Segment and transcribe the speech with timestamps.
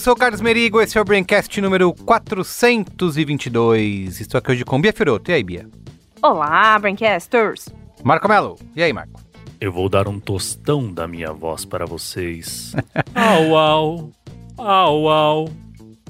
[0.00, 4.18] sou o Carlos Merigo, esse é o Braincast número 422.
[4.18, 5.30] Estou aqui hoje com Bia Firoto.
[5.30, 5.68] E aí, Bia?
[6.22, 7.68] Olá, Braincasters!
[8.02, 8.58] Marco Melo.
[8.74, 9.20] E aí, Marco?
[9.60, 12.74] Eu vou dar um tostão da minha voz para vocês.
[13.14, 14.10] au, au,
[14.56, 15.50] au, au.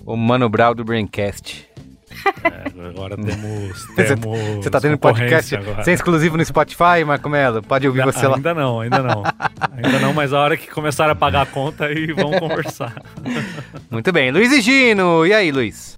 [0.06, 1.68] O Mano Brau do Braincast.
[2.44, 3.86] É, agora temos.
[3.86, 5.82] Você temos você tá tendo podcast agora.
[5.84, 7.62] sem exclusivo no Spotify, Marco Melo?
[7.62, 8.36] Pode ouvir você lá.
[8.36, 9.22] Ainda não, ainda não.
[9.72, 12.94] ainda não, mas a hora que começar a pagar a conta aí vamos conversar.
[13.90, 14.30] Muito bem.
[14.30, 15.26] Luiz e Gino.
[15.26, 15.96] E aí, Luiz?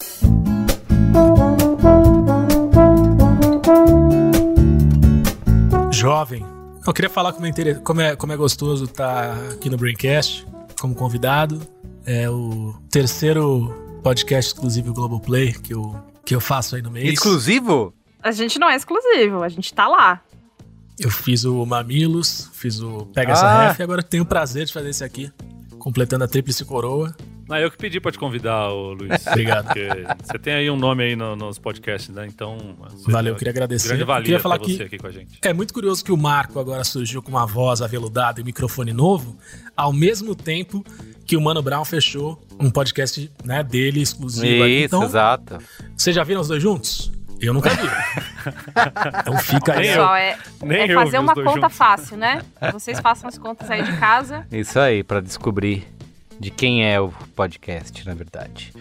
[5.93, 6.45] jovem.
[6.87, 10.47] Eu queria falar como é, inter- como é, como é gostoso estar aqui no Braincast
[10.81, 11.61] como convidado.
[12.05, 17.13] É o terceiro podcast exclusivo do Globoplay que eu, que eu faço aí no mês.
[17.13, 17.95] Exclusivo?
[18.23, 20.21] A gente não é exclusivo, a gente tá lá.
[20.99, 23.35] Eu fiz o Mamilos, fiz o Pega Ah.
[23.35, 25.33] essa ref e agora tenho o prazer de fazer esse aqui,
[25.79, 27.15] completando a tríplice coroa.
[27.49, 29.25] Não, eu que pedi pra te convidar, ô, Luiz.
[29.29, 29.67] Obrigado.
[29.67, 29.89] Porque
[30.23, 32.27] você tem aí um nome aí no- nos podcasts, né?
[32.27, 32.57] Então.
[33.07, 33.89] Valeu, eu queria agradecer.
[33.89, 35.39] Grande Eu valia queria falar que- você aqui com a gente.
[35.43, 38.93] É muito curioso que o Marco agora surgiu com uma voz aveludada e um microfone
[38.93, 39.37] novo,
[39.77, 40.85] ao mesmo tempo
[41.27, 44.63] que o Mano Brown fechou um podcast né, dele exclusivo.
[44.65, 44.73] aqui.
[44.73, 45.59] Isso, Então, exato.
[45.97, 47.11] Vocês já viram os dois juntos?
[47.41, 47.83] Eu nunca vi.
[49.21, 49.89] então fica aí.
[49.89, 49.95] Eu.
[49.95, 51.77] Pessoal, é, Nem é eu fazer uma conta juntos.
[51.77, 52.43] fácil, né?
[52.73, 54.47] Vocês façam as contas aí de casa.
[54.51, 55.85] Isso aí, pra descobrir
[56.43, 58.73] de quem é o podcast, na verdade.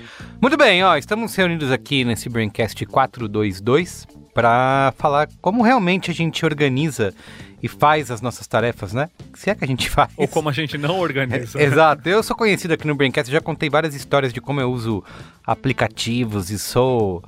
[0.41, 6.43] Muito bem, ó, estamos reunidos aqui nesse Braincast 422 para falar como realmente a gente
[6.43, 7.13] organiza
[7.61, 9.11] e faz as nossas tarefas, né?
[9.35, 10.11] Se é que a gente faz.
[10.17, 11.61] Ou como a gente não organiza.
[11.61, 14.71] É, Exato, eu sou conhecido aqui no Braincast, já contei várias histórias de como eu
[14.71, 15.03] uso
[15.45, 17.23] aplicativos e sou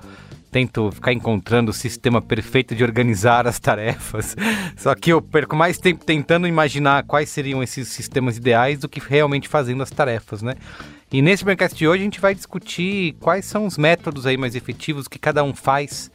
[0.54, 4.36] tento ficar encontrando o sistema perfeito de organizar as tarefas.
[4.78, 9.00] Só que eu perco mais tempo tentando imaginar quais seriam esses sistemas ideais do que
[9.00, 10.54] realmente fazendo as tarefas, né?
[11.12, 14.56] E nesse Braincast de hoje a gente vai discutir quais são os métodos aí mais
[14.56, 16.12] efetivos que cada um faz,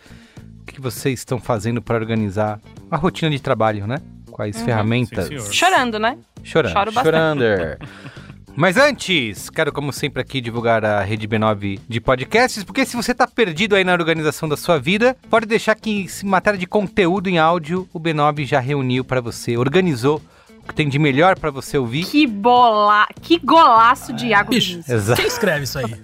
[0.62, 3.98] o que vocês estão fazendo para organizar a rotina de trabalho, né?
[4.30, 5.26] Quais ferramentas?
[5.26, 5.52] Sim, senhor.
[5.52, 6.16] Chorando, né?
[6.44, 6.72] Chorando.
[6.72, 7.40] Choro bastante.
[7.40, 7.78] Chorando.
[8.58, 13.14] Mas antes, quero como sempre aqui divulgar a Rede B9 de podcasts, porque se você
[13.14, 17.28] tá perdido aí na organização da sua vida, pode deixar que em matéria de conteúdo
[17.28, 20.20] em áudio, o B9 já reuniu para você, organizou
[20.64, 22.04] o que tem de melhor para você ouvir.
[22.06, 23.06] Que bola...
[23.22, 24.80] Que golaço de Iago Bicho.
[24.88, 25.20] Exato.
[25.20, 25.94] Quem escreve isso aí?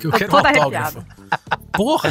[0.00, 1.04] Que eu quero um Toda autógrafo.
[1.72, 2.10] Porra!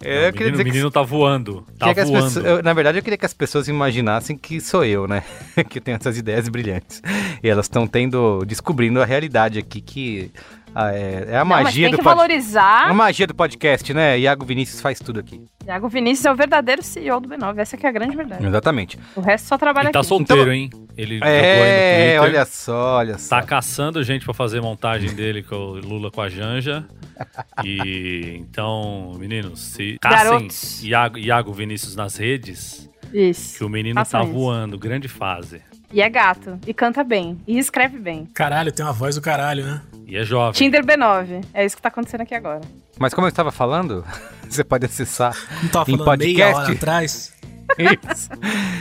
[0.00, 1.66] Eu o queria menino, dizer o que menino tá voando.
[1.78, 2.12] Tá voando.
[2.12, 5.22] pessoas- eu- na verdade, eu queria que as pessoas imaginassem que sou eu, né?
[5.68, 7.02] que eu tenho essas ideias brilhantes.
[7.42, 10.30] E elas estão tendo, descobrindo a realidade aqui, que
[10.74, 12.88] ah, é, é a Não, mas magia tem do que pod- valorizar.
[12.88, 14.18] A magia do podcast, né?
[14.18, 15.44] Iago Vinícius faz tudo aqui.
[15.66, 17.58] Iago Vinícius é o verdadeiro CEO do B9.
[17.58, 18.44] Essa é a grande verdade.
[18.46, 18.98] Exatamente.
[19.14, 20.08] O resto só trabalha Ele tá aqui.
[20.08, 20.70] solteiro, Então- hein?
[20.96, 22.22] Ele É, Twitter.
[22.22, 23.36] olha só, olha só.
[23.40, 26.84] Tá caçando gente pra fazer montagem dele com o Lula com a Janja.
[27.64, 30.48] E então, meninos, se caçem.
[30.82, 33.58] Iago, Iago Vinícius nas redes, Isso.
[33.58, 34.34] que o menino Façam tá isso.
[34.34, 35.62] voando, grande fase.
[35.92, 36.58] E é gato.
[36.66, 37.38] E canta bem.
[37.46, 38.26] E escreve bem.
[38.34, 39.82] Caralho, tem uma voz do caralho, né?
[40.06, 40.52] E é jovem.
[40.52, 41.44] Tinder B9.
[41.52, 42.60] É isso que tá acontecendo aqui agora.
[42.98, 44.04] Mas como eu estava falando,
[44.48, 46.62] você pode acessar Não tava Em falando meia podcast?
[46.62, 47.32] hora atrás.
[47.78, 48.28] isso.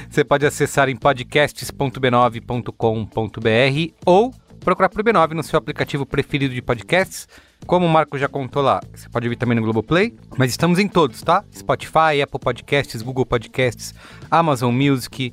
[0.09, 7.27] Você pode acessar em podcasts.b9.com.br ou procurar por B9 no seu aplicativo preferido de podcasts.
[7.65, 10.87] Como o Marco já contou lá, você pode ouvir também no Globoplay, mas estamos em
[10.87, 11.43] todos, tá?
[11.55, 13.93] Spotify, Apple Podcasts, Google Podcasts,
[14.31, 15.31] Amazon Music,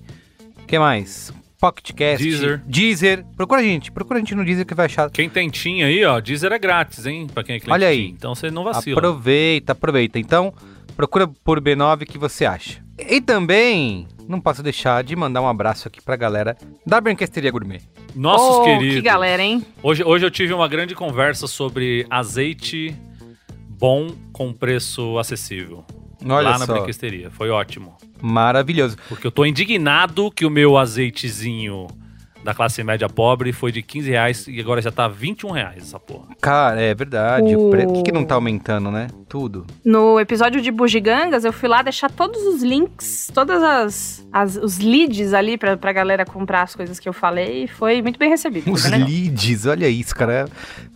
[0.67, 1.33] que mais?
[1.61, 2.63] Pocket Cast, Deezer.
[2.67, 3.25] Deezer.
[3.37, 5.11] Procura a gente, procura a gente no Deezer que vai achar.
[5.11, 7.27] Quem tem TIM aí, ó, Deezer é grátis, hein?
[7.33, 8.07] Pra quem é cliente Olha aí.
[8.07, 8.15] TIM.
[8.17, 8.97] Então você não vacila.
[8.97, 10.19] Aproveita, aproveita.
[10.19, 10.55] Então,
[10.97, 12.83] procura por B9 que você acha.
[12.99, 16.57] E também, não posso deixar de mandar um abraço aqui pra galera
[16.87, 17.81] da Branquesteria Gourmet.
[18.15, 18.97] Nossos oh, queridos.
[18.97, 19.65] que galera, hein?
[19.83, 22.95] Hoje, hoje eu tive uma grande conversa sobre azeite
[23.69, 25.85] bom com preço acessível.
[26.25, 27.31] Olha lá na só, branquesteria.
[27.31, 27.97] Foi ótimo.
[28.21, 28.97] maravilhoso.
[29.09, 31.87] Porque eu tô indignado que o meu azeitezinho
[32.45, 35.99] da classe média pobre foi de 15 reais e agora já tá 21 reais essa
[35.99, 36.29] porra.
[36.41, 37.55] Cara, é verdade.
[37.57, 39.09] O O- pre- Por que, que não tá aumentando, né?
[39.29, 39.67] Tudo.
[39.85, 44.79] No episódio de Bugigangas, eu fui lá deixar todos os links, todas as, as- os
[44.79, 48.31] leads ali pra, pra galera comprar as coisas que eu falei e foi muito bem
[48.31, 48.73] recebido.
[48.73, 50.49] Os leads, olha isso, cara.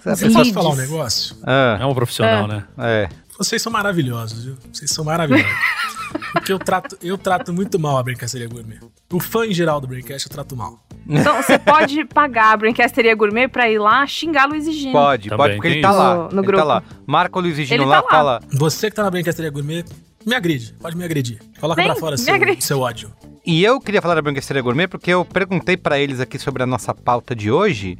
[0.02, 0.52] Posso leads.
[0.52, 1.36] falar um negócio?
[1.44, 2.64] Ah, É um profissional, né?
[2.78, 3.08] é.
[3.44, 4.56] Vocês são maravilhosos, viu?
[4.72, 5.50] Vocês são maravilhosos.
[6.32, 8.78] Porque eu trato, eu trato muito mal a Brincadeira Gourmet.
[9.12, 10.78] O fã em geral do Braincast eu trato mal.
[11.08, 14.92] Então, você pode pagar a Brincasteria Gourmet pra ir lá xingar Luiz e Gino.
[14.92, 15.98] Pode, Também pode, porque ele tá isso.
[15.98, 16.14] lá.
[16.14, 16.64] No- no ele tá grupo.
[16.64, 16.82] lá.
[17.06, 18.10] Marca o Luiz e Gino Ele lá, tá lá.
[18.10, 18.40] fala.
[18.52, 19.84] Você que tá na Brincadeira Gourmet,
[20.26, 20.74] me agride.
[20.80, 21.38] Pode me agredir.
[21.58, 22.62] Coloca Vem, pra fora seu, agride.
[22.64, 23.10] seu ódio.
[23.44, 26.66] E eu queria falar da Branquesteria Gourmet porque eu perguntei pra eles aqui sobre a
[26.66, 27.98] nossa pauta de hoje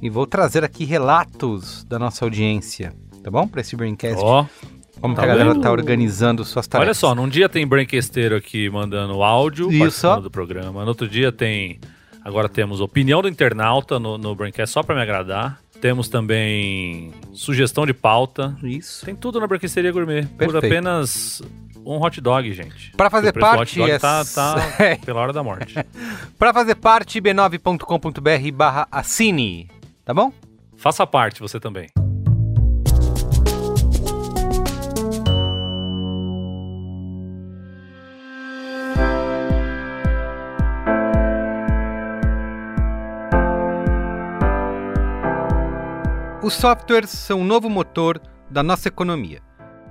[0.00, 3.48] e vou trazer aqui relatos da nossa audiência, tá bom?
[3.48, 4.22] Pra esse Braincast.
[4.22, 4.46] Ó,
[5.04, 6.86] Como tá que a galera tá organizando suas tarefas.
[6.88, 10.20] olha só, num dia tem branquesteiro aqui mandando áudio Isso.
[10.22, 10.80] do programa.
[10.80, 11.78] No outro dia tem.
[12.24, 15.60] Agora temos opinião do internauta no, no Braincast só pra me agradar.
[15.78, 18.56] Temos também sugestão de pauta.
[18.62, 19.04] Isso.
[19.04, 20.22] Tem tudo na Branquesteria Gourmet.
[20.22, 20.64] Por Perfeito.
[20.64, 21.42] apenas
[21.84, 22.92] um hot dog, gente.
[22.96, 24.56] Pra fazer parte, hot dog é- tá, tá
[25.04, 25.74] pela hora da morte.
[26.38, 29.68] Pra fazer parte, b9.com.br barra assine,
[30.02, 30.32] tá bom?
[30.78, 31.88] Faça parte você também.
[46.44, 48.20] Os softwares são o novo motor
[48.50, 49.40] da nossa economia.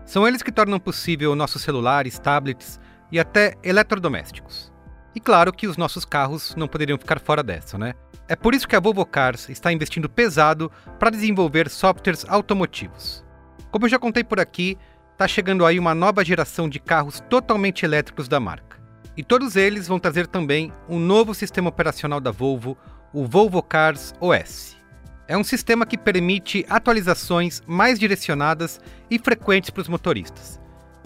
[0.05, 2.79] São eles que tornam possível nossos celulares, tablets
[3.11, 4.71] e até eletrodomésticos.
[5.15, 7.95] E claro que os nossos carros não poderiam ficar fora dessa, né?
[8.27, 13.25] É por isso que a Volvo Cars está investindo pesado para desenvolver softwares automotivos.
[13.71, 14.77] Como eu já contei por aqui,
[15.11, 18.79] está chegando aí uma nova geração de carros totalmente elétricos da marca.
[19.17, 22.77] E todos eles vão trazer também um novo sistema operacional da Volvo,
[23.11, 24.82] o Volvo Cars OS.
[25.27, 30.59] É um sistema que permite atualizações mais direcionadas e frequentes para os motoristas,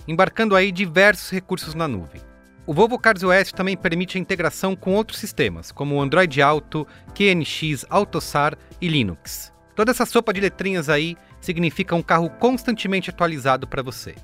[0.08, 2.22] embarcando aí diversos recursos na nuvem.
[2.66, 6.86] O Volvo Cars OS também permite a integração com outros sistemas, como o Android Auto,
[7.14, 9.54] QNX, AutoSAR e Linux.
[9.76, 14.16] Toda essa sopa de letrinhas aí significa um carro constantemente atualizado para você.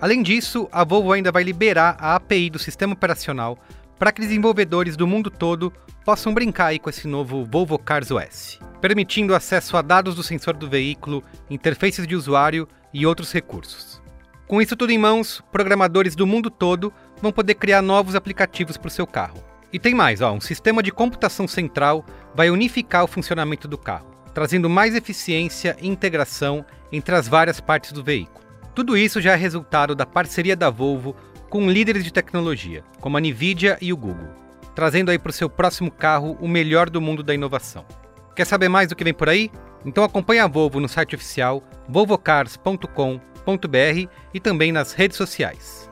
[0.00, 3.58] Além disso, a Volvo ainda vai liberar a API do sistema operacional
[3.98, 5.72] para que desenvolvedores do mundo todo
[6.04, 10.54] possam brincar aí com esse novo Volvo Cars OS, permitindo acesso a dados do sensor
[10.54, 14.02] do veículo, interfaces de usuário e outros recursos.
[14.46, 18.88] Com isso tudo em mãos, programadores do mundo todo vão poder criar novos aplicativos para
[18.88, 19.42] o seu carro.
[19.72, 22.04] E tem mais, ó, um sistema de computação central
[22.34, 27.90] vai unificar o funcionamento do carro, trazendo mais eficiência e integração entre as várias partes
[27.90, 28.44] do veículo.
[28.74, 31.16] Tudo isso já é resultado da parceria da Volvo
[31.54, 34.26] com líderes de tecnologia, como a Nvidia e o Google,
[34.74, 37.86] trazendo aí para o seu próximo carro o melhor do mundo da inovação.
[38.34, 39.52] Quer saber mais do que vem por aí?
[39.86, 45.88] Então acompanhe a Volvo no site oficial volvocars.com.br e também nas redes sociais.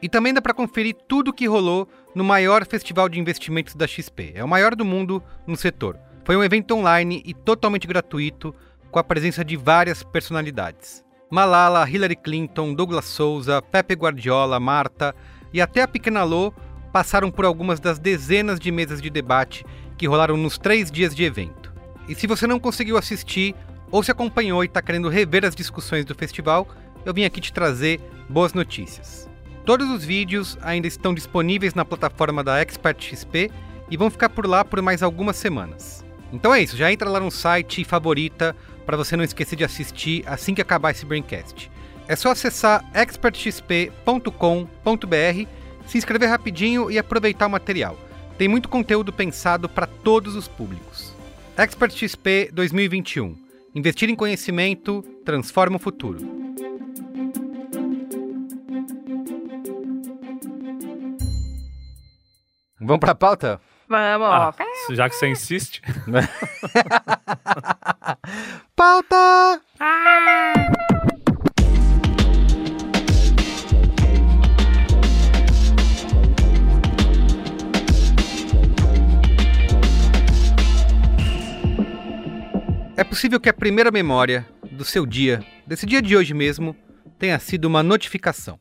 [0.00, 3.86] E também dá para conferir tudo o que rolou no maior festival de investimentos da
[3.86, 4.32] XP.
[4.36, 5.98] É o maior do mundo no setor.
[6.24, 8.54] Foi um evento online e totalmente gratuito,
[8.90, 11.04] com a presença de várias personalidades.
[11.30, 15.14] Malala, Hillary Clinton, Douglas Souza, Pepe Guardiola, Marta
[15.52, 16.52] e até a Pequena Lô
[16.92, 19.64] passaram por algumas das dezenas de mesas de debate
[19.96, 21.72] que rolaram nos três dias de evento.
[22.08, 23.54] E se você não conseguiu assistir
[23.90, 26.68] ou se acompanhou e está querendo rever as discussões do festival,
[27.04, 29.28] eu vim aqui te trazer boas notícias.
[29.64, 33.50] Todos os vídeos ainda estão disponíveis na plataforma da Expert XP
[33.90, 36.04] e vão ficar por lá por mais algumas semanas.
[36.32, 38.54] Então é isso, já entra lá no site e favorita
[38.84, 41.70] para você não esquecer de assistir assim que acabar esse Braincast.
[42.06, 45.48] É só acessar expertxp.com.br,
[45.88, 47.96] se inscrever rapidinho e aproveitar o material.
[48.36, 51.12] Tem muito conteúdo pensado para todos os públicos.
[51.56, 53.36] Expert XP 2021.
[53.74, 56.18] Investir em conhecimento transforma o futuro.
[62.80, 63.60] Vamos para a pauta?
[63.88, 64.54] Vamos, Ah,
[64.90, 65.80] já que você insiste.
[68.76, 69.60] Pauta!
[82.98, 86.74] É possível que a primeira memória do seu dia, desse dia de hoje mesmo,
[87.16, 88.58] tenha sido uma notificação.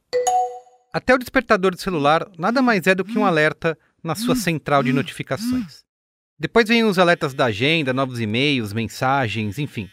[0.93, 4.83] Até o despertador do celular nada mais é do que um alerta na sua central
[4.83, 5.83] de notificações.
[6.37, 9.89] Depois vêm os alertas da agenda, novos e-mails, mensagens, enfim.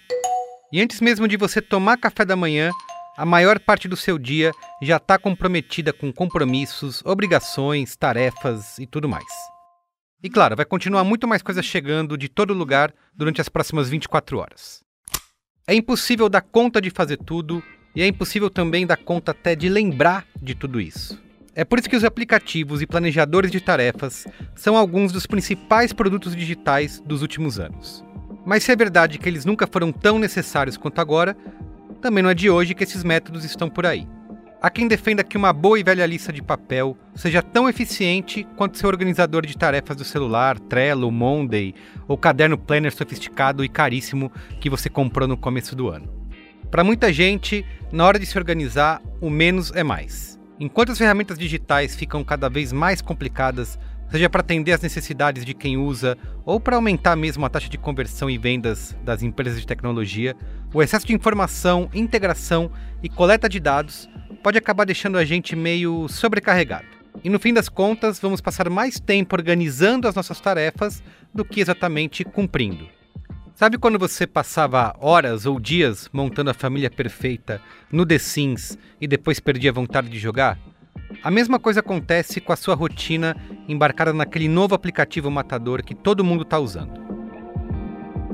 [0.71, 2.71] E antes mesmo de você tomar café da manhã,
[3.17, 9.09] a maior parte do seu dia já está comprometida com compromissos, obrigações, tarefas e tudo
[9.09, 9.54] mais.
[10.25, 14.39] E claro, vai continuar muito mais coisa chegando de todo lugar durante as próximas 24
[14.39, 14.83] horas.
[15.67, 17.63] É impossível dar conta de fazer tudo
[17.95, 21.23] e é impossível também dar conta até de lembrar de tudo isso.
[21.55, 24.27] É por isso que os aplicativos e planejadores de tarefas
[24.57, 28.03] são alguns dos principais produtos digitais dos últimos anos.
[28.47, 31.37] Mas se é verdade que eles nunca foram tão necessários quanto agora,
[32.01, 34.09] também não é de hoje que esses métodos estão por aí.
[34.65, 38.79] Há quem defenda que uma boa e velha lista de papel seja tão eficiente quanto
[38.79, 41.75] seu organizador de tarefas do celular, Trello, Monday
[42.09, 46.09] ou caderno planner sofisticado e caríssimo que você comprou no começo do ano.
[46.71, 50.41] Para muita gente, na hora de se organizar, o menos é mais.
[50.59, 53.79] Enquanto as ferramentas digitais ficam cada vez mais complicadas,
[54.11, 57.77] seja para atender às necessidades de quem usa ou para aumentar mesmo a taxa de
[57.77, 60.35] conversão e vendas das empresas de tecnologia,
[60.73, 62.71] o excesso de informação, integração
[63.03, 64.09] e coleta de dados
[64.45, 66.85] pode acabar deixando a gente meio sobrecarregado.
[67.25, 71.63] E no fim das contas, vamos passar mais tempo organizando as nossas tarefas do que
[71.63, 72.87] exatamente cumprindo.
[73.55, 77.59] Sabe quando você passava horas ou dias montando a família perfeita
[77.91, 80.59] no The Sims e depois perdia a vontade de jogar?
[81.23, 83.35] A mesma coisa acontece com a sua rotina
[83.67, 87.01] embarcada naquele novo aplicativo matador que todo mundo está usando.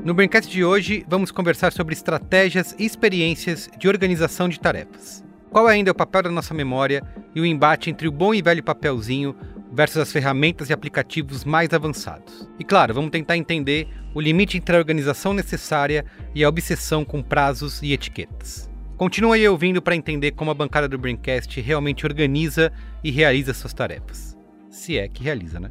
[0.05, 5.30] No Braincast de hoje, vamos conversar sobre estratégias e experiências de organização de tarefas.
[5.51, 7.03] Qual ainda é o papel da nossa memória
[7.35, 9.35] e o embate entre o bom e velho papelzinho
[9.73, 12.49] versus as ferramentas e aplicativos mais avançados?
[12.57, 16.05] E claro, vamos tentar entender o limite entre a organização necessária
[16.35, 18.71] e a obsessão com prazos e etiquetas.
[18.97, 22.71] Continua aí ouvindo para entender como a bancada do Braincast realmente organiza
[23.03, 24.37] e realiza suas tarefas.
[24.69, 25.71] Se é que realiza, né?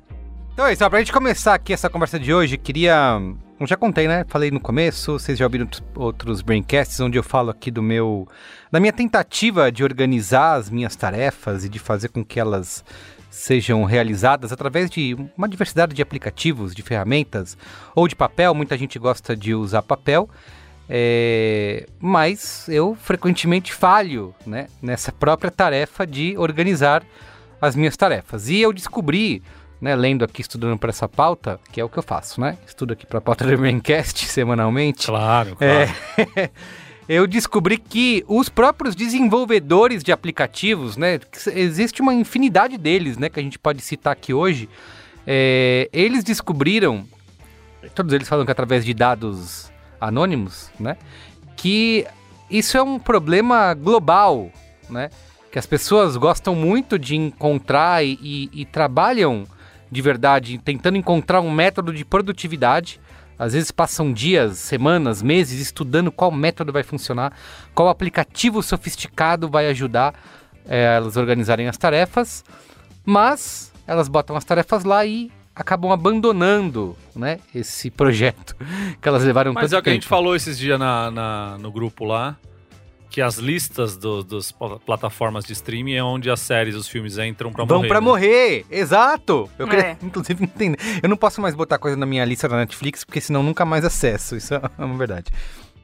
[0.52, 3.18] Então é isso, para a gente começar aqui essa conversa de hoje, queria
[3.60, 4.24] eu já contei, né?
[4.28, 8.26] Falei no começo, vocês já ouviram outros braincasts onde eu falo aqui do meu
[8.72, 12.86] da minha tentativa de organizar as minhas tarefas e de fazer com que elas
[13.30, 17.58] sejam realizadas através de uma diversidade de aplicativos, de ferramentas
[17.94, 18.56] ou de papel.
[18.56, 20.30] Muita gente gosta de usar papel,
[20.90, 27.04] é, mas eu frequentemente falho né, nessa própria tarefa de organizar
[27.62, 28.48] as minhas tarefas.
[28.48, 29.44] E eu descobri
[29.82, 32.58] né, lendo aqui, estudando para essa pauta, que é o que eu faço, né?
[32.68, 35.08] Estudo aqui para a pauta do Braincast semanalmente.
[35.08, 35.92] Claro, claro.
[36.36, 36.50] É,
[37.08, 41.20] eu descobri que os próprios desenvolvedores de aplicativos, né?
[41.54, 43.30] Existe uma infinidade deles, né?
[43.30, 44.68] Que a gente pode citar aqui hoje.
[45.26, 47.06] É, eles descobriram,
[47.96, 49.72] todos eles falam que através de dados
[50.02, 50.98] anônimos, né?
[51.56, 52.06] Que
[52.50, 54.52] isso é um problema global,
[54.90, 55.10] né?
[55.52, 59.48] Que as pessoas gostam muito de encontrar e, e, e trabalham
[59.92, 63.00] de verdade, tentando encontrar um método de produtividade.
[63.38, 67.32] Às vezes passam dias, semanas, meses estudando qual método vai funcionar,
[67.74, 70.14] qual aplicativo sofisticado vai ajudar
[70.68, 72.44] é, elas a organizarem as tarefas,
[73.06, 78.56] mas elas botam as tarefas lá e acabam abandonando né, esse projeto
[79.02, 80.02] que elas levaram Mas é o que a tempo.
[80.04, 82.38] gente falou esses dias na, na- no grupo lá,
[83.10, 86.88] que as listas do- das pl- plataformas de streaming é onde as séries e os
[86.88, 87.88] filmes entram pra Vão morrer.
[87.88, 88.06] pra né?
[88.06, 89.50] morrer, exato.
[89.58, 89.98] Eu queria, É.
[90.04, 90.78] inclusive, entender.
[91.02, 93.84] Eu não posso mais botar coisa na minha lista da Netflix, porque senão nunca mais
[93.84, 94.36] acesso.
[94.36, 95.32] Isso é uma verdade.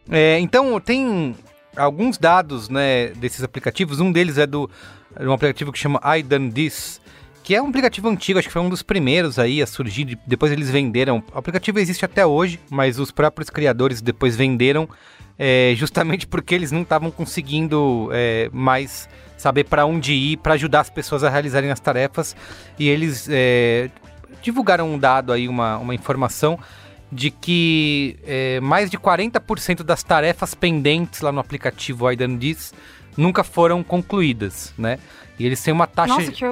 [0.10, 1.36] É, então, tem
[1.76, 4.00] alguns dados né, desses aplicativos.
[4.00, 4.70] Um deles é do
[5.20, 7.02] um aplicativo que chama I Done This,
[7.44, 10.04] que é um aplicativo antigo, acho que foi um dos primeiros aí a surgir.
[10.04, 11.24] de- Depois eles venderam.
[11.34, 14.88] O aplicativo existe até hoje, mas os próprios criadores depois venderam
[15.38, 20.82] é, justamente porque eles não estavam conseguindo é, mais saber para onde ir para ajudar
[20.82, 22.36] as pessoas a realizarem as tarefas.
[22.80, 23.90] E eles é,
[24.42, 26.58] divulgaram um dado aí, uma, uma informação
[27.12, 32.74] de que é, mais de 40% das tarefas pendentes lá no aplicativo Aidan Diz
[33.16, 35.00] nunca foram concluídas, né?
[35.40, 36.16] E eles têm uma taxa...
[36.16, 36.46] Nossa, que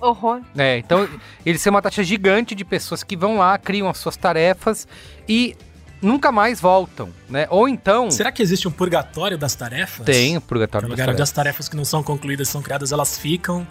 [0.00, 0.40] horror.
[0.56, 1.08] É, então
[1.44, 4.86] eles têm uma taxa gigante de pessoas que vão lá, criam as suas tarefas
[5.28, 5.56] e
[6.00, 7.46] nunca mais voltam, né?
[7.50, 10.04] Ou então Será que existe um purgatório das tarefas?
[10.06, 11.20] tem o purgatório No das tarefas.
[11.22, 13.66] as tarefas que não são concluídas são criadas, elas ficam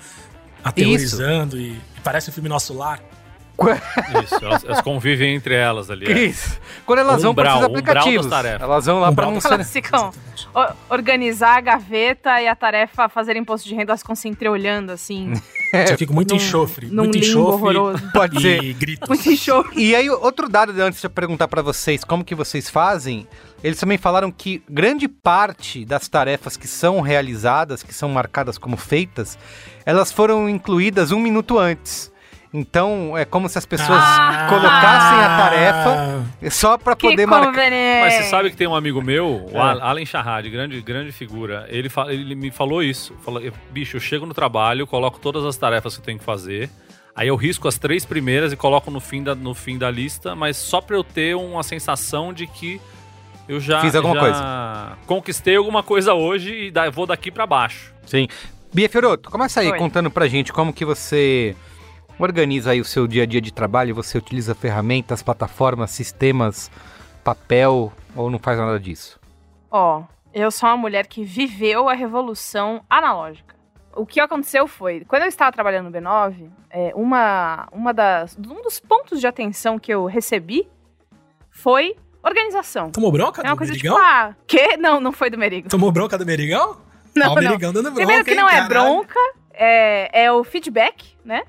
[0.64, 3.00] aterrorizando e, e parece o filme Nosso Lar.
[4.24, 6.06] Isso, elas, elas convivem entre elas ali.
[6.12, 6.20] é.
[6.26, 6.60] Isso.
[6.86, 9.54] Quando elas vão para Umbral, esses umbral aplicativos, elas vão lá para Umbral não ser...
[9.54, 10.12] Elas ficam
[10.90, 15.34] organizar a gaveta e a tarefa fazer imposto de renda, elas ficam se entreolhando assim.
[15.74, 16.88] Isso aqui com muito Num- enxofre.
[16.88, 17.42] Num muito enxofre
[17.78, 18.12] horroroso.
[18.14, 18.64] Pode ser.
[18.64, 19.08] e gritos.
[19.10, 19.82] Muito enxofre.
[19.82, 23.28] E aí, outro dado antes de eu perguntar pra vocês como que vocês fazem,
[23.64, 28.78] eles também falaram que grande parte das tarefas que são realizadas, que são marcadas como
[28.78, 29.38] feitas,
[29.86, 32.12] elas foram incluídas um minuto antes.
[32.54, 34.48] Então, é como se as pessoas Ah.
[34.50, 37.70] colocassem a tarefa só pra Que poder marcar.
[38.02, 39.60] Mas você sabe que tem um amigo meu, o É.
[39.60, 41.66] Al- Alan Shahad, grande, grande figura.
[41.70, 43.14] Ele, fa- ele me falou isso.
[43.24, 46.70] Falou, bicho, eu chego no trabalho, coloco todas as tarefas que eu tenho que fazer.
[47.16, 50.36] Aí eu risco as três primeiras e coloco no fim da, no fim da lista,
[50.36, 52.80] mas só pra eu ter uma sensação de que
[53.50, 54.98] eu já, Fiz alguma já coisa.
[55.08, 57.92] conquistei alguma coisa hoje e da- vou daqui pra baixo.
[58.06, 58.28] Sim.
[58.74, 59.78] Bia Fioroto, começa aí Oi.
[59.78, 61.56] contando pra gente como que você
[62.20, 66.72] organiza aí o seu dia a dia de trabalho, você utiliza ferramentas, plataformas, sistemas,
[67.24, 69.20] papel ou não faz nada disso?
[69.70, 73.56] Ó, eu sou uma mulher que viveu a revolução analógica.
[73.96, 78.62] O que aconteceu foi, quando eu estava trabalhando no B9, é, uma, uma das, um
[78.62, 80.68] dos pontos de atenção que eu recebi
[81.50, 82.92] foi organização.
[82.92, 83.96] Tomou bronca É uma do coisa Merigão?
[83.96, 84.78] tipo, ah, que?
[84.78, 85.68] Não, não foi do Merigo.
[85.70, 86.78] Tomou bronca do Merigão?
[87.16, 87.42] Não, Ó, o não.
[87.42, 87.96] Merigão dando bronca.
[87.96, 88.70] Primeiro que hein, não é caralho.
[88.70, 89.20] bronca,
[89.54, 91.44] é, é o feedback, né?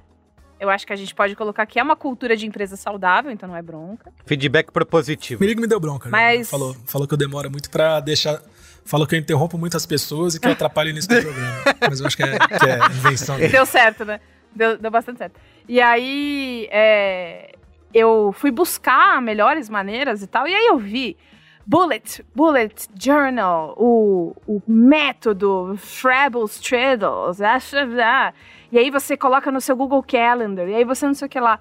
[0.60, 3.48] Eu acho que a gente pode colocar que é uma cultura de empresa saudável, então
[3.48, 4.12] não é bronca.
[4.26, 5.40] Feedback propositivo.
[5.40, 6.06] Merigo me deu bronca.
[6.08, 6.10] né?
[6.10, 8.40] Mas- Falou, falou que eu demoro muito pra deixar...
[8.84, 11.52] Falou que eu interrompo muitas pessoas e que eu atrapalho o início do programa.
[11.88, 13.50] Mas eu acho que é, que é invenção dele.
[13.52, 14.18] Deu certo, né?
[14.54, 15.38] Deu, deu bastante certo.
[15.68, 17.52] E aí, é,
[17.92, 21.18] eu fui buscar melhores maneiras e tal, e aí eu vi
[21.66, 28.32] Bullet, Bullet Journal, o, o método Frables Triddles, ah,
[28.70, 31.40] e aí você coloca no seu Google Calendar, e aí você não sei o que
[31.40, 31.60] lá.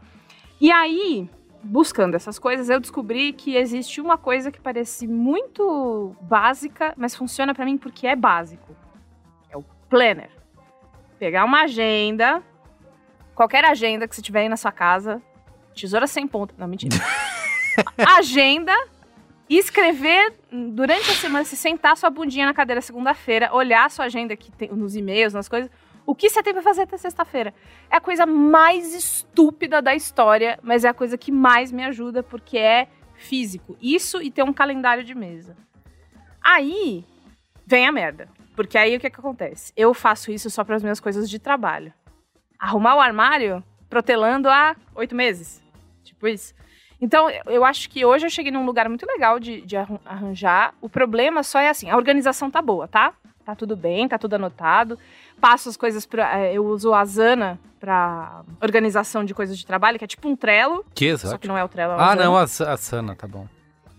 [0.60, 1.30] E aí,
[1.64, 7.54] buscando essas coisas, eu descobri que existe uma coisa que parece muito básica, mas funciona
[7.54, 8.76] pra mim porque é básico.
[9.50, 10.30] É o Planner.
[11.20, 12.44] Pegar uma agenda,
[13.34, 15.22] qualquer agenda que você tiver aí na sua casa,
[15.74, 16.96] tesoura sem ponta, não, mentira.
[18.18, 18.74] agenda
[19.50, 24.06] e escrever durante a semana, se sentar sua bundinha na cadeira segunda-feira, olhar a sua
[24.06, 25.70] agenda que tem nos e-mails, nas coisas,
[26.08, 27.54] o que você tem pra fazer até sexta-feira.
[27.92, 32.24] É a coisa mais estúpida da história, mas é a coisa que mais me ajuda
[32.24, 33.78] porque é físico.
[33.82, 35.56] Isso e ter um calendário de mesa.
[36.42, 37.06] Aí
[37.66, 38.30] vem a merda.
[38.56, 39.72] Porque aí o que, que acontece?
[39.76, 41.94] Eu faço isso só para as minhas coisas de trabalho.
[42.58, 45.62] Arrumar o armário protelando há oito meses.
[46.04, 46.56] Tipo isso.
[47.00, 50.74] Então, eu- acho que hoje eu cheguei num lugar muito legal de, de arran- arranjar.
[50.82, 53.14] O problema só é assim, a organização tá boa, tá?
[53.46, 54.98] Tá tudo bem, tá tudo anotado.
[55.40, 56.40] Passo as coisas pra...
[56.40, 60.36] eh, Eu uso a Asana pra organização de coisas de trabalho, que é tipo um
[60.36, 61.40] Trello, Que só exato.
[61.42, 62.24] que não é o Trello, é Ah, Asana.
[62.24, 63.48] não, a, a Sana, tá bom.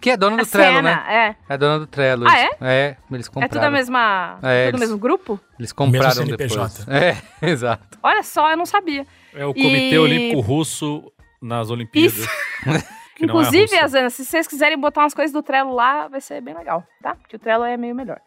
[0.01, 1.37] Que é dona do A Trello, Sena, né?
[1.49, 1.55] é.
[1.55, 2.25] É dona do Trello.
[2.29, 3.53] Ah, eles- É, eles É compraram.
[3.53, 4.39] tudo a mesma...
[4.43, 5.41] É, tudo o eles- mesmo grupo?
[5.59, 6.87] Eles compraram Mesmo depois.
[6.89, 7.99] É, exato.
[8.03, 9.05] Olha só, eu não sabia.
[9.35, 11.11] É o Comitê E- Olímpico Russo
[11.43, 12.27] nas Olimpíadas.
[12.67, 13.85] é Inclusive, russo.
[13.85, 17.17] Azana, se vocês quiserem botar umas coisas do Trello lá, vai ser bem legal, tá?
[17.17, 18.21] Porque o Trello é meio melhor.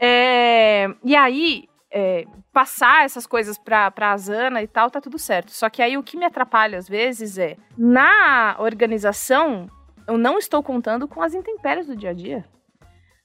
[0.00, 5.52] É, e aí, é, passar essas coisas pra, pra Asana e tal, tá tudo certo.
[5.52, 9.68] Só que aí o que me atrapalha às vezes é, na organização,
[10.08, 12.44] eu não estou contando com as intempéries do dia a dia.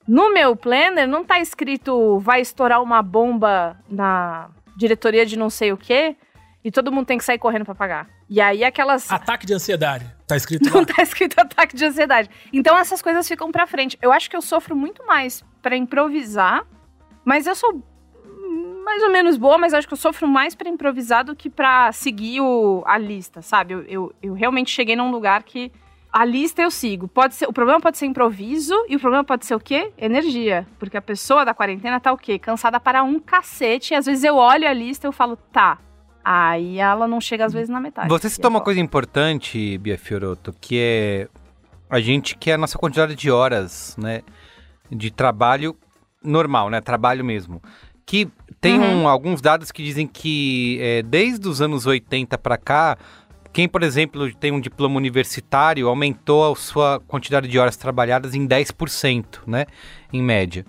[0.07, 5.71] No meu planner não tá escrito vai estourar uma bomba na diretoria de não sei
[5.71, 6.15] o quê
[6.63, 8.07] e todo mundo tem que sair correndo pra pagar.
[8.29, 10.05] E aí aquelas Ataque de ansiedade.
[10.25, 10.85] Tá escrito não lá.
[10.85, 12.29] tá escrito ataque de ansiedade.
[12.51, 13.97] Então essas coisas ficam pra frente.
[14.01, 16.65] Eu acho que eu sofro muito mais pra improvisar,
[17.25, 17.81] mas eu sou
[18.87, 21.91] mais ou menos boa, mas acho que eu sofro mais pra improvisar do que pra
[21.91, 23.73] seguir o, a lista, sabe?
[23.73, 25.73] Eu, eu, eu realmente cheguei num lugar que
[26.09, 27.05] a lista eu sigo.
[27.05, 29.91] Pode ser, o problema pode ser improviso e o problema pode ser o quê?
[29.97, 30.65] Energia.
[30.79, 32.39] Porque a pessoa da quarentena tá o quê?
[32.39, 33.93] Cansada para um cacete.
[33.93, 35.77] E às vezes eu olho a lista e eu falo, tá.
[36.23, 38.07] Aí ela não chega às vezes na metade.
[38.07, 41.27] Você citou eu uma coisa importante, Bia Fioroto, que é
[41.89, 44.21] a gente quer a nossa quantidade de horas, né?
[44.89, 45.75] De trabalho
[46.23, 46.79] normal, né?
[46.79, 47.61] Trabalho mesmo.
[48.05, 49.03] Que tem Uhum.
[49.03, 52.97] um- alguns dados que dizem que é, desde os anos 80 para cá,
[53.53, 58.45] quem, por exemplo, tem um diploma universitário aumentou a sua quantidade de horas trabalhadas em
[58.45, 59.65] 10%, né?
[60.13, 60.65] Em média.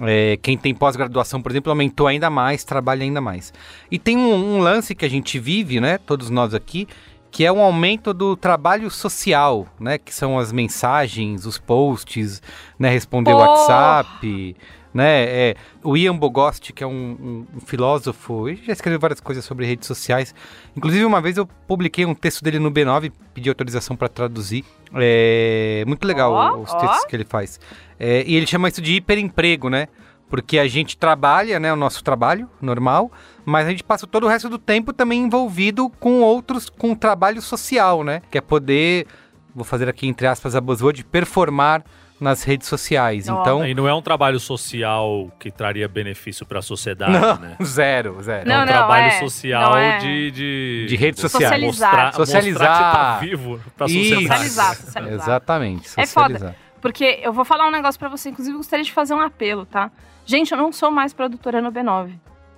[0.00, 3.52] É, quem tem pós-graduação, por exemplo, aumentou ainda mais, trabalha ainda mais.
[3.90, 5.98] E tem um, um lance que a gente vive, né?
[5.98, 6.88] Todos nós aqui,
[7.30, 9.96] que é um aumento do trabalho social, né?
[9.98, 12.42] Que são as mensagens, os posts,
[12.76, 12.88] né?
[12.90, 13.46] Responder Porra!
[13.50, 14.56] WhatsApp,
[14.94, 15.24] né?
[15.24, 19.66] É, o Ian Bogost, que é um, um- filósofo, ele já escreveu várias coisas sobre
[19.66, 20.32] redes sociais.
[20.76, 24.64] Inclusive, uma vez eu publiquei um texto dele no B9, pedi autorização para traduzir.
[24.94, 27.58] É muito legal Ó, os textos que ele faz.
[27.98, 29.88] É, e ele chama isso de hiperemprego, né?
[30.30, 33.10] Porque a gente trabalha, né, o nosso trabalho normal,
[33.44, 36.96] mas a gente passa todo o resto do tempo também envolvido com outros, com o
[36.96, 38.22] trabalho social, né?
[38.30, 39.06] Que é poder,
[39.54, 41.84] vou fazer aqui entre aspas a buzzword, performar
[42.24, 43.26] nas redes sociais.
[43.26, 47.36] Não, então, E não é um trabalho social que traria benefício para a sociedade, não,
[47.36, 47.56] né?
[47.62, 48.48] zero, zero.
[48.48, 49.20] Não, é um trabalho é.
[49.20, 49.98] social Não é.
[49.98, 50.86] de, de...
[50.88, 51.44] De redes sociais.
[51.44, 51.90] Socializar.
[51.90, 52.68] Mostrar, Socializar.
[52.68, 53.94] mostrar que tá vivo pra Isso.
[53.94, 54.24] sociedade.
[54.24, 55.20] Socializar, socializar.
[55.20, 55.88] Exatamente.
[55.96, 56.54] É socializar.
[56.80, 59.64] Porque eu vou falar um negócio pra você, inclusive eu gostaria de fazer um apelo,
[59.64, 59.90] tá?
[60.26, 62.12] Gente, eu não sou mais produtora no B9.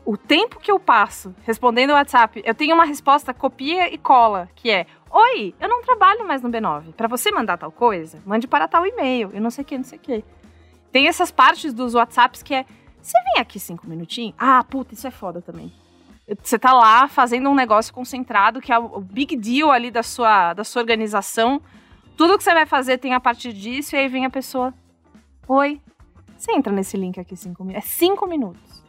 [0.04, 4.48] O tempo que eu passo respondendo o WhatsApp, eu tenho uma resposta copia e cola,
[4.54, 6.92] que é: Oi, eu não trabalho mais no B9.
[6.92, 9.84] Pra você mandar tal coisa, mande para tal e-mail, e não sei o que, não
[9.84, 10.24] sei o que.
[10.92, 12.64] Tem essas partes dos WhatsApps que é:
[13.00, 14.34] Você vem aqui cinco minutinhos?
[14.38, 15.72] Ah, puta, isso é foda também.
[16.42, 20.54] Você tá lá fazendo um negócio concentrado, que é o big deal ali da sua,
[20.54, 21.62] da sua organização.
[22.16, 24.74] Tudo que você vai fazer tem a partir disso, e aí vem a pessoa.
[25.46, 25.80] Oi,
[26.36, 27.86] você entra nesse link aqui cinco minutos.
[27.86, 28.84] É cinco minutos.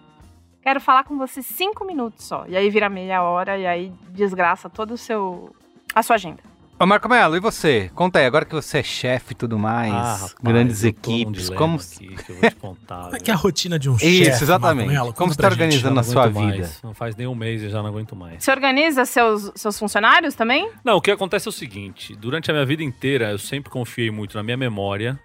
[0.61, 2.45] Quero falar com você cinco minutos só.
[2.47, 5.55] E aí vira meia hora, e aí desgraça todo o seu.
[5.99, 6.39] A sua agenda.
[6.79, 7.89] Ô Marco Melo, e você?
[7.95, 11.57] Conta aí, agora que você é chefe e tudo mais, Ah, rapaz, grandes equipes, dilema
[11.57, 11.75] como...
[11.77, 14.05] aqui que eu vou te contar, Como é que é a rotina de um Isso,
[14.25, 14.43] chefe?
[14.43, 14.85] exatamente.
[14.85, 15.13] Marco Mello?
[15.15, 15.53] Como você tá gente.
[15.53, 16.57] organizando na sua aguento vida?
[16.67, 16.81] mais.
[16.83, 18.43] Não faz nem um mês e já não aguento mais.
[18.43, 20.69] Você organiza seus, seus funcionários também?
[20.83, 24.11] Não, o que acontece é o seguinte: durante a minha vida inteira, eu sempre confiei
[24.11, 25.19] muito na minha memória,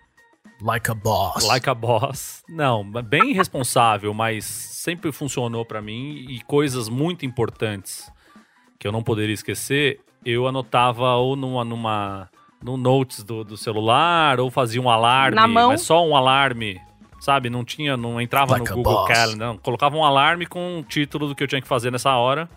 [0.59, 1.45] Like a boss.
[1.47, 2.43] like a boss.
[2.49, 8.11] Não, bem responsável, mas sempre funcionou pra mim e coisas muito importantes
[8.79, 12.31] que eu não poderia esquecer, eu anotava ou numa, numa
[12.63, 15.71] no notes do, do celular ou fazia um alarme, Na mão?
[15.71, 16.81] mas só um alarme.
[17.21, 19.09] Sabe, não tinha, não entrava Like no Google boss.
[19.09, 19.59] Calendar, não.
[19.59, 22.49] colocava um alarme com o título do que eu tinha que fazer nessa hora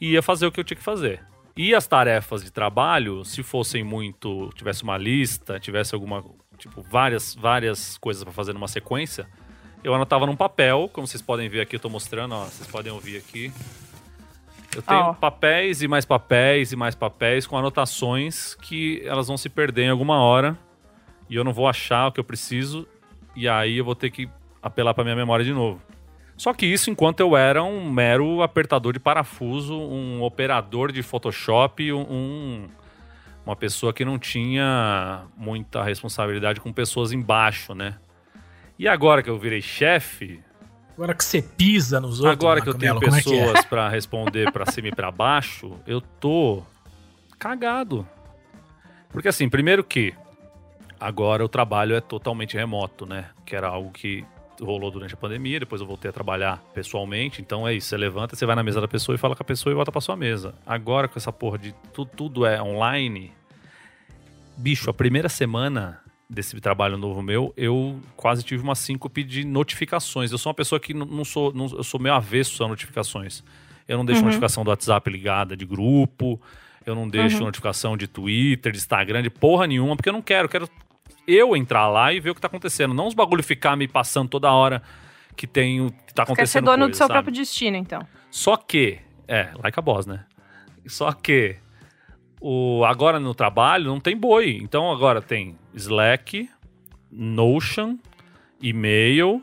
[0.00, 1.22] e ia fazer o que eu tinha que fazer.
[1.54, 6.24] E as tarefas de trabalho, se fossem muito, tivesse uma lista, tivesse alguma,
[6.56, 9.26] tipo, várias, várias coisas pra fazer numa sequência,
[9.84, 12.90] eu anotava num papel, como vocês podem ver aqui, eu tô mostrando, ó, vocês podem
[12.90, 13.52] ouvir aqui.
[14.74, 15.12] Eu tenho Ó.
[15.14, 19.90] papéis e mais papéis e mais papéis com anotações que elas vão se perder em
[19.90, 20.56] alguma hora
[21.28, 22.86] e eu não vou achar o que eu preciso
[23.34, 24.28] e aí eu vou ter que
[24.62, 25.80] apelar pra minha memória de novo.
[26.36, 31.92] Só que isso enquanto eu era um mero apertador de parafuso, um operador de Photoshop,
[31.92, 32.66] um,
[33.44, 37.96] uma pessoa que não tinha muita responsabilidade com pessoas embaixo, né?
[38.78, 40.40] E agora que eu virei chefe,
[40.94, 42.32] Agora que você pisa nos outros.
[42.32, 43.10] agora que eu tenho é que é?
[43.10, 46.62] pessoas pra responder pra cima e pra baixo, eu tô
[47.38, 48.06] cagado.
[49.10, 50.14] Porque assim, primeiro que
[50.98, 53.30] agora o trabalho é totalmente remoto, né?
[53.44, 54.24] Que era algo que
[54.60, 58.36] rolou durante a pandemia, depois eu voltei a trabalhar pessoalmente, então é isso, você levanta,
[58.36, 60.16] você vai na mesa da pessoa e fala com a pessoa e volta pra sua
[60.16, 60.54] mesa.
[60.66, 63.32] Agora com essa porra de tudo, tudo é online,
[64.56, 66.00] bicho, a primeira semana
[66.30, 70.30] desse trabalho novo meu, eu quase tive uma síncope de notificações.
[70.30, 73.42] Eu sou uma pessoa que não, sou, não- eu sou meio avesso a notificações.
[73.88, 76.40] Eu não deixo notificação do WhatsApp ligada de grupo,
[76.86, 80.44] eu não deixo notificação de Twitter, de Instagram, de porra nenhuma, porque eu não quero,
[80.44, 80.68] eu quero
[81.26, 84.28] eu entrar lá e ver o que tá acontecendo, não os bagulho ficar me passando
[84.28, 84.80] toda hora
[85.36, 87.12] que tem, o- que tá Quer ser acontecendo dono coisa, do seu sabe?
[87.14, 88.06] próprio destino, então.
[88.30, 90.24] Só que, é, like a boss, né?
[90.86, 91.56] Só que
[92.40, 94.58] o agora no trabalho não tem boi.
[94.62, 96.48] Então agora tem Slack,
[97.10, 97.98] Notion,
[98.62, 99.42] e-mail,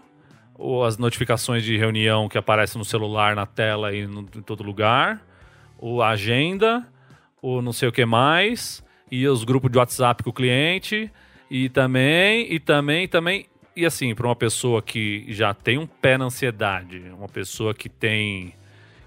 [0.85, 5.21] as notificações de reunião que aparecem no celular, na tela e no- em todo lugar,
[5.77, 6.87] o agenda,
[7.41, 11.11] o não sei o que mais, e os grupos de WhatsApp com o cliente,
[11.49, 13.45] e também, e também, também.
[13.75, 17.87] E assim, para uma pessoa que já tem um pé na ansiedade, uma pessoa que
[17.89, 18.53] tem.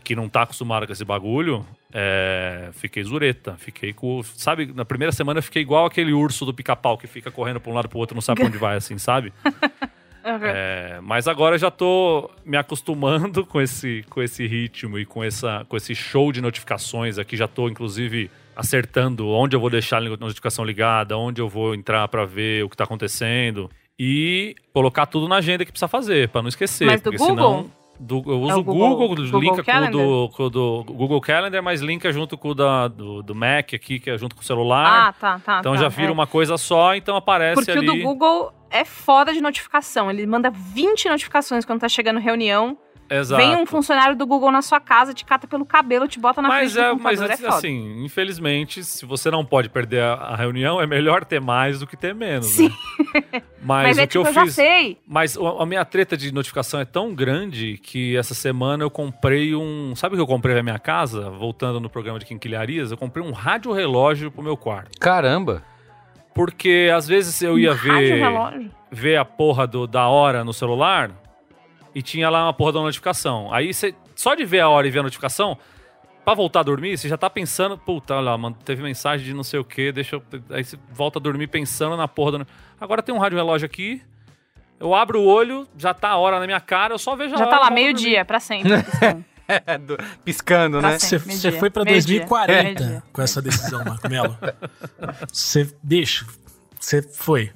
[0.04, 3.56] que não tá acostumada com esse bagulho, é, fiquei zureta.
[3.58, 4.22] Fiquei com.
[4.22, 7.70] Sabe, na primeira semana eu fiquei igual aquele urso do pica-pau que fica correndo para
[7.70, 9.32] um lado pro outro, não sabe pra onde vai, assim, sabe?
[10.22, 15.24] É, mas agora eu já tô me acostumando com esse, com esse ritmo e com,
[15.24, 17.38] essa, com esse show de notificações aqui.
[17.38, 22.06] Já tô, inclusive, acertando onde eu vou deixar a notificação ligada, onde eu vou entrar
[22.08, 23.70] para ver o que tá acontecendo.
[23.98, 26.86] E colocar tudo na agenda que precisa fazer, para não esquecer.
[26.86, 27.36] Mas do porque Google?
[27.36, 27.79] senão.
[28.00, 31.20] Do- eu uso É o Google, Google- Google linka com o do, com do Google
[31.20, 34.40] Calendar, mas linka junto com o da, do, do Mac aqui, que é junto com
[34.40, 35.08] o celular.
[35.08, 35.58] Ah, tá, tá.
[35.60, 36.12] então tá, já vira é.
[36.12, 37.88] uma coisa só, então aparece Porque ali.
[37.88, 40.10] o do Google é foda de notificação.
[40.10, 42.76] Ele manda 20 notificações quando tá chegando reunião.
[43.10, 43.42] Exato.
[43.42, 46.46] Vem um funcionário do Google na sua casa, te cata pelo cabelo, te bota na
[46.48, 47.32] Mas frente é, do mas computador.
[47.32, 47.56] é foda.
[47.58, 51.86] assim, infelizmente, se você não pode perder a, a reunião, é melhor ter mais do
[51.88, 52.68] que ter menos, Sim.
[52.68, 53.42] né?
[53.62, 54.54] Mas, Mas o é que tipo, eu eu já fiz.
[54.54, 54.96] sei.
[55.06, 59.54] Mas o- a minha treta de notificação é tão grande que essa semana eu comprei
[59.54, 59.94] um.
[59.94, 61.28] Sabe o que eu comprei na minha casa?
[61.30, 64.98] Voltando no programa de quinquilharias, eu comprei um rádio relógio pro meu quarto.
[64.98, 65.62] Caramba.
[66.34, 68.70] Porque às vezes eu ia Um rádio ver, relógio.
[68.90, 71.10] ver a porra do, da hora no celular.
[71.94, 73.52] E tinha lá uma porra da notificação.
[73.52, 75.56] Aí você, só de ver a hora e ver a notificação,
[76.24, 79.34] pra voltar a dormir, você já tá pensando, puta, olha lá, mano, teve mensagem de
[79.34, 80.22] não sei o que, deixa eu.
[80.50, 82.46] Aí você volta a dormir pensando na porra da.
[82.80, 84.02] Agora tem um rádio relógio aqui.
[84.78, 87.38] Eu abro o olho, já tá a hora na minha cara, eu só vejo a
[87.38, 87.56] Já hora.
[87.56, 88.82] tá lá, meio-dia, pra sempre.
[88.82, 89.24] piscando.
[89.66, 90.98] É, do- piscando, Pra né?
[91.00, 91.18] Você
[91.50, 92.20] foi pra Meio-dia.
[92.20, 93.02] 2040 Meio-dia.
[93.12, 94.38] com essa decisão, Marco Melo.
[95.32, 96.24] Você, bicho,
[96.78, 97.50] você foi.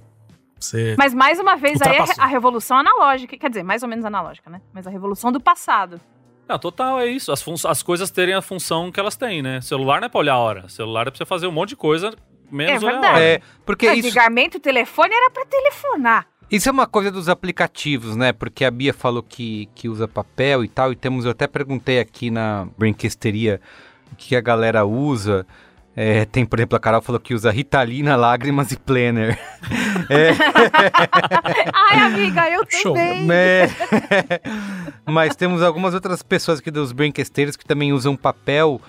[0.64, 0.94] Você.
[0.98, 3.36] Mas mais uma vez aí é a revolução analógica.
[3.36, 4.60] Quer dizer, mais ou menos analógica, né?
[4.72, 6.00] Mas a revolução do passado.
[6.48, 7.32] Não, total, é isso.
[7.32, 9.60] As, as coisas terem a função que elas têm, né?
[9.60, 10.68] Celular não é pra olhar a hora.
[10.68, 12.12] Celular é pra você fazer um monte de coisa,
[12.50, 13.22] menos É olhar a hora.
[13.22, 16.26] É, porque isso, Antigamente o telefone era pra telefonar.
[16.50, 18.32] isso é uma coisa dos aplicativos, né?
[18.32, 21.98] Porque a Bia falou que, que usa papel e tal, e temos, eu até perguntei
[21.98, 23.58] aqui na Brinquesteria
[24.12, 25.46] o que a galera usa.
[25.96, 29.38] É, tem, por exemplo, a Carol falou que usa Ritalina, lágrimas e planner.
[31.72, 32.94] Ai, amiga, eu Show.
[32.94, 33.28] também.
[33.30, 33.70] É.
[35.06, 38.80] Mas temos algumas outras pessoas aqui dos brinquesteiros que também usam papel.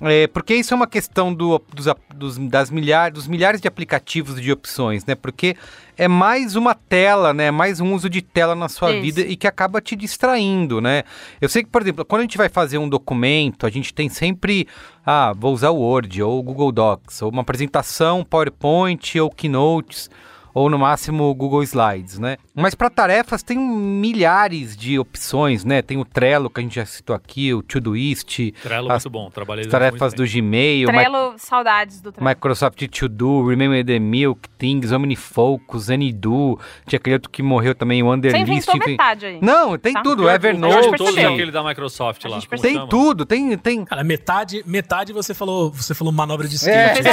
[0.00, 4.40] É, porque isso é uma questão do- dos, dos- das milhares, dos milhares de aplicativos
[4.40, 5.16] de opções, né?
[5.16, 5.56] Porque
[5.96, 7.50] é mais uma tela, né?
[7.50, 9.02] Mais um uso de tela na sua Isso.
[9.02, 11.02] vida e que acaba te distraindo, né?
[11.40, 14.08] Eu sei que, por exemplo, quando a gente vai fazer um documento, a gente tem
[14.08, 14.68] sempre,
[15.04, 20.08] ah, vou usar o Word ou o Google Docs, ou uma apresentação, PowerPoint ou Keynotes
[20.54, 22.36] ou no máximo o Google Slides, né?
[22.60, 25.80] Mas para tarefas tem milhares de opções, né?
[25.82, 29.12] Tem o Trello que a gente já citou aqui, o Todoist, Trello é As muito
[29.12, 32.28] bom, trabalhei as tarefas do Gmail, Mi- Trello, saudades do Trello.
[32.28, 38.02] Microsoft To Do, Remember the Milk, Things, OmniFocus, Anydo, tinha aquele outro que morreu também,
[38.02, 39.38] o Você inventou tem- metade aí.
[39.40, 40.02] Não, tem Tá.
[40.02, 42.40] tudo, Evernote, todos é aquele da Microsoft lá.
[42.60, 42.88] tem chama?
[42.88, 43.84] tudo, tem, tem...
[43.84, 46.76] Cara, metade, metade você falou, você falou manobra de skate.
[46.76, 46.94] É.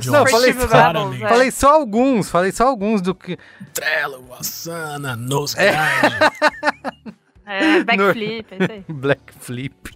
[0.00, 0.06] Jones.
[0.06, 0.50] Não, falei
[1.14, 1.28] é.
[1.28, 3.38] Falei só alguns, falei só alguns do que...
[3.72, 4.22] Trello,
[4.58, 5.68] Asana, Nosegide.
[7.50, 8.84] É, backflip, é isso aí.
[8.92, 9.90] Black Flip.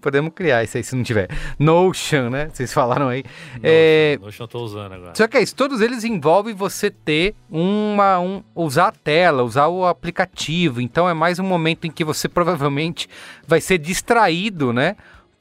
[0.00, 1.28] Podemos criar isso aí se não tiver.
[1.58, 2.48] Notion, né?
[2.52, 3.24] Vocês falaram aí.
[3.60, 5.12] É, Notion eu tô usando agora.
[5.16, 8.20] Só que é isso, todos eles envolvem você ter uma.
[8.20, 10.80] Um, usar a tela, usar o aplicativo.
[10.80, 13.08] Então é mais um momento em que você provavelmente
[13.48, 14.94] vai ser distraído, né?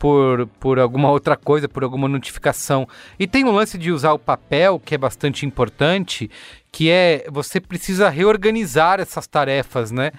[0.06, 2.88] Por, por alguma outra coisa, por alguma notificação.
[3.18, 6.30] E tem um lance de usar o papel, que é bastante importante,
[6.72, 10.12] que é você precisa reorganizar essas tarefas, né?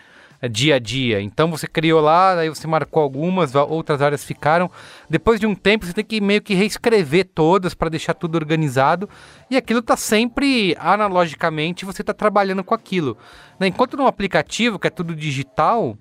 [0.50, 1.20] Dia a dia.
[1.20, 4.68] Então você criou lá, aí você marcou algumas, outras áreas ficaram.
[5.08, 9.08] Depois de um tempo, você tem que meio que reescrever todas para deixar tudo organizado.
[9.48, 13.16] E aquilo tá sempre analogicamente, você tá trabalhando com aquilo.
[13.60, 13.68] né?
[13.68, 15.96] Enquanto no aplicativo, que é tudo digital,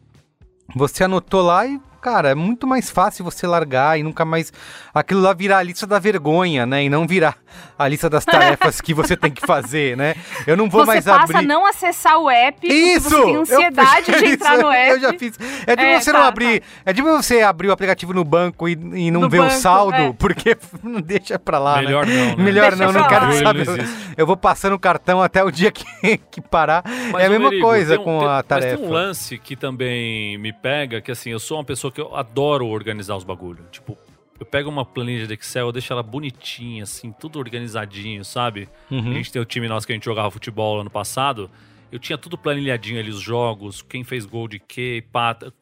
[0.76, 4.54] você anotou lá e, cara, é muito mais fácil você largar e nunca mais.
[4.94, 6.84] Aquilo lá virar a lista da vergonha, né?
[6.84, 7.36] E não virar
[7.80, 10.14] a lista das tarefas que você tem que fazer, né?
[10.46, 11.38] Eu não vou você mais passa abrir.
[11.38, 13.10] a não acessar o app, Isso!
[13.10, 14.90] você tem ansiedade Eu de entrar isso, no app.
[14.94, 15.40] Eu já fiz.
[15.66, 16.62] É de É, você tá, não abrir.
[16.86, 19.56] É de você abrir o aplicativo no banco e, e não No ver o banco,
[19.56, 20.14] saldo, é.
[20.14, 21.78] porque não deixa pra lá.
[21.78, 21.82] né?
[21.86, 22.14] Melhor não.
[22.14, 22.36] Né?
[22.38, 23.34] Melhor Deixa não, não quero lá.
[23.34, 23.66] saber.
[23.66, 24.14] Não existe.
[24.16, 26.84] Eu vou passando o cartão até o dia que, que parar.
[27.12, 28.70] Mas, é a mesma Merigo, coisa um- com tem- a tarefa.
[28.74, 32.02] Mas tem um lance que também me pega, que assim, eu sou uma pessoa que
[32.02, 33.66] eu adoro organizar os bagulhos.
[33.72, 33.98] Tipo,
[34.40, 38.68] eu pego uma planilha de Excel, eu deixo ela bonitinha, assim, tudo organizadinho, sabe?
[38.92, 39.12] Uhum.
[39.12, 41.50] A gente tem o time nosso que a gente jogava futebol ano passado.
[41.92, 45.54] Eu tinha tudo planilhadinho ali, os jogos, quem fez gol de quê, pata.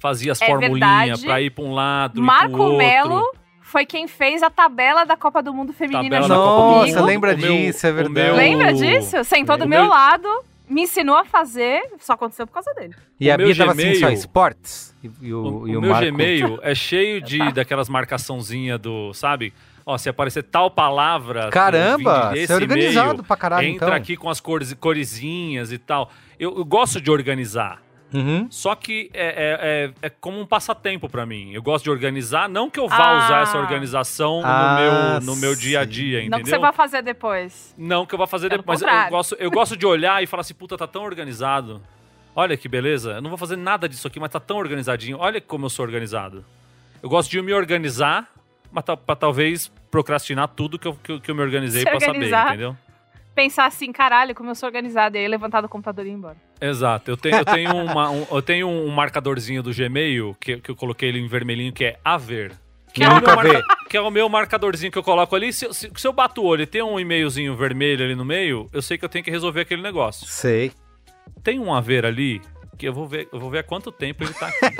[0.00, 2.78] Fazia as É formulinhas pra ir pra um lado, ir pro Marco outro.
[2.78, 7.38] Melo foi quem fez a tabela da Copa do Mundo Feminina Tabela Nossa, lembra O
[7.38, 8.14] meu- disso, é o verdade.
[8.14, 9.22] meu- Lembra disso?
[9.24, 10.28] Sentou do o meu meu- lado,
[10.68, 12.94] me ensinou a fazer, só aconteceu por causa dele.
[13.20, 14.94] E o a meu Bia tava assim, Gmail- só esportes.
[15.02, 16.06] E, e o, O, e o o meu Marco...
[16.10, 19.52] Gmail é cheio de daquelas marcaçãozinha do, sabe?
[19.84, 21.50] Ó, se aparecer tal palavra.
[21.50, 23.96] Caramba, você esse é organizado e-mail, pra caralho, Entra então.
[23.96, 26.10] aqui com as cores, coresinhas e tal.
[26.38, 27.82] Eu, eu gosto de organizar.
[28.14, 28.46] Uhum.
[28.50, 31.52] Só que é, é, é, é como um passatempo pra mim.
[31.52, 33.24] Eu gosto de organizar, não que eu vá Ah.
[33.24, 36.46] usar essa organização Ah, no, meu, no meu dia a dia, Não que entendeu?
[36.54, 37.74] você vai fazer depois.
[37.78, 38.82] Não que eu vá fazer Pelo depois.
[38.82, 41.80] Mas eu gosto, eu gosto de olhar e falar assim, puta, tá tão organizado.
[42.34, 43.12] Olha que beleza.
[43.12, 45.18] Eu não vou fazer nada disso aqui, mas tá tão organizadinho.
[45.18, 46.44] Olha como eu sou organizado.
[47.02, 48.28] Eu gosto de me organizar,
[48.70, 52.32] mas pra talvez procrastinar tudo que eu, que eu, que eu me organizei pra saber,
[52.32, 52.76] entendeu?
[53.34, 55.16] Pensar assim, caralho, como eu sou organizada.
[55.16, 56.36] E aí levantar do computador e ir embora.
[56.60, 57.10] Exato.
[57.10, 60.76] Eu tenho, eu tenho, uma- um, eu tenho um marcadorzinho do Gmail, que, que eu
[60.76, 62.52] coloquei ele em vermelhinho, que é haver.
[62.92, 65.50] Que é, marca- que é o meu marcadorzinho que eu coloco ali.
[65.52, 68.24] Se, eu- se- se eu bato o olho e tem um e-mailzinho vermelho ali no
[68.24, 70.26] meio, eu sei que eu tenho que resolver aquele negócio.
[70.26, 70.70] Sei.
[71.42, 72.40] Tem um haver ali
[72.78, 74.76] que eu vou ver, eu vou ver há quanto tempo ele tá aqui.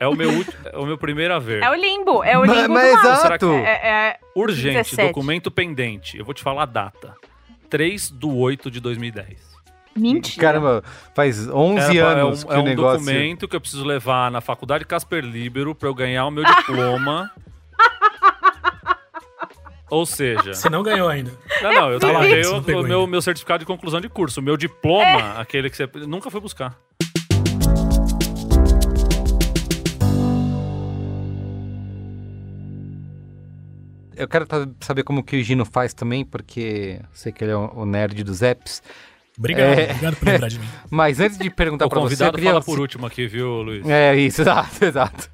[0.00, 0.30] é o meu
[0.72, 1.62] é o meu primeiro haver.
[1.62, 3.16] É o limbo, é o Mas, limbo mas do mal.
[3.16, 3.66] Será que- exato.
[3.66, 5.08] É, é- Urgente, 17.
[5.08, 6.16] documento pendente.
[6.18, 7.14] Eu vou te falar a data.
[7.70, 9.50] 3 de 8 de 2010.
[9.96, 10.40] Mentira.
[10.40, 12.98] Caramba, faz 11 Era anos é um, que é o um negócio...
[13.00, 17.30] documento que eu preciso levar na faculdade Casper Libero pra eu ganhar o meu diploma.
[19.90, 21.32] Ou seja, Você não ganhou ainda.
[21.62, 23.10] não, não, eu Tá lá, tenho você não o, o meu, ainda.
[23.10, 24.38] meu certificado de conclusão de curso.
[24.38, 26.78] O meu diploma, aquele que você nunca foi buscar.
[34.20, 34.46] Eu quero
[34.80, 38.22] saber como que o Gino faz também, porque sei que ele é o o nerd
[38.22, 38.82] dos apps.
[39.38, 39.84] Obrigado, É.
[39.84, 40.66] obrigado por lembrar de mim.
[40.90, 42.50] Mas antes de perguntar o pra você, eu convidado queria...
[42.50, 43.88] fala por último aqui, viu, Luiz?
[43.88, 45.30] É isso, exato, exato.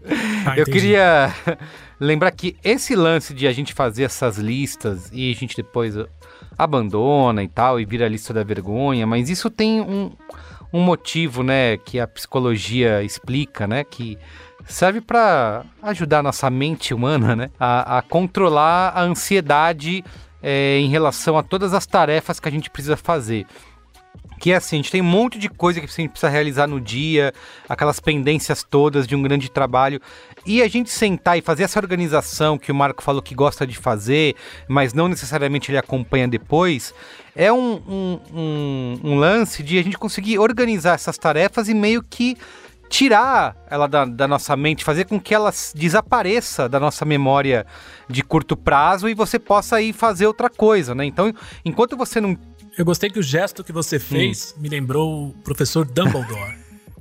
[0.47, 0.71] Ah, eu entendi.
[0.71, 1.35] queria
[1.99, 5.95] lembrar que esse lance de a gente fazer essas listas e a gente depois
[6.57, 10.13] abandona e tal, e vira a lista da vergonha, mas isso tem um,
[10.73, 14.17] um motivo, né, que a psicologia explica, né, que
[14.67, 20.05] serve para ajudar nossa mente humana, né, a, a controlar a ansiedade
[20.43, 23.47] é, em relação a todas as tarefas que a gente precisa fazer.
[24.39, 26.67] Que é assim, a gente tem um monte de coisa que a gente precisa realizar
[26.67, 27.33] no dia,
[27.67, 29.99] aquelas pendências todas de um grande trabalho.
[30.45, 33.75] E a gente sentar e fazer essa organização que o Marco falou que gosta de
[33.79, 34.35] fazer,
[34.69, 36.93] mas não necessariamente ele acompanha depois,
[37.35, 42.03] é um, um, um- um lance de a gente conseguir organizar essas tarefas e meio
[42.03, 42.37] que
[42.89, 47.67] tirar ela da, da nossa mente, fazer com que ela desapareça da nossa memória
[48.09, 51.05] de curto prazo e você possa ir fazer outra coisa, né?
[51.05, 51.33] Então,
[51.65, 52.37] enquanto você não
[52.79, 56.57] Eu gostei que o gesto que você fez me lembrou o professor Dumbledore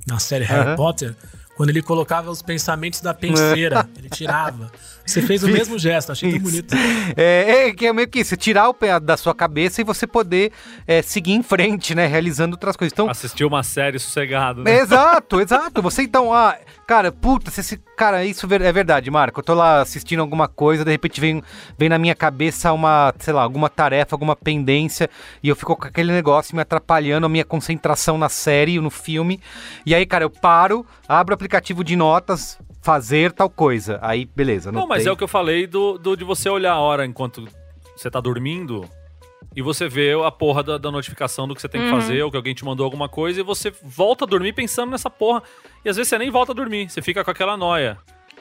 [0.06, 0.76] na série Harry Aham.
[0.76, 1.16] Potter,
[1.56, 4.70] quando ele colocava os pensamentos da penseira, ele tirava.
[5.06, 6.74] Você fez o mesmo gesto, achei tão bonito.
[7.16, 10.04] É, é que é meio que isso, tirar o pé da sua cabeça e você
[10.04, 10.50] poder
[10.86, 12.06] é, seguir em frente, né?
[12.06, 12.92] Realizando outras coisas.
[12.92, 14.78] Então, Assistiu uma série sossegado, né?
[14.80, 15.80] Exato, exato.
[15.80, 16.56] Você então, ah,
[16.88, 19.38] cara, puta, se esse, cara, isso ver- é verdade, Marco.
[19.38, 21.40] Eu tô lá assistindo alguma coisa, de repente vem,
[21.78, 25.08] vem na minha cabeça uma, sei lá, alguma tarefa, alguma pendência,
[25.40, 29.40] e eu fico com aquele negócio me atrapalhando a minha concentração na série, no filme.
[29.86, 33.98] E aí, cara, eu paro, abro o aplicativo de notas, fazer tal coisa.
[34.02, 34.72] Aí, beleza.
[34.72, 37.46] Não, mas é o que eu falei do, do- de você olhar a hora enquanto
[37.96, 38.84] você tá dormindo
[39.54, 42.30] e você vê a porra da, da notificação do que você tem que fazer ou
[42.32, 45.40] que alguém te mandou alguma coisa e você volta a dormir pensando nessa porra.
[45.84, 47.96] E às vezes você nem volta a dormir, você fica com aquela noia.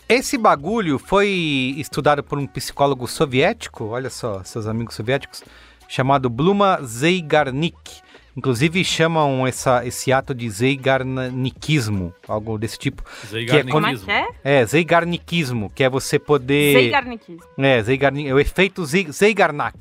[0.10, 1.30] Esse bagulho foi
[1.78, 5.44] estudado por um psicólogo soviético, olha só, seus amigos soviéticos,
[5.88, 8.04] chamado Bluma Zeigarnik.
[8.38, 13.04] Inclusive chamam essa, esse ato de Zeigarnikismo, algo desse tipo.
[13.28, 13.72] Zeigarnikismo.
[13.72, 14.28] Como é que é?
[14.62, 16.74] É, Zeigarnikismo, que é você poder...
[16.74, 17.44] Zeigarnikismo.
[17.58, 19.80] É, Zeigarnik, é o efeito Zei- Zeigarnak.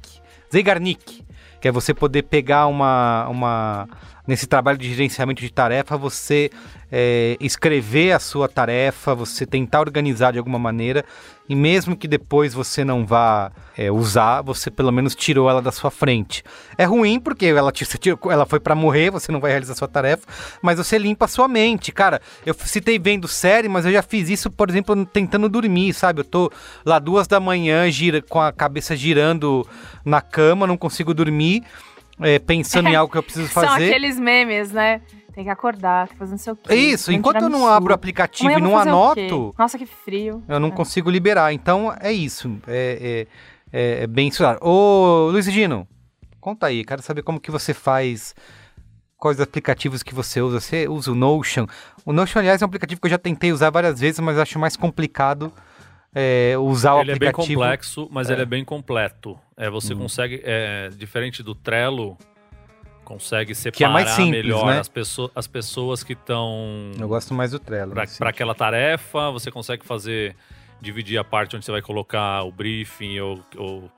[0.53, 1.25] Zeigarnik,
[1.61, 3.88] que é você poder pegar uma, uma
[4.27, 6.51] nesse trabalho de gerenciamento de tarefa, você
[6.90, 11.05] é, escrever a sua tarefa, você tentar organizar de alguma maneira,
[11.49, 15.70] e mesmo que depois você não vá é, usar, você pelo menos tirou ela da
[15.70, 16.42] sua frente.
[16.79, 17.87] É ruim porque ela, te-
[18.31, 20.27] ela foi pra morrer, você não vai realizar a sua tarefa,
[20.62, 21.92] mas você limpa a sua mente.
[21.92, 26.20] Cara, eu citei vendo série, mas eu já fiz isso, por exemplo, tentando dormir, sabe?
[26.20, 26.51] Eu tô
[26.85, 29.68] lá duas da manhã, gira, com a cabeça girando
[30.05, 31.62] na cama, não consigo dormir,
[32.20, 33.88] é, pensando em algo que eu preciso São fazer.
[33.90, 35.03] aqueles memes, né?
[35.35, 36.73] Tem que acordar, tem que fazer não sei o quê.
[36.73, 40.42] É isso, enquanto eu não abro o aplicativo Amanhã e não anoto, Nossa, que frio.
[40.49, 40.73] eu não É.
[40.73, 41.53] consigo liberar.
[41.53, 42.57] Então é isso.
[42.68, 43.27] É,
[43.73, 44.59] é, é- é bem estudado.
[44.64, 45.88] Ô, Luiz Gino,
[46.40, 46.85] conta aí.
[46.85, 48.35] Quero saber como que você faz.
[49.16, 50.61] Quais aplicativos que você usa?
[50.61, 51.66] Você usa o Notion?
[52.05, 54.59] O Notion, aliás, é um aplicativo que eu já tentei usar várias vezes, mas acho
[54.59, 55.51] mais complicado
[56.14, 57.61] é, usar o Ele é bem aplicativo.
[57.61, 58.35] complexo, mas É.
[58.35, 59.37] ele é bem completo.
[59.57, 59.99] É, você Hum.
[59.99, 62.16] consegue, é, diferente do Trello,
[63.05, 64.81] consegue é separar mais simples, melhor né?
[64.81, 67.93] as, pessoas, as pessoas que estão Eu gosto mais do Trello.
[67.93, 68.25] para assim.
[68.25, 69.31] aquela tarefa.
[69.31, 70.35] Você consegue fazer,
[70.81, 73.90] dividir a parte onde você vai colocar o briefing ou, ou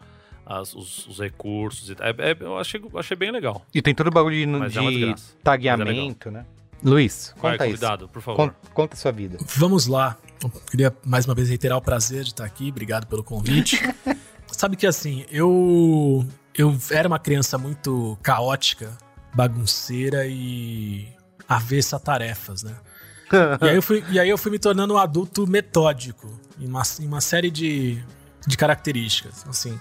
[0.45, 1.89] as- os, os recursos.
[1.91, 2.07] e tal.
[2.07, 3.65] É, é- eu achei, achei bem legal.
[3.75, 5.35] E tem todo o bagulho de, Mas é de desgraça.
[5.43, 6.45] tagueamento, né?
[6.85, 7.75] Luiz, Vai, conta isso.
[7.77, 8.37] convidado, por favor.
[8.37, 9.39] Conta, conta a sua vida.
[9.57, 10.17] Vamos lá.
[10.43, 12.69] Eu queria mais uma vez reiterar o prazer de estar aqui.
[12.69, 13.81] Obrigado pelo convite.
[14.53, 16.25] Sabe que assim, eu
[16.57, 18.97] eu era uma criança muito caótica,
[19.35, 21.09] bagunceira e
[21.49, 22.75] avessa a tarefas, né?
[23.61, 26.83] E aí eu fui, e aí eu fui me tornando um adulto metódico em uma,
[27.01, 27.99] em uma série de,
[28.47, 29.45] de características.
[29.49, 29.79] Assim,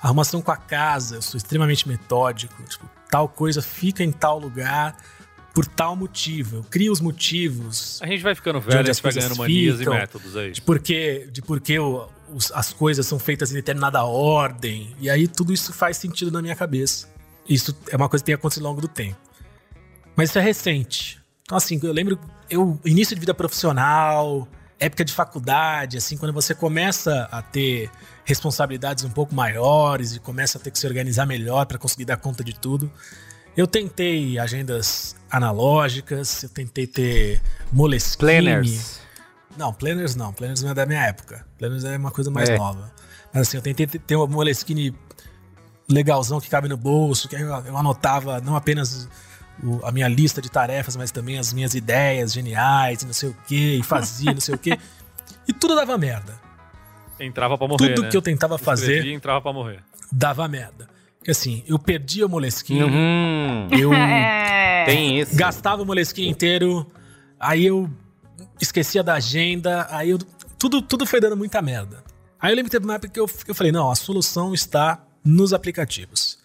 [0.00, 2.62] arrumação com a casa, eu sou extremamente metódico.
[2.62, 4.96] Tipo, tal coisa fica em tal lugar
[5.52, 6.58] por tal motivo.
[6.58, 9.94] Eu crio os motivos, A gente vai ficando velho, a gente vai ganhando manias ficam,
[9.94, 10.52] e métodos aí.
[10.52, 14.94] de por que, de por que o- os- as coisas são feitas em determinada ordem.
[15.00, 17.08] E aí tudo isso faz sentido na minha cabeça.
[17.48, 19.16] Isso é uma coisa que tem acontecido ao longo do tempo.
[20.16, 21.20] Mas isso é recente.
[21.42, 22.18] Então, assim, eu lembro,
[22.50, 24.48] eu, início de vida profissional,
[24.80, 27.90] época de faculdade, assim, quando você começa a ter
[28.24, 32.16] responsabilidades um pouco maiores e começa a ter que se organizar melhor para conseguir dar
[32.16, 32.90] conta de tudo.
[33.56, 37.40] Eu tentei agendas analógicas, eu tentei ter
[37.72, 38.18] Moleskine.
[38.18, 39.00] Planners.
[39.58, 40.32] Não, planners não.
[40.32, 41.46] Planners não é da minha época.
[41.58, 42.56] Planners é uma coisa mais É.
[42.58, 42.92] nova.
[43.32, 44.94] Mas assim, eu tentei ter uma Moleskine
[45.88, 49.08] legalzão que cabe no bolso, que aí eu, anotava não apenas
[49.62, 53.28] o- a minha lista de tarefas, mas também as minhas ideias geniais, e não sei
[53.30, 54.78] o quê, e fazia, não sei o quê.
[55.46, 56.34] E tudo dava merda.
[57.20, 58.08] Entrava pra morrer, Tudo né?
[58.10, 59.80] que eu tentava fazer Escrevia e entrava pra morrer.
[60.12, 60.88] dava merda.
[61.18, 63.68] Porque assim, eu perdia o Moleskine, Uhum.
[63.70, 64.84] eu É.
[64.84, 65.34] Tem isso.
[65.36, 66.86] gastava o Moleskine inteiro,
[67.40, 67.88] aí eu
[68.60, 70.18] esquecia da agenda, aí eu,
[70.58, 72.02] tudo, tudo foi dando muita merda.
[72.40, 74.52] Aí eu lembro que teve uma época que eu, que eu falei, não, a solução
[74.54, 76.38] está nos aplicativos.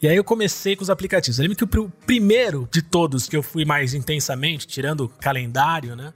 [0.00, 1.38] E aí eu comecei com os aplicativos.
[1.38, 5.02] Eu lembro que o pr- o primeiro de todos que eu fui mais intensamente, tirando
[5.04, 6.12] o calendário, né?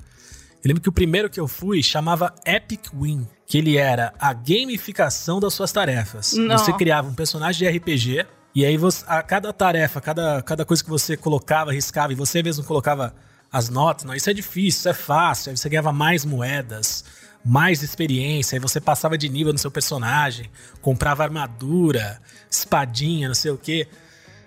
[0.65, 4.33] Eu lembro que o primeiro que eu fui chamava Epic Win, que ele era a
[4.33, 6.35] gamificação das suas tarefas.
[6.35, 6.57] Não.
[6.57, 8.25] Você criava um personagem de RPG,
[8.55, 12.41] e aí você, a cada tarefa, cada, cada coisa que você colocava, riscava, e você
[12.43, 13.13] mesmo colocava
[13.53, 17.05] as notas, não, isso é difícil, isso é fácil, aí você ganhava mais moedas,
[17.45, 20.51] mais experiência, aí você passava de nível no seu personagem,
[20.81, 23.87] comprava armadura, espadinha, não sei o quê.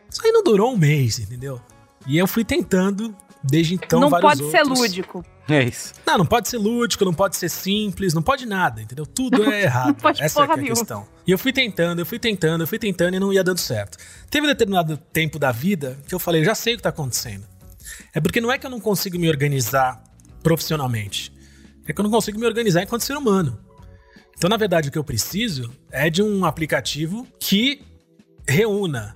[0.10, 1.62] Isso aí não durou um mês, entendeu?
[2.08, 4.80] E eu fui tentando, desde então, não vários pode ser outros.
[4.80, 5.26] lúdico.
[5.47, 5.93] É isso.
[6.08, 9.06] Não, não pode ser lúdico, não pode ser simples, não pode nada, entendeu?
[9.06, 9.93] Tudo é errado.
[10.01, 10.76] pode Essa é, que é a nenhuma.
[10.76, 11.08] questão.
[11.28, 13.97] E eu fui tentando, eu fui tentando, eu fui tentando e não ia dando certo.
[14.32, 17.45] Teve um determinado tempo da vida que eu falei, já sei o que tá acontecendo.
[18.14, 20.04] É porque não é que eu não consigo me organizar
[20.42, 21.34] profissionalmente.
[21.88, 23.60] É que eu não consigo me organizar enquanto ser humano.
[24.38, 27.82] Então, na verdade, o que eu preciso é de um aplicativo que
[28.48, 29.16] reúna,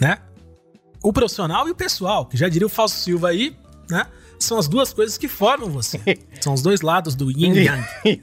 [0.00, 0.18] né?
[1.02, 3.56] O profissional e o pessoal, que já diria o Fausto Silva aí,
[3.90, 4.06] né?
[4.38, 5.98] São as duas coisas que formam você.
[6.40, 7.86] São os dois lados do yin e yang.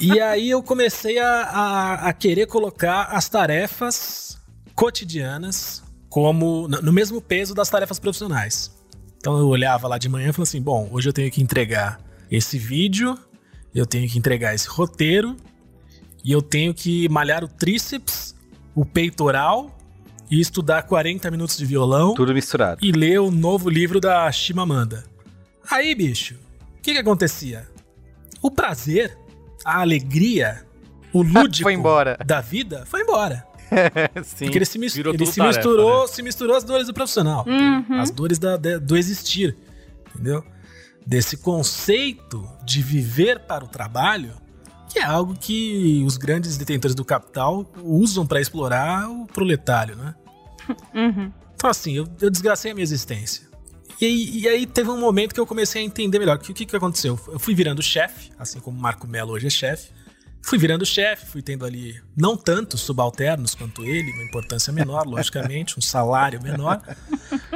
[0.00, 4.38] E aí eu comecei a, a, a querer colocar as tarefas
[4.72, 5.82] cotidianas
[6.22, 8.76] como no mesmo peso das tarefas profissionais.
[9.18, 12.00] Então eu olhava lá de manhã e falava assim: bom, hoje eu tenho que entregar
[12.30, 13.16] esse vídeo,
[13.74, 15.36] eu tenho que entregar esse roteiro,
[16.24, 18.34] e eu tenho que malhar o tríceps,
[18.74, 19.76] o peitoral
[20.30, 22.84] e estudar 40 minutos de violão Tudo misturado.
[22.84, 25.04] e ler o novo livro da Chimamanda.
[25.70, 26.34] Aí, bicho,
[26.78, 27.66] o que que acontecia?
[28.42, 29.16] O prazer,
[29.64, 30.64] a alegria,
[31.12, 32.18] o lúdico Foi embora.
[32.26, 33.46] da vida foi embora.
[34.24, 34.44] Sim.
[34.46, 36.94] Porque ele se, mis- Virou ele tudo se tarefa, misturou, se misturou as dores do
[36.94, 38.00] profissional, Uhum.
[38.00, 39.56] as dores da- da- do existir,
[40.14, 40.44] entendeu?
[41.06, 44.32] Desse conceito de viver para o trabalho,
[44.90, 50.14] que é algo que os grandes detentores do capital usam para explorar o proletário, né?
[50.94, 51.32] Uhum.
[51.54, 53.48] Então, assim, eu, eu desgracei a minha existência.
[54.00, 56.36] E aí, e aí teve um momento que eu comecei a entender melhor.
[56.36, 57.18] O que, que, que aconteceu?
[57.26, 59.90] Eu fui virando chefe, assim como o Marco Melo hoje é chefe.
[60.42, 65.78] Fui virando chefe, fui tendo ali não tantos subalternos quanto ele, uma importância menor, logicamente,
[65.78, 66.80] um salário menor.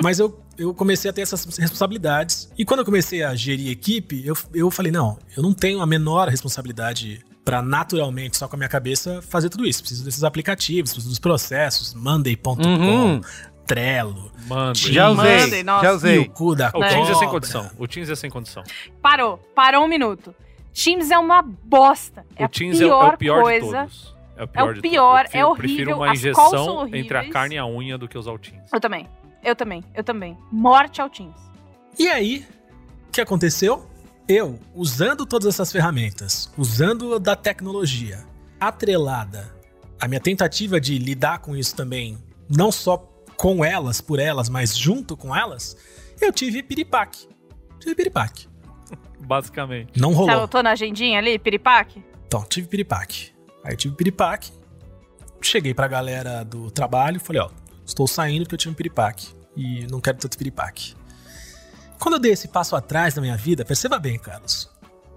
[0.03, 2.51] Mas eu, eu comecei a ter essas responsabilidades.
[2.59, 5.87] E quando eu comecei a gerir equipe, eu, eu falei: não, eu não tenho a
[5.87, 9.81] menor responsabilidade para naturalmente, só com a minha cabeça, fazer tudo isso.
[9.81, 13.21] Preciso desses aplicativos, preciso dos processos, Monday.com, Uhum.
[13.67, 14.75] Trello, Manda.
[14.75, 15.85] Já usei, nossa.
[15.85, 16.19] já e usei.
[16.19, 17.71] o cu da O Teams é sem condição.
[17.79, 18.63] O Teams é sem condição.
[19.01, 20.35] Parou, parou um minuto.
[20.73, 22.25] Teams é uma bosta.
[22.37, 23.61] É o a Teams é, o- pior é o pior coisa.
[23.67, 24.17] de todos.
[24.37, 25.35] É o É pior, o de pior, todos.
[25.35, 28.33] é Eu prefiro horrível, uma injeção entre a carne e a unha do que usar
[28.33, 28.71] o Teams.
[28.73, 29.09] Eu também.
[29.45, 29.85] Eu também.
[29.95, 30.39] Eu também.
[30.51, 31.37] Morte ao Teams.
[31.99, 32.47] E aí,
[33.09, 33.87] o que aconteceu?
[34.29, 38.25] Eu, usando todas essas ferramentas, usando da tecnologia,
[38.59, 39.55] atrelada
[40.01, 42.17] à minha tentativa de lidar com isso também,
[42.49, 42.97] não só
[43.37, 45.77] com elas, por elas, mas junto com elas,
[46.21, 47.29] eu tive piripaque.
[47.81, 48.47] Tive piripaque.
[49.25, 49.99] Basicamente.
[50.01, 50.31] Não Você rolou.
[50.35, 52.05] anotou na agendinha ali, piripaque?
[52.27, 53.33] Então, tive piripaque.
[53.65, 54.53] Aí eu tive piripaque.
[55.41, 57.51] Cheguei pra galera do trabalho, falei, ó,
[57.85, 60.95] estou saindo porque eu tive um piripaque e não quero tanto piripaque.
[61.99, 64.71] Quando eu dei esse passo atrás na minha vida, perceba bem, Carlos.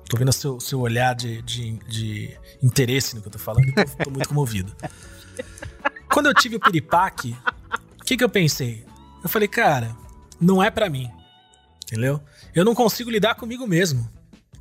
[0.08, 3.68] Tô vendo o seu, seu olhar de, de, de interesse no que eu tô falando
[3.68, 4.76] e tô, tô muito comovido.
[6.12, 7.36] Quando eu tive o piripaque,
[8.00, 8.86] o que que eu pensei?
[9.24, 9.96] Eu falei, cara,
[10.40, 11.10] não é pra mim.
[11.86, 12.22] Entendeu?
[12.56, 14.10] Eu não consigo lidar comigo mesmo.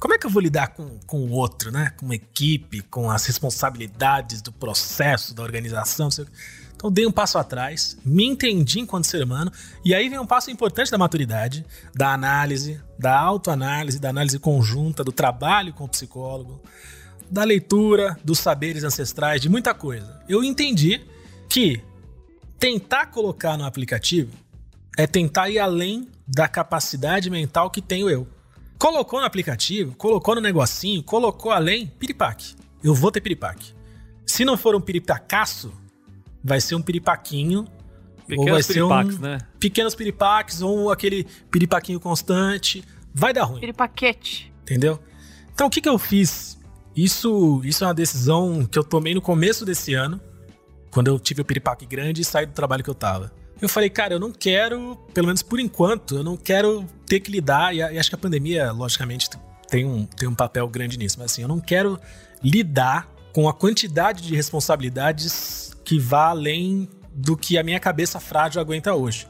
[0.01, 1.93] Como é que eu vou lidar com, com o outro, né?
[1.97, 6.33] Com uma equipe, com as responsabilidades do processo, da organização, não sei o quê.
[6.75, 9.51] Então dei um passo atrás, me entendi enquanto ser humano,
[9.83, 11.65] e aí vem um passo importante da maturidade,
[11.95, 16.61] da análise, da autoanálise, da análise conjunta, do trabalho com o psicólogo,
[17.31, 20.21] da leitura, dos saberes ancestrais, de muita coisa.
[20.29, 21.01] Eu entendi
[21.49, 21.81] que
[22.59, 24.33] tentar colocar no aplicativo
[24.99, 28.27] é tentar ir além da capacidade mental que tenho eu.
[28.79, 32.55] Colocou no aplicativo, colocou no negocinho, colocou além, piripaque.
[32.83, 33.75] Eu vou ter piripaque.
[34.27, 35.73] Se não for um piripacaço,
[36.43, 37.67] vai ser um piripaquinho
[38.31, 39.39] ou vai Pequenos ser um piripaques, né?
[39.61, 42.85] pequenos piripaques, ou aquele piripaquinho constante.
[43.15, 43.61] Vai dar ruim.
[43.61, 44.53] Piripaquete.
[44.63, 44.99] Entendeu?
[45.53, 46.59] Então o que, que eu fiz?
[46.97, 50.21] Isso, isso é uma decisão que eu tomei no começo desse ano,
[50.91, 53.33] quando eu tive o piripaque grande e saí do trabalho que eu tava.
[53.61, 57.31] Eu falei, cara, eu não quero, pelo menos por enquanto, eu não quero ter que
[57.31, 59.31] lidar, e, acho que a pandemia, logicamente,
[59.69, 61.99] tem um, tem um papel grande nisso, mas assim, eu não quero
[62.43, 68.61] lidar com a quantidade de responsabilidades que vá além do que a minha cabeça frágil
[68.61, 69.27] aguenta hoje.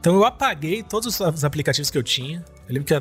[0.00, 2.44] Então eu apaguei todos os aplicativos que eu tinha.
[2.68, 2.94] Eu lembro que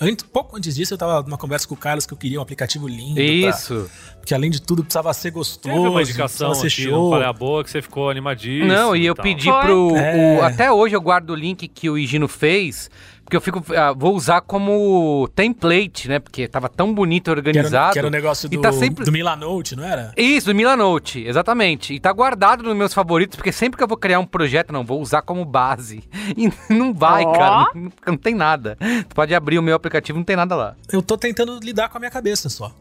[0.00, 2.42] antes, pouco antes disso eu tava numa conversa com o Carlos que eu queria um
[2.42, 3.14] aplicativo lindo.
[3.14, 3.90] pra- Isso.
[4.20, 7.10] porque além de tudo precisava ser gostoso, Teve uma indicação ser aqui no show.
[7.10, 8.66] Falha Boa que você ficou animadíssimo.
[8.68, 9.22] Não, e eu tal.
[9.22, 9.60] pedi Foi?
[9.62, 9.96] pro.
[9.96, 10.38] É.
[10.38, 12.90] o- até hoje eu guardo o link que o Higino fez,
[13.28, 13.62] porque eu fico.
[13.76, 16.18] ah, vou usar como template, né?
[16.18, 17.92] Porque tava tão bonito Que era, organizado.
[17.92, 20.14] que era o negócio do, tá sempre- do Milanote, não era?
[20.16, 21.92] Isso, do Milanote, exatamente.
[21.92, 24.82] E tá guardado nos meus favoritos, porque sempre que eu vou criar um projeto, não,
[24.82, 26.02] vou usar como base.
[26.38, 27.32] E não vai, Ó.
[27.32, 27.70] cara.
[27.74, 28.76] Não, não tem nada.
[29.08, 30.74] Tu pode abrir o meu aplicativo, não tem nada lá.
[30.90, 32.72] Eu tô tentando lidar com a minha cabeça só.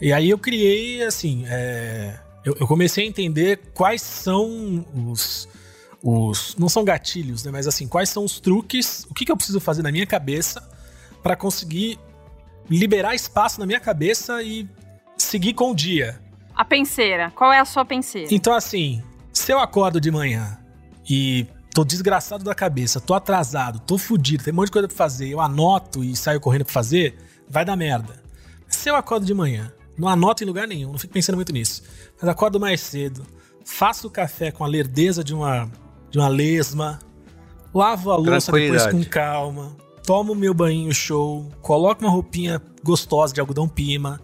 [0.00, 5.48] E aí eu criei, assim, é, eu, eu comecei a entender quais são os,
[6.02, 6.54] os.
[6.56, 7.50] Não são gatilhos, né?
[7.50, 10.66] Mas assim, quais são os truques, o que, que eu preciso fazer na minha cabeça
[11.22, 11.98] pra conseguir
[12.70, 14.68] liberar espaço na minha cabeça e
[15.16, 16.20] seguir com o dia.
[16.54, 17.30] A penseira.
[17.30, 18.28] Qual é a sua penseira?
[18.30, 20.58] Então, assim, se eu acordo de manhã
[21.08, 24.96] e tô desgraçado da cabeça, tô atrasado, tô fudido, tem um monte de coisa pra
[24.96, 27.16] fazer, eu anoto e saio correndo pra fazer,
[27.48, 28.20] vai dar merda.
[28.66, 31.82] Se eu acordo de manhã, não anoto em lugar nenhum, não fico pensando muito nisso,
[32.20, 33.24] mas acordo mais cedo,
[33.64, 35.70] faço o café com a lerdeza de uma,
[36.10, 36.98] de uma lesma,
[37.74, 43.40] lavo a louça depois com calma, tomo meu banho show, coloco uma roupinha gostosa de
[43.40, 44.20] algodão pima,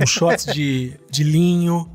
[0.00, 1.90] um shorts de, de linho,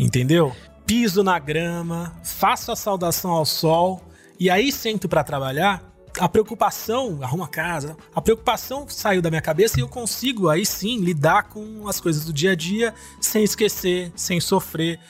[0.00, 0.52] entendeu?
[0.86, 4.02] Piso na grama, faço a saudação ao sol
[4.38, 5.90] e aí sento pra trabalhar.
[6.18, 10.64] A preocupação, arrumo a casa, a preocupação saiu da minha cabeça e eu consigo aí
[10.64, 15.00] sim lidar com as coisas do dia a dia sem esquecer, sem sofrer.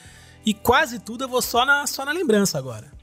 [0.43, 2.94] E quase tudo eu vou só na, só na lembrança agora.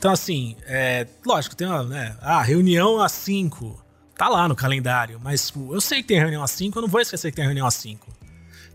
[0.00, 2.16] Então, assim, é, lógico, tem uma, né?
[2.22, 3.78] Ah, reunião às 5.
[4.16, 6.88] Tá lá no calendário, mas tipo, eu sei que tem reunião às 5, eu não
[6.88, 8.06] vou esquecer que tem reunião às 5.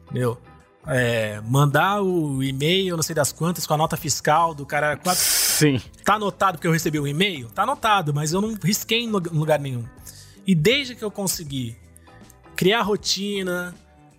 [0.03, 0.39] Entendeu?
[0.86, 4.95] É, mandar o e-mail, não sei das quantas, com a nota fiscal do cara.
[4.97, 5.82] quatro- Sim.
[6.03, 7.49] Tá anotado porque eu recebi o e-mail?
[7.49, 9.84] Tá anotado, mas eu não risquei em lu- em lugar nenhum.
[10.45, 11.76] E desde que eu consegui
[12.55, 13.73] criar rotina,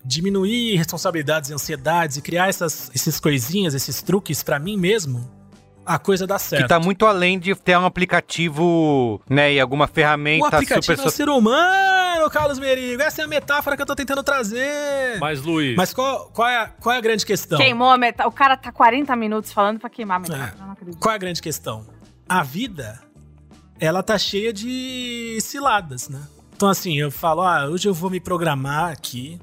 [0.04, 5.28] diminuir responsabilidades e ansiedades e criar essas, essas coisinhas, esses truques pra mim mesmo,
[5.86, 6.62] a coisa dá certo.
[6.62, 11.04] Que tá muito além de ter um aplicativo, né, e alguma O ferramenta aplicativo super...
[11.04, 13.00] é o ser humano, Carlos Merigo.
[13.00, 15.18] Essa é a metáfora que eu tô tentando trazer.
[15.20, 17.58] Mas, Luiz, Mas qual, qual, é, a, qual é a grande questão?
[17.58, 18.28] Queimou a metade.
[18.28, 20.54] O cara tá 40 minutos falando pra queimar a metade.
[20.58, 20.60] É.
[20.60, 20.98] Eu não acredito.
[20.98, 21.86] Qual é a grande questão?
[22.28, 23.00] A vida,
[23.78, 26.20] ela tá cheia de ciladas, né?
[26.56, 29.38] Então, assim, eu falo, ah, hoje eu vou me programar aqui,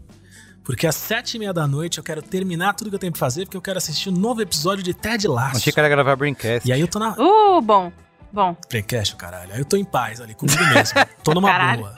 [0.64, 3.20] porque às sete e meia da noite eu quero terminar tudo que eu tenho pra
[3.20, 5.57] fazer, porque eu quero assistir um novo episódio de Ted Lasso.
[5.57, 6.68] Achei que era gravar Braincast.
[6.68, 7.11] E aí eu tô na...
[7.14, 7.91] Uh, bom.
[8.34, 8.55] Bom.
[8.68, 9.53] Playcast, caralho.
[9.53, 10.99] Aí eu tô em paz ali, comigo mesmo.
[11.24, 11.82] tô numa Caralho.
[11.82, 11.97] boa.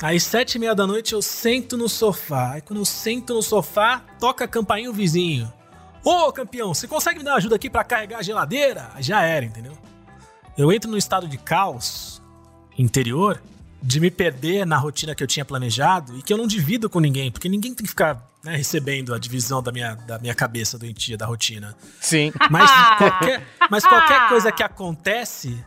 [0.00, 2.52] Aí, sete e meia da noite, eu sento no sofá.
[2.52, 5.52] Aí, quando eu sento no sofá, toca a campainha o vizinho.
[6.04, 8.88] Ô, campeão, você consegue me dar uma ajuda aqui pra carregar a geladeira?
[8.94, 9.76] Aí Já era, entendeu?
[10.56, 12.22] Eu entro num estado de caos
[12.78, 13.42] interior,
[13.82, 17.00] de me perder na rotina que eu tinha planejado e que eu não divido com
[17.00, 20.78] ninguém, porque ninguém tem que ficar né, recebendo a divisão da minha, da minha cabeça
[20.78, 21.76] doentia, da rotina.
[22.00, 22.32] Sim.
[22.50, 25.64] Mas qualquer, mas qualquer coisa que acontece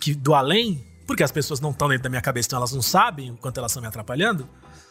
[0.00, 2.82] que, do além, porque as pessoas não estão dentro da minha cabeça, então elas não
[2.82, 4.48] sabem o quanto elas estão me atrapalhando,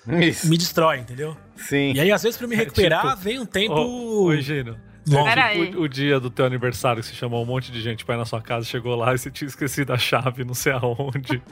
[0.08, 0.48] Isso.
[0.48, 1.38] me destrói, entendeu?
[1.56, 1.94] Sim.
[1.94, 4.78] E aí, às vezes, pra eu me recuperar, tipo, vem um tempo Ô, ô, Gino,
[5.16, 5.76] aí.
[5.76, 8.18] o, o dia do teu aniversário que você chamou um monte de gente pra ir
[8.18, 11.42] na sua casa, chegou lá e você tinha esquecido a chave, não sei aonde.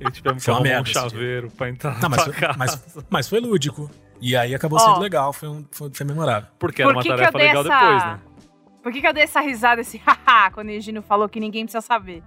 [0.00, 2.58] E tivemos que Foi uma arrumar um chaveiro pra entrar Não, mas, foi, casa.
[2.58, 3.90] mas, mas foi lúdico.
[4.20, 6.48] E aí acabou sendo legal, foi, um, foi, foi memorável.
[6.58, 7.80] Porque era Por uma que, que eu tarefa dei legal essa.
[7.80, 8.20] depois, né?
[8.82, 11.64] Por que, que eu dei essa risada, esse haha, quando o Egino falou que ninguém
[11.64, 12.22] precisa saber?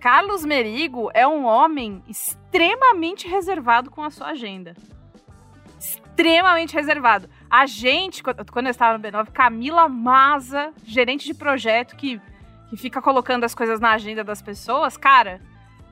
[0.00, 4.74] Carlos Merigo é um homem extremamente reservado com a sua agenda.
[5.78, 7.28] Extremamente reservado.
[7.50, 12.20] A gente, quando quando eu estava no B9, Camila Maza, gerente de projeto, que,
[12.68, 15.40] que fica colocando as coisas na agenda das pessoas, cara,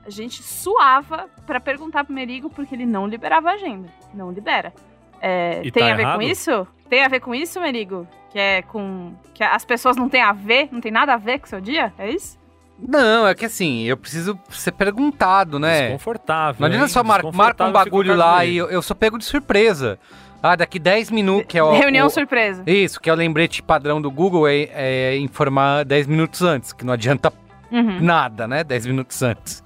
[0.09, 3.87] a gente suava pra perguntar pro Merigo porque ele não liberava a agenda.
[4.13, 4.73] Não libera.
[5.21, 6.15] É, E tem tá a ver errado?
[6.17, 6.67] com isso?
[6.89, 8.07] Tem a ver com isso, Merigo?
[8.31, 9.13] Que é com.
[9.33, 11.61] Que as pessoas não têm a ver, não tem nada a ver com o seu
[11.61, 11.93] dia?
[11.97, 12.37] É isso?
[12.81, 15.81] Não, é que assim, eu preciso ser perguntado, né?
[15.83, 16.61] Desconfortável.
[16.61, 16.89] Não adianta hein?
[16.89, 19.99] só mar marca um bagulho lá e eu, eu só pego de surpresa.
[20.41, 21.73] Ah, daqui 10 minutos, que é o.
[21.73, 22.63] Reunião o- surpresa.
[22.65, 26.85] Isso, que é o lembrete padrão do Google, é, é informar 10 minutos antes, que
[26.85, 27.33] não adianta
[27.71, 27.99] Uhum.
[28.01, 28.63] nada, né?
[28.63, 29.63] 10 minutos antes.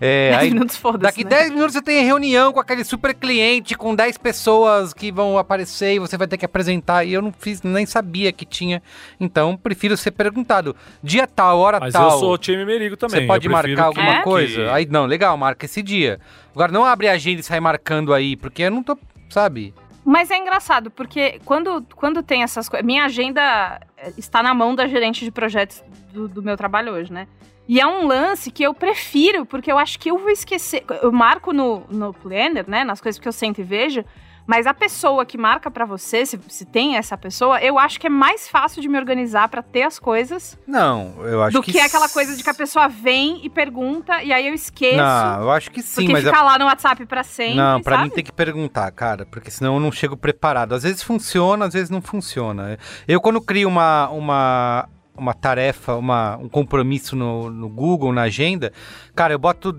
[0.00, 1.02] É, 10 aí, minutos foda-se.
[1.02, 1.30] daqui né?
[1.30, 5.94] 10 minutos você tem reunião com aquele super cliente, com 10 pessoas que vão aparecer
[5.94, 7.04] e você vai ter que apresentar.
[7.04, 8.82] E eu não fiz, nem sabia que tinha.
[9.20, 10.74] Então, prefiro ser perguntado.
[11.02, 12.10] Dia tal, hora Mas tal.
[12.12, 13.20] eu sou o time Merigo também.
[13.20, 14.22] Você pode marcar alguma É?
[14.22, 14.64] coisa?
[14.64, 16.18] que- Aí, não, legal, marca esse dia.
[16.54, 18.98] Agora, não abre a agenda e sai marcando aí, porque eu não tô,
[19.28, 19.72] sabe?
[20.04, 22.84] Mas é engraçado, porque quando, quando tem essas coisas.
[22.84, 25.82] Minha agenda eh, está na mão da gerente de projetos
[26.12, 27.28] do, do meu trabalho hoje, né?
[27.68, 30.84] E é um lance que eu prefiro, porque eu acho que eu vou esquecer.
[31.00, 32.82] Eu marco no, no planner, né?
[32.82, 34.04] Nas coisas que eu sempre vejo.
[34.46, 38.06] Mas a pessoa que marca pra você, se, se tem essa pessoa, eu acho que
[38.06, 41.72] é mais fácil de me organizar pra ter as coisas Não, eu acho do que.
[41.72, 44.96] que, aquela coisa de que a pessoa vem e pergunta e aí eu esqueço.
[44.96, 46.24] Não, eu acho que sim, porque mas.
[46.24, 47.54] fica a- lá no WhatsApp pra sempre.
[47.56, 48.08] Não, pra sabe?
[48.08, 50.74] mim tem que perguntar, cara, porque senão eu não chego preparado.
[50.74, 52.78] Às vezes funciona, às vezes não funciona.
[53.06, 58.72] Eu, quando crio uma, uma, uma tarefa, uma, um compromisso no, no Google, na agenda,
[59.14, 59.72] cara, eu boto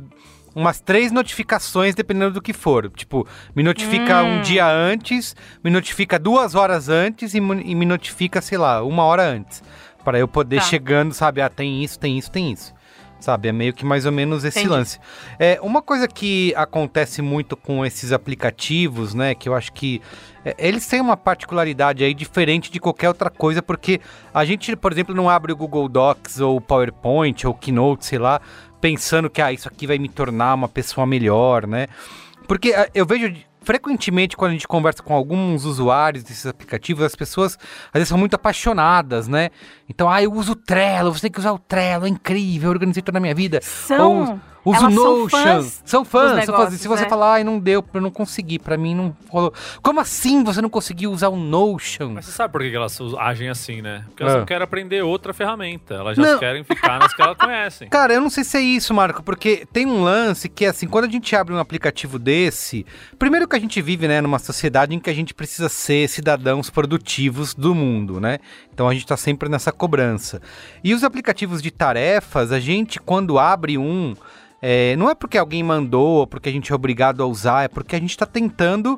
[0.56, 2.90] umas três notificações dependendo do que for.
[2.92, 4.38] Tipo, me notifica Hum.
[4.38, 9.04] um dia antes, me notifica duas horas antes e, e me notifica, sei lá, uma
[9.04, 9.64] hora antes.
[10.04, 10.64] Para eu poder Tá.
[10.64, 11.42] chegando, sabe?
[11.42, 12.74] Ah, tem isso, tem isso, tem isso.
[13.20, 13.48] Sabe?
[13.48, 14.74] É meio que mais ou menos esse Entendi.
[14.76, 15.00] lance.
[15.40, 19.34] É, uma coisa que acontece muito com esses aplicativos, né?
[19.34, 20.02] Que eu acho que
[20.44, 24.02] é, eles têm uma particularidade aí diferente de qualquer outra coisa, porque
[24.34, 28.20] a gente, por exemplo, não abre o Google Docs ou o PowerPoint ou Keynote, sei
[28.20, 28.42] lá,
[28.84, 31.88] pensando que ah, isso aqui vai me tornar uma pessoa melhor, né?
[32.46, 37.16] Porque ah, eu vejo frequentemente quando a gente conversa com alguns usuários desses aplicativos, as
[37.16, 37.58] pessoas
[37.88, 39.52] às vezes são muito apaixonadas, né?
[39.88, 42.74] Então, ah, eu uso o Trello, você tem que usar o Trello, é incrível, eu
[42.74, 43.62] organizei toda a minha vida.
[43.64, 44.42] São.
[44.66, 45.30] Uso elas são Notion.
[45.30, 46.74] fãs São fãs, são fãs.
[46.74, 47.10] E se negócios, você né?
[47.10, 49.54] falar, ai, não deu, eu não consegui, pra mim não rolou.
[49.82, 52.12] Como assim você não conseguiu usar o Notion?
[52.14, 54.04] Mas você sabe por que que elas agem assim, né?
[54.08, 54.38] Porque elas Ah.
[54.40, 55.96] não querem aprender outra ferramenta.
[55.96, 56.40] Elas já Não.
[56.40, 57.90] querem ficar nas que elas conhecem.
[57.90, 61.06] Cara, eu não sei se é isso, Marco, porque tem um lance que, assim, quando
[61.06, 62.86] a gente abre um aplicativo desse,
[63.20, 66.70] primeiro que a gente vive, né, numa sociedade em que a gente precisa ser cidadãos
[66.70, 68.40] produtivos do mundo, né?
[68.74, 70.42] Então a gente tá sempre nessa cobrança.
[70.84, 74.16] E os aplicativos de tarefas, a gente, quando abre um,
[74.66, 77.68] é, não é porque alguém mandou ou porque a gente é obrigado a usar, é
[77.68, 78.98] porque a gente tá tentando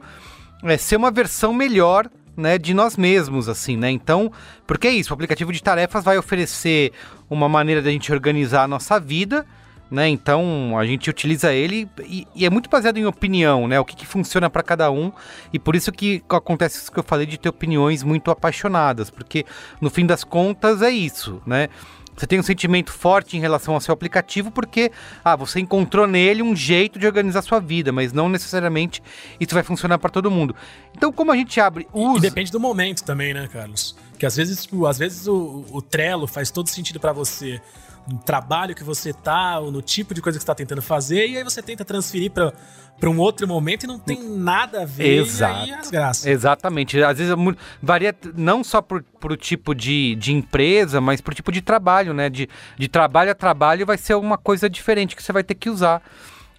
[0.63, 2.07] é, ser uma versão melhor
[2.37, 3.89] né, de nós mesmos, assim, né?
[3.89, 4.31] Então,
[4.67, 6.91] porque é isso, o aplicativo de tarefas vai oferecer
[7.27, 9.43] uma maneira da gente organizar a nossa vida,
[9.89, 10.07] né?
[10.07, 13.79] Então, a gente utiliza ele e, e é muito baseado em opinião, né?
[13.79, 15.11] O que, que funciona para cada um
[15.51, 19.43] e por isso que acontece isso que eu falei de ter opiniões muito apaixonadas, porque
[19.81, 21.69] no fim das contas é isso, né?
[22.15, 24.91] Você tem um sentimento forte em relação ao seu aplicativo porque,
[25.23, 29.03] ah, você encontrou nele um jeito de organizar sua vida, mas não necessariamente
[29.39, 30.55] isso vai funcionar para todo mundo.
[30.95, 32.21] Então, como a gente abre, E usa...
[32.21, 33.95] depende do momento também, né, Carlos?
[34.17, 37.59] Que às vezes, tipo, às vezes o, o Trello faz todo sentido pra você
[38.07, 41.27] no trabalho que você tá, ou no tipo de coisa que você tá tentando fazer,
[41.27, 42.53] e aí você tenta transferir pra
[42.99, 45.19] pra um outro momento e não tem nada a ver.
[45.19, 45.59] Exato.
[45.59, 46.25] E aí é as graças.
[46.25, 47.01] Exatamente.
[47.03, 51.51] Às vezes é varia não só por, por tipo de, de empresa, mas por tipo
[51.51, 52.29] de trabalho, né?
[52.29, 52.47] De,
[52.77, 56.01] de trabalho a trabalho vai ser uma coisa diferente que você vai ter que usar.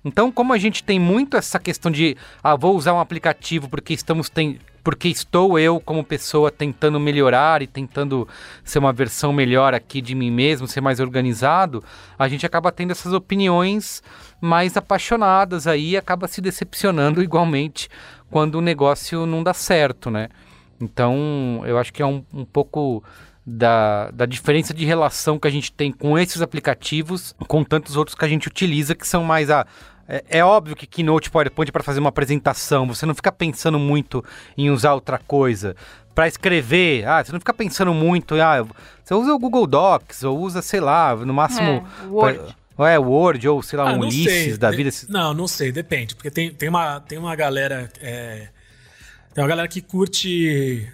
[0.04, 3.92] Então, como a gente tem muito essa questão de, ah, vou usar um aplicativo porque
[3.92, 8.28] estamos tem, porque estou eu como pessoa tentando melhorar e tentando
[8.62, 11.82] ser uma versão melhor aqui de mim mesmo, ser mais organizado,
[12.16, 14.00] a gente acaba tendo essas opiniões
[14.40, 17.88] mais apaixonadas aí e acaba se decepcionando igualmente
[18.30, 20.28] quando o negócio não dá certo, né?
[20.80, 23.02] Então, eu acho que é um, um pouco
[23.44, 28.14] da, da diferença de relação que a gente tem com esses aplicativos com tantos outros
[28.14, 29.66] que a gente utiliza, que são mais a.
[30.08, 33.78] É, é óbvio que Keynote PowerPoint é para fazer uma apresentação, você não fica pensando
[33.78, 34.24] muito
[34.56, 35.74] em usar outra coisa.
[36.14, 38.64] Para escrever, ah, você não fica pensando muito, ah,
[39.04, 41.68] você usa o Google Docs, ou usa, sei lá, no máximo.
[42.02, 42.38] É, Word.
[42.76, 44.56] pra- é, Word, ou sei lá, Ah, um Ulisses sei.
[44.56, 44.90] da De- vida.
[45.08, 46.14] Não, não sei, depende.
[46.14, 47.90] Porque tem, tem, uma, tem uma galera.
[48.00, 48.48] é,
[49.34, 50.90] tem uma galera que curte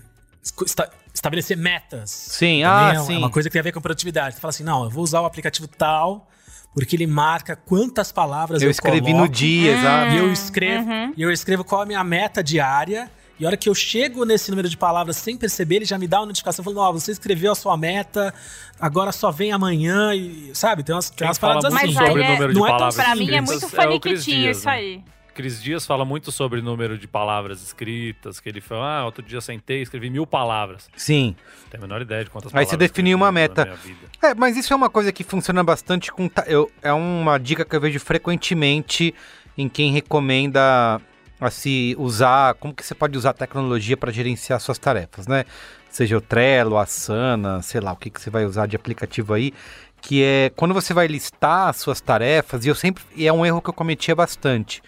[1.15, 2.11] estabelecer metas.
[2.11, 3.15] Sim, ah, é, sim.
[3.15, 4.35] É uma coisa que tem a ver com produtividade.
[4.35, 6.29] Você fala assim: não, eu vou usar o aplicativo tal,
[6.75, 10.12] porque ele marca quantas palavras eu, Eu escrevi coloco, no dia, exato.
[10.14, 13.11] E eu escrevo, e eu escrevo qual a minha meta diária.
[13.41, 16.07] E a hora que eu chego nesse número de palavras sem perceber, ele já me
[16.07, 18.33] dá uma notificação falando: Ó, você escreveu a sua meta,
[18.79, 20.14] agora só vem amanhã.
[20.14, 20.83] E, sabe?
[20.85, 21.95] Tem umas, tem umas paradas muito assim.
[21.95, 23.68] Mas sobre é- o número de não é tão palavras Pra mim é muito é
[23.68, 24.73] faniquitinho Dias, isso né?
[24.73, 25.03] aí.
[25.35, 29.22] Cris Dias fala muito sobre o número de palavras escritas, que ele fala, ah, outro
[29.22, 30.89] dia sentei e escrevi mil palavras.
[30.97, 31.35] Sim.
[31.62, 32.70] Não tenho a menor ideia de quantas Aí palavras.
[32.70, 33.76] você definiu uma meta.
[34.22, 36.28] É, mas isso é uma coisa que funciona bastante com.
[36.28, 39.14] ta- Eu, é uma dica que eu vejo frequentemente
[39.57, 41.01] em quem recomenda
[41.41, 45.45] a se usar, como que você pode usar a tecnologia para gerenciar suas tarefas, né?
[45.91, 49.35] Seja o Trello, a Asana, sei lá, o que, que você vai usar de aplicativo
[49.35, 49.53] aí,
[50.01, 53.45] que é quando você vai listar as suas tarefas, e eu sempre, e é um
[53.45, 54.80] erro que eu cometia bastante.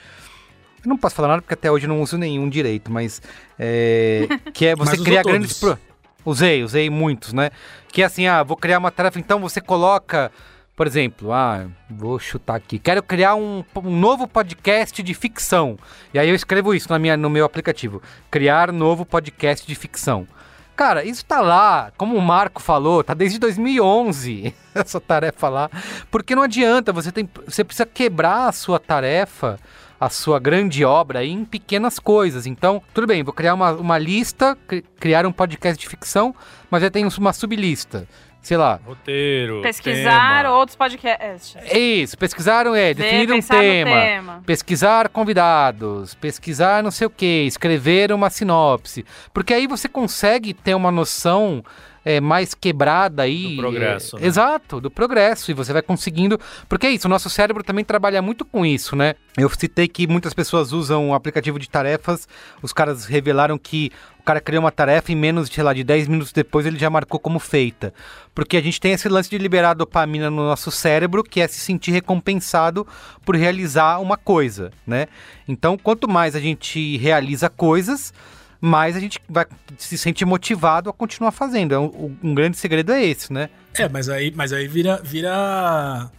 [0.84, 3.22] Eu não posso falar nada porque até hoje eu não uso nenhum direito, mas
[3.58, 5.78] é, que é você criar grandes pro...
[6.24, 7.50] Usei, usei muitos, né?
[7.88, 10.32] Que é assim, ah, vou criar uma tarefa, então você coloca
[10.76, 12.80] por exemplo, ah, vou chutar aqui.
[12.80, 15.78] Quero criar um, um, novo podcast de ficção.
[16.12, 18.02] E aí eu escrevo isso na minha, no meu aplicativo.
[18.28, 20.26] Criar novo podcast de ficção.
[20.74, 25.70] Cara, isso tá lá, como o Marco falou, tá desde 2011 essa tarefa lá.
[26.10, 29.60] Porque não adianta, você, tem, você precisa quebrar a sua tarefa,
[29.98, 32.46] a sua grande obra em pequenas coisas.
[32.46, 34.56] Então, tudo bem, vou criar uma, uma lista,
[34.98, 36.34] criar um podcast de ficção,
[36.70, 38.06] mas já tem uma sublista
[38.44, 38.78] sei lá.
[38.84, 39.62] Roteiro.
[39.62, 40.54] Pesquisar tema.
[40.54, 41.56] outros podcasts.
[41.72, 48.12] Isso, pesquisaram, é, definir um tema, tema, Pesquisar convidados, pesquisar não sei o que, escrever
[48.12, 49.04] uma sinopse.
[49.32, 51.64] Porque aí você consegue ter uma noção
[52.04, 53.56] é, mais quebrada aí.
[53.56, 54.16] Do progresso.
[54.16, 54.26] É, né?
[54.26, 55.50] Exato, do progresso.
[55.50, 56.38] E você vai conseguindo.
[56.68, 59.14] Porque é isso, o nosso cérebro também trabalha muito com isso, né?
[59.36, 62.28] Eu citei que muitas pessoas usam o aplicativo de tarefas.
[62.62, 63.90] Os caras revelaram que
[64.20, 66.88] o cara criou uma tarefa e menos, sei lá, de 10 minutos depois ele já
[66.88, 67.92] marcou como feita.
[68.34, 71.60] Porque a gente tem esse lance de liberar dopamina no nosso cérebro, que é se
[71.60, 72.86] sentir recompensado
[73.24, 75.08] por realizar uma coisa, né?
[75.46, 78.14] Então, quanto mais a gente realiza coisas,
[78.60, 79.46] mais a gente vai
[79.78, 81.74] se sente motivado a continuar fazendo.
[81.74, 83.50] É um, um, grande segredo é esse, né?
[83.74, 86.10] É, mas aí, mas aí vira, vira.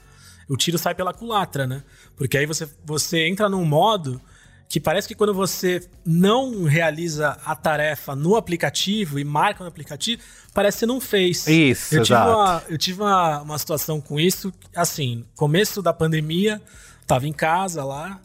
[0.48, 1.84] O tiro sai pela culatra, né?
[2.16, 4.22] Porque aí você, você entra num modo
[4.68, 10.22] que parece que quando você não realiza a tarefa no aplicativo e marca no aplicativo,
[10.54, 11.48] parece que você não fez.
[11.48, 12.26] Isso, eu exato.
[12.26, 16.62] Tive uma, eu tive uma, uma situação com isso, assim, começo da pandemia,
[17.06, 18.20] tava em casa lá,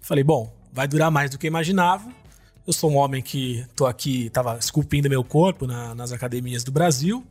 [0.00, 2.08] falei, bom, vai durar mais do que eu imaginava,
[2.66, 6.72] eu sou um homem que tô aqui, tava esculpindo meu corpo na, nas academias do
[6.72, 7.24] Brasil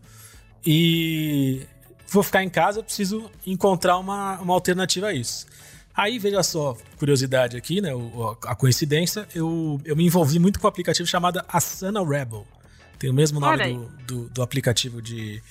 [0.65, 1.65] e
[2.07, 5.45] vou ficar em casa, preciso encontrar uma, uma alternativa a isso.
[5.93, 7.93] Aí, veja só, curiosidade aqui, né?
[7.93, 12.45] O, a coincidência, eu, eu me envolvi muito com um aplicativo chamado Asana Rebel.
[12.99, 15.41] Tem o mesmo nome do, do, do, aplicativo de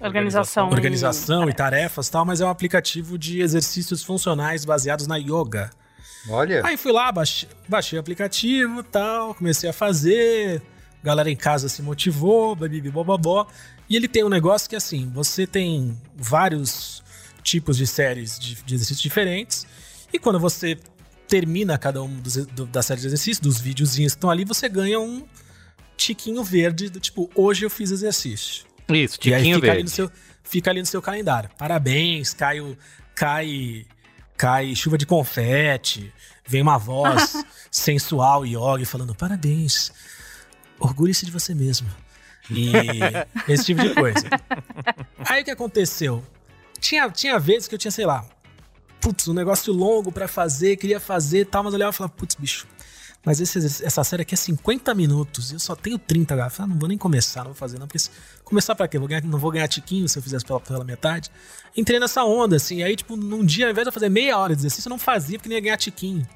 [0.00, 5.06] organização, organização e, e tarefas e tal, mas é um aplicativo de exercícios funcionais baseados
[5.06, 5.70] na yoga.
[6.28, 6.64] Olha.
[6.64, 10.62] Aí fui lá, baixei, baixei o aplicativo tal, comecei a fazer.
[11.02, 13.46] Galera em casa se motivou, babibi, bobobó.
[13.88, 17.02] E ele tem um negócio que, assim, você tem vários
[17.42, 19.66] tipos de séries de, de exercícios diferentes.
[20.12, 20.78] E quando você
[21.26, 24.68] termina cada um dos, do, da série de exercícios, dos videozinhos que estão ali, você
[24.68, 25.24] ganha um
[25.96, 28.64] tiquinho verde do tipo, hoje eu fiz exercício.
[28.88, 29.70] Isso, tiquinho e aí fica verde.
[29.70, 30.10] Ali no seu,
[30.42, 31.50] fica ali no seu calendário.
[31.56, 32.58] Parabéns, cai,
[33.14, 33.86] cai
[34.40, 36.10] cai chuva de confete,
[36.46, 39.92] vem uma voz sensual e yoga falando parabéns,
[40.78, 41.86] orgulhe-se de você mesmo.
[42.50, 42.72] E
[43.46, 44.26] esse tipo de coisa.
[45.28, 46.24] Aí o que aconteceu?
[46.80, 48.24] Tinha, tinha vezes que eu tinha, sei lá,
[48.98, 52.14] putz, um negócio longo para fazer, queria fazer e tal, mas eu olhava e falava,
[52.16, 52.66] putz, bicho,
[53.24, 56.50] mas esse, essa série aqui é 50 minutos e eu só tenho 30 agora.
[56.58, 57.86] ah, não vou nem começar, não vou fazer não.
[57.86, 58.02] Porque
[58.44, 58.98] começar pra quê?
[58.98, 61.30] Vou ganhar, não vou ganhar tiquinho se eu fizesse pela, pela metade.
[61.76, 62.82] Entrei nessa onda, assim.
[62.82, 64.98] Aí, tipo, num dia, ao invés de eu fazer meia hora de exercício, eu não
[64.98, 66.26] fazia porque nem ia ganhar tiquinho.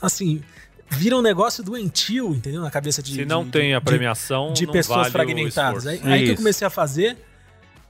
[0.00, 0.40] Assim,
[0.88, 2.62] vira um negócio doentio, entendeu?
[2.62, 3.14] Na cabeça de.
[3.14, 5.84] Se não de, tem a premiação, de, de pessoas vale fragmentadas.
[5.84, 7.16] Aí, aí que eu comecei a fazer.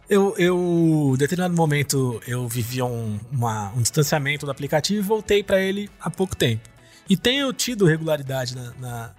[0.08, 5.42] Eu, eu, em determinado momento, eu vivia um, uma, um distanciamento do aplicativo e voltei
[5.42, 6.66] para ele há pouco tempo.
[7.08, 9.10] E tenho tido regularidade na, na,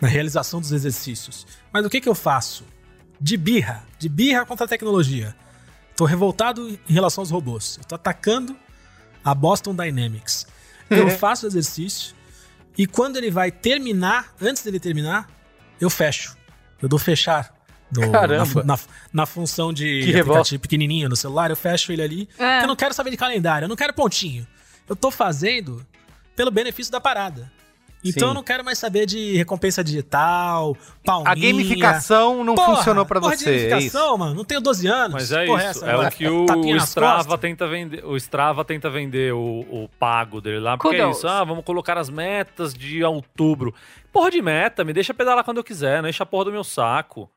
[0.00, 1.46] na realização dos exercícios.
[1.72, 2.64] Mas o que, que eu faço?
[3.20, 3.84] De birra.
[3.98, 5.34] De birra contra a tecnologia.
[5.96, 7.78] Tô revoltado em relação aos robôs.
[7.78, 8.56] Eu tô atacando
[9.24, 10.46] a Boston Dynamics.
[10.90, 12.16] Eu faço o exercício
[12.76, 15.28] e quando ele vai terminar, antes dele terminar,
[15.80, 16.36] eu fecho.
[16.80, 17.54] Eu dou fechar.
[17.92, 18.10] No.
[18.10, 18.26] Na,
[18.64, 18.78] na,
[19.12, 22.28] na, função de que aplicativo pequenininho no celular, eu fecho ele ali.
[22.38, 22.62] É.
[22.62, 24.46] Eu não quero saber de calendário, eu não quero pontinho.
[24.88, 25.84] Eu tô fazendo
[26.40, 27.52] pelo benefício da parada.
[28.02, 28.30] Então Sim.
[28.30, 30.74] eu não quero mais saber de recompensa digital,
[31.04, 31.30] palminha.
[31.30, 33.46] A gamificação não porra, funcionou para você.
[33.46, 35.12] A é gamificação, é mano, não tenho 12 anos.
[35.12, 38.64] Mas é porra, é isso, é, o que o, o Strava tenta vender, o Strava
[38.64, 41.16] tenta vender o, o pago dele lá, porque Kudos.
[41.16, 43.74] é isso, ah, vamos colocar as metas de outubro.
[44.10, 46.64] Porra de meta, me deixa pedalar quando eu quiser, não enche a porra do meu
[46.64, 47.30] saco.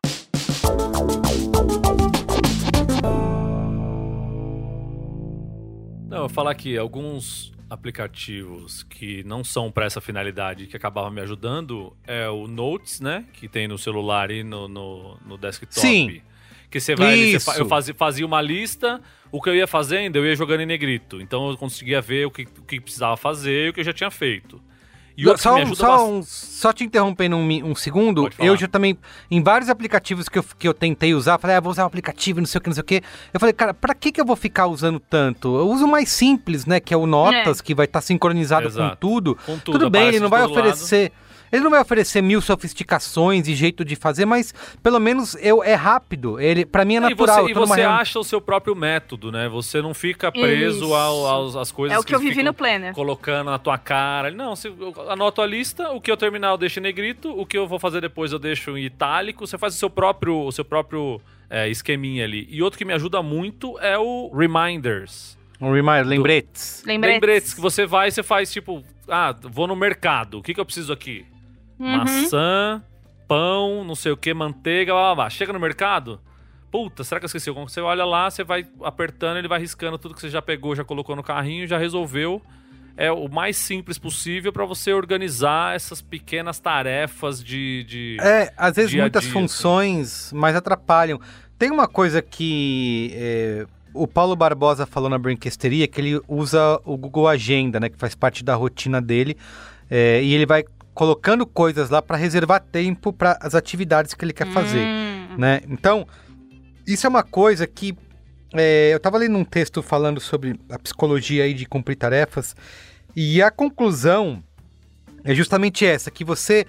[6.08, 11.10] Não, eu vou falar aqui, alguns aplicativos que não são para essa finalidade que acabavam
[11.10, 13.26] me ajudando é o Notes, né?
[13.34, 15.74] Que tem no celular e no, no, no desktop.
[15.74, 16.22] Sim.
[16.70, 19.02] Que você vai ali, você, eu fazia, fazia uma lista,
[19.32, 21.20] o que eu ia fazendo, eu ia jogando em negrito.
[21.20, 23.94] Então eu conseguia ver o que, o que precisava fazer e o que eu já
[23.94, 24.62] tinha feito.
[25.16, 28.97] E só, um- só, um- só te interrompendo um, um segundo, eu já também,
[29.30, 32.39] em vários aplicativos que eu, que eu tentei usar, falei, ah, vou usar o aplicativo,
[32.39, 33.01] não sei o que, não sei o que.
[33.34, 35.55] Eu falei, cara, pra que, que eu vou ficar usando tanto?
[35.55, 38.95] Eu uso o mais simples, né, que é o Notas, que vai estar sincronizado com
[38.95, 39.36] tudo.
[39.45, 40.78] Com tudo, Tudo bem, ele não vai todo lado.
[41.54, 45.76] Ele não vai oferecer mil sofisticações e jeito de fazer, mas pelo menos eu, é
[45.76, 46.39] rápido.
[46.39, 47.43] Ele, para mim é E natural.
[47.45, 49.47] você, e tô numa você reunião- acha o seu próprio método, né?
[49.49, 52.93] Você não fica preso ao- aos, às coisas É o que eu vivi no Planner.
[52.93, 54.32] colocando na tua cara.
[54.32, 57.45] Não, você, eu anoto a lista, o que eu terminar eu deixo em negrito, o
[57.45, 59.45] que eu vou fazer depois eu deixo em itálico.
[59.45, 62.47] Você faz o seu próprio, o seu próprio é, esqueminha ali.
[62.49, 65.38] E outro que me ajuda muito é o Reminders.
[65.62, 66.84] Um reminder, lembretes.
[66.86, 67.14] Lembretes.
[67.14, 70.60] Lembretes que você vai e você faz tipo, ah, vou no mercado, o que, que
[70.60, 71.26] eu preciso aqui?
[71.80, 71.98] Uhum.
[71.98, 72.84] Maçã,
[73.28, 75.30] pão, não sei o que, manteiga, blá, blá, blá.
[75.30, 76.20] Chega no mercado,
[76.72, 77.52] puta, será que eu esqueci?
[77.52, 80.76] Quando você olha lá, você vai apertando, ele vai riscando tudo que você já pegou,
[80.76, 82.42] já colocou no carrinho, já resolveu.
[82.96, 87.84] É o mais simples possível para você organizar essas pequenas tarefas de.
[87.86, 88.18] de...
[88.22, 91.20] É, às vezes muitas dia, funções mais atrapalham.
[91.58, 96.98] Tem uma coisa que é, o Paulo Barbosa falou na Brinquesteria, que ele usa o
[96.98, 99.38] Google Agenda, né, que faz parte da rotina dele,
[99.90, 100.64] é, e ele vai
[100.94, 105.36] colocando coisas lá para reservar tempo para as atividades que ele quer fazer, Hum.
[105.38, 105.62] né?
[105.68, 106.08] Então,
[106.86, 107.98] isso é uma coisa que
[108.54, 112.56] é, eu estava lendo um texto falando sobre a psicologia aí de cumprir tarefas
[113.16, 114.44] e a conclusão
[115.24, 116.66] é justamente essa, que você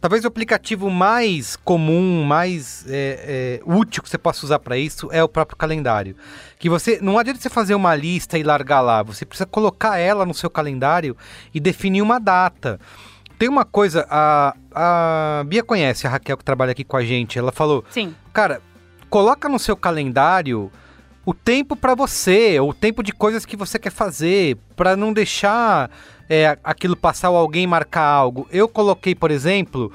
[0.00, 5.08] talvez o aplicativo mais comum, mais é, é, útil que você possa usar para isso
[5.12, 6.16] é o próprio calendário.
[6.58, 10.24] Que você não adianta você fazer uma lista e largar lá, você precisa colocar ela
[10.24, 11.16] no seu calendário
[11.52, 12.80] e definir uma data.
[13.38, 17.38] Tem uma coisa, a, a Bia conhece a Raquel que trabalha aqui com a gente,
[17.38, 18.14] ela falou: Sim.
[18.32, 18.60] Cara,
[19.08, 20.70] coloca no seu calendário
[21.24, 25.90] o tempo pra você, o tempo de coisas que você quer fazer, pra não deixar
[26.28, 28.48] é, aquilo passar ou alguém marcar algo.
[28.50, 29.92] Eu coloquei, por exemplo,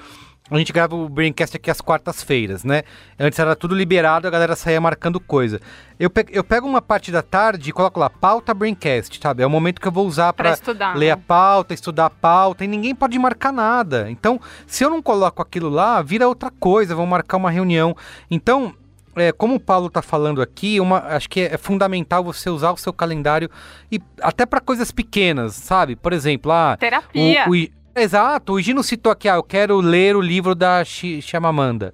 [0.56, 2.84] a gente grava o Braincast aqui às quartas-feiras, né?
[3.20, 5.60] Antes era tudo liberado, a galera saía marcando coisa.
[6.00, 9.44] Eu, pe eu pego uma parte da tarde e coloco lá, pauta Braincast, sabe?
[9.44, 10.96] É o momento que eu vou usar estudar.
[10.96, 11.24] ler a né?
[11.28, 14.10] pauta, estudar a pauta, e ninguém pode marcar nada.
[14.10, 17.96] Então, se eu não coloco aquilo lá, vira outra coisa, vão marcar uma reunião.
[18.30, 18.76] Então,
[19.16, 22.72] é, como o Paulo está falando aqui, uma, acho que é, é fundamental você usar
[22.72, 23.50] o seu calendário
[23.92, 25.96] e até para coisas pequenas, sabe?
[25.96, 27.46] Por exemplo, ah, Terapia.
[27.48, 31.22] o, o Exato, o Gino citou aqui, ah, eu quero ler o livro da Chi-
[31.22, 31.94] Chamamanda.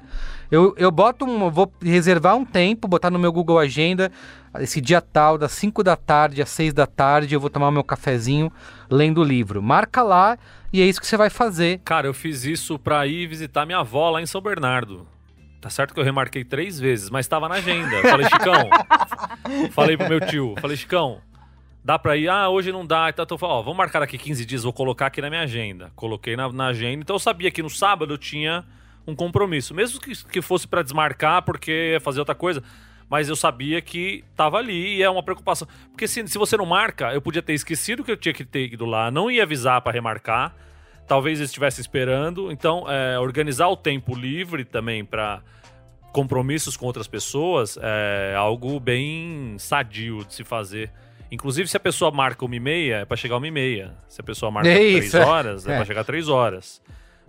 [0.49, 4.11] Eu, eu boto um, eu vou reservar um tempo, botar no meu Google Agenda,
[4.59, 7.83] esse dia tal, das 5 da tarde às 6 da tarde, eu vou tomar meu
[7.83, 8.51] cafezinho
[8.89, 9.61] lendo o livro.
[9.61, 10.37] Marca lá
[10.73, 11.81] e é isso que você vai fazer.
[11.85, 15.05] Cara, eu fiz isso pra ir visitar minha avó lá em São Bernardo.
[15.61, 18.01] Tá certo que eu remarquei três vezes, mas tava na agenda.
[18.01, 18.69] Falei, Chicão.
[19.71, 20.55] falei pro meu tio.
[20.61, 21.19] Falei, Chicão,
[21.83, 22.29] dá pra ir?
[22.29, 23.09] Ah, hoje não dá.
[23.09, 25.91] Então eu falei, ó, vamos marcar aqui 15 dias, vou colocar aqui na minha agenda.
[25.95, 27.01] Coloquei na, na agenda.
[27.01, 28.65] Então eu sabia que no sábado eu tinha
[29.07, 29.73] um compromisso.
[29.73, 32.63] Mesmo que, que fosse pra desmarcar, porque ia fazer outra coisa.
[33.09, 35.67] Mas eu sabia que tava ali e é uma preocupação.
[35.89, 38.73] Porque se, se você não marca, eu podia ter esquecido que eu tinha que ter
[38.73, 40.55] ido lá, não ia avisar pra remarcar
[41.09, 42.51] talvez eles estivessem esperando.
[42.51, 45.41] Então, é, organizar o tempo livre também para
[46.13, 50.91] compromissos com outras pessoas é algo bem sadio de se fazer.
[51.31, 53.93] Inclusive, se a pessoa marca uma e meia, é para chegar uma e meia.
[54.07, 55.25] Se a pessoa marca É três isso, é.
[55.25, 55.75] horas, é, É.
[55.77, 56.81] para chegar três horas.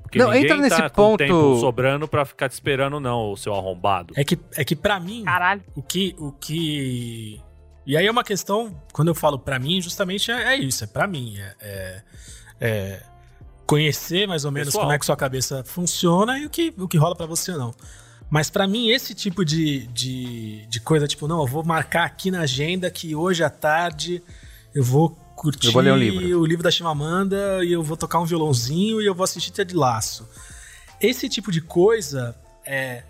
[0.03, 3.31] Porque Não, ninguém entra nesse tá com ponto- tempo sobrando para ficar te esperando, não,
[3.33, 4.15] o seu arrombado.
[4.17, 5.63] É que, é que pra mim, Caralho.
[5.75, 7.41] o que, o que.
[7.87, 10.87] E aí é uma questão, quando eu falo pra mim, justamente é, é isso, é
[10.87, 11.37] pra mim.
[11.39, 12.03] É, é-
[12.61, 13.03] é
[13.67, 14.85] conhecer mais ou menos Pessoal.
[14.85, 17.59] como é que sua cabeça funciona e o que, o que rola pra você ou
[17.59, 17.75] não.
[18.31, 22.31] Mas pra mim, esse tipo de, de, de coisa, tipo, não, eu vou marcar aqui
[22.31, 24.23] na agenda que hoje à tarde
[24.73, 26.41] eu vou curtir Eu vou um livro.
[26.41, 29.75] o livro da Chimamanda e eu vou tocar um violãozinho e eu vou assistir Ted
[29.75, 30.29] Laço.
[31.01, 33.03] Esse tipo de coisa é.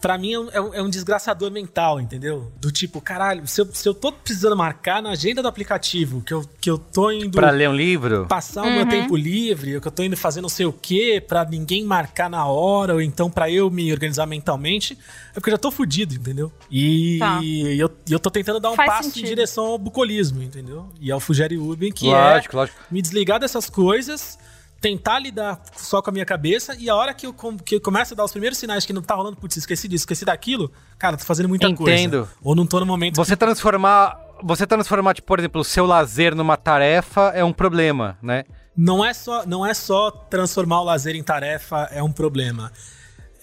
[0.00, 2.52] Pra mim é um, é um- é um desgraçador mental, entendeu?
[2.60, 6.32] Do tipo, caralho, se eu, se eu tô precisando marcar na agenda do aplicativo que
[6.32, 8.88] eu, que eu tô indo Para ler um livro, passar o meu Uhum.
[8.88, 12.46] tempo livre, que eu tô indo fazer não sei o quê, pra ninguém marcar na
[12.46, 14.96] hora, ou então pra eu me organizar mentalmente,
[15.30, 16.52] é porque eu já tô fudido, entendeu?
[16.70, 17.40] E Tá.
[17.42, 19.24] eu, e eu tô tentando dar um Faz passo sentido.
[19.24, 20.88] em direção ao bucolismo, entendeu?
[21.00, 22.78] E ao Fugere Uben, que lógico, lógico.
[22.80, 24.38] é me desligar dessas coisas,
[24.80, 27.80] tentar lidar só com a minha cabeça, e a hora que eu, com- que eu
[27.80, 30.70] começo a dar os primeiros sinais que não tá rolando, putz, esqueci disso, esqueci daquilo,
[30.98, 32.18] cara, tô fazendo muita Entendo.
[32.18, 32.32] coisa.
[32.42, 36.34] Ou não tô no momento Você transformar, você transformar, tipo, por exemplo, o seu lazer
[36.34, 38.44] numa tarefa é um problema, né?
[38.80, 42.70] não é só não é só transformar o lazer em tarefa é um problema.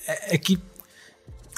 [0.08, 0.58] É, é que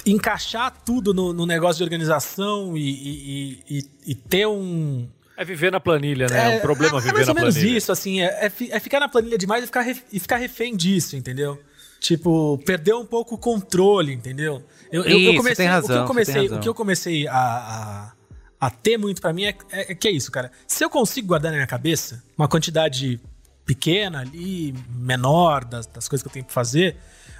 [0.05, 5.07] encaixar tudo no, no negócio de organização e- e- e- e ter um
[5.37, 6.55] É viver na planilha, né?
[6.55, 7.77] É, um problema é, viver é mais na ou menos planilha.
[7.77, 11.15] isso, assim, é, é, é ficar na planilha demais e ficar, e ficar refém disso,
[11.15, 11.61] entendeu?
[11.99, 14.63] Tipo, perder um pouco o controle, entendeu?
[14.91, 17.27] Eu, eu, isso, eu comecei, tem razão, o que eu comecei, o que eu comecei
[17.27, 18.13] a, a,
[18.59, 20.51] a ter muito para mim é, é, é, que é isso, cara.
[20.65, 23.19] Se eu consigo guardar na minha cabeça uma quantidade
[23.63, 26.97] pequena ali, menor das, das coisas que eu tenho que fazer,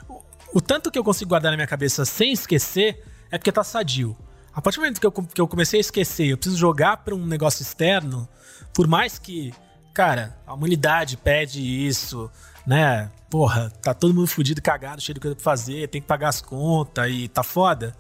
[0.08, 0.22] o,
[0.56, 4.16] o tanto que eu consigo guardar na minha cabeça sem esquecer é porque tá sadio.
[4.58, 7.14] A partir do momento que eu, que eu comecei a esquecer, eu preciso jogar para
[7.14, 8.28] um negócio externo,
[8.74, 9.54] por mais que,
[9.94, 12.28] cara, a humanidade pede isso,
[12.66, 13.12] né?
[13.30, 16.42] Porra, tá todo mundo fudido, cagado, cheio de coisa pra fazer, tem que pagar as
[16.42, 17.96] contas e tá foda.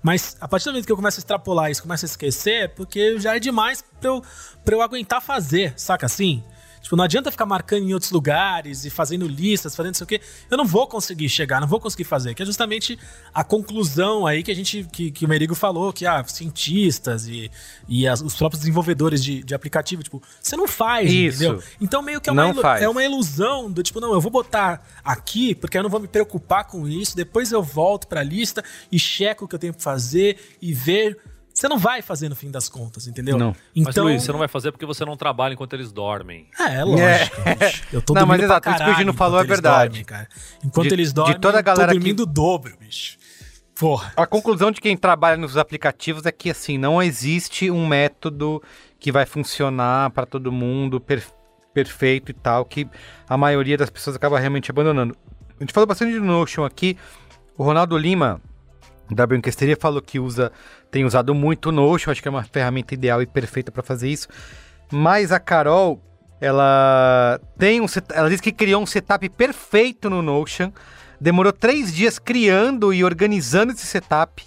[0.00, 2.68] Mas a partir do momento que eu começo a extrapolar isso, começo a esquecer, é
[2.68, 4.22] porque já é demais pra eu,
[4.64, 6.40] pra eu aguentar fazer, saca assim?
[6.86, 10.20] Tipo, não adianta ficar marcando em outros lugares e fazendo listas, fazendo isso aqui.
[10.48, 12.32] Eu não vou conseguir chegar, não vou conseguir fazer.
[12.32, 12.96] Que é justamente
[13.34, 17.50] a conclusão aí que a gente, que, que o Merigo falou, que ah, cientistas e,
[17.88, 21.42] e as, os próprios desenvolvedores de, de aplicativo, tipo, você não faz, isso.
[21.42, 21.62] entendeu?
[21.80, 24.86] Então meio que é uma, ilu, é uma ilusão do tipo, não, eu vou botar
[25.04, 28.62] aqui porque eu não vou me preocupar com isso, depois eu volto pra lista
[28.92, 31.18] e checo o que eu tenho que fazer e ver
[31.56, 33.38] você não vai fazer no fim das contas, entendeu?
[33.38, 33.56] Não.
[33.74, 34.04] Então...
[34.04, 36.46] Mas, Luiz, você não vai fazer porque você não trabalha enquanto eles dormem.
[36.60, 37.40] É, é lógico.
[37.48, 37.72] É.
[37.90, 39.88] Eu tô não, mas exato, isso que o Gino falou é verdade.
[39.88, 40.28] Dormem, cara.
[40.62, 43.16] Enquanto de, eles dormem, de toda a galera eu tô dormindo o dobro, bicho.
[43.74, 44.12] Porra.
[44.14, 48.62] A conclusão de quem trabalha nos aplicativos é que, assim, não existe um método
[48.98, 51.22] que vai funcionar para todo mundo, per
[51.72, 52.88] perfeito e tal, que
[53.28, 55.14] a maioria das pessoas acaba realmente abandonando.
[55.58, 56.96] A gente falou bastante de Notion aqui.
[57.56, 58.40] O Ronaldo Lima,
[59.10, 60.50] da Brinquesteria, falou que usa
[60.90, 64.08] tem usado muito o Notion, acho que é uma ferramenta ideal e perfeita para fazer
[64.08, 64.28] isso.
[64.90, 66.00] Mas a Carol,
[66.40, 70.70] ela tem um ela diz que criou um setup perfeito no Notion,
[71.20, 74.44] demorou três dias criando e organizando esse setup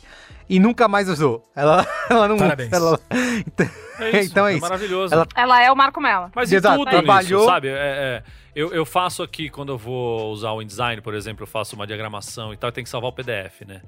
[0.49, 1.47] e nunca mais usou.
[1.55, 2.37] Ela, ela não.
[2.37, 2.73] Parabéns.
[2.73, 2.99] Ela,
[3.45, 3.67] então,
[3.99, 4.61] é isso, então é, é isso.
[4.61, 5.13] maravilhoso.
[5.13, 6.31] Ela, ela, é o Marco Mela.
[6.33, 7.67] Mas Exato, tudo trabalhou, isso, sabe?
[7.67, 8.23] É, é,
[8.55, 11.85] eu, eu faço aqui, quando eu vou usar o InDesign, por exemplo, eu faço uma
[11.85, 13.81] diagramação e tal, eu tenho que salvar o PDF, né?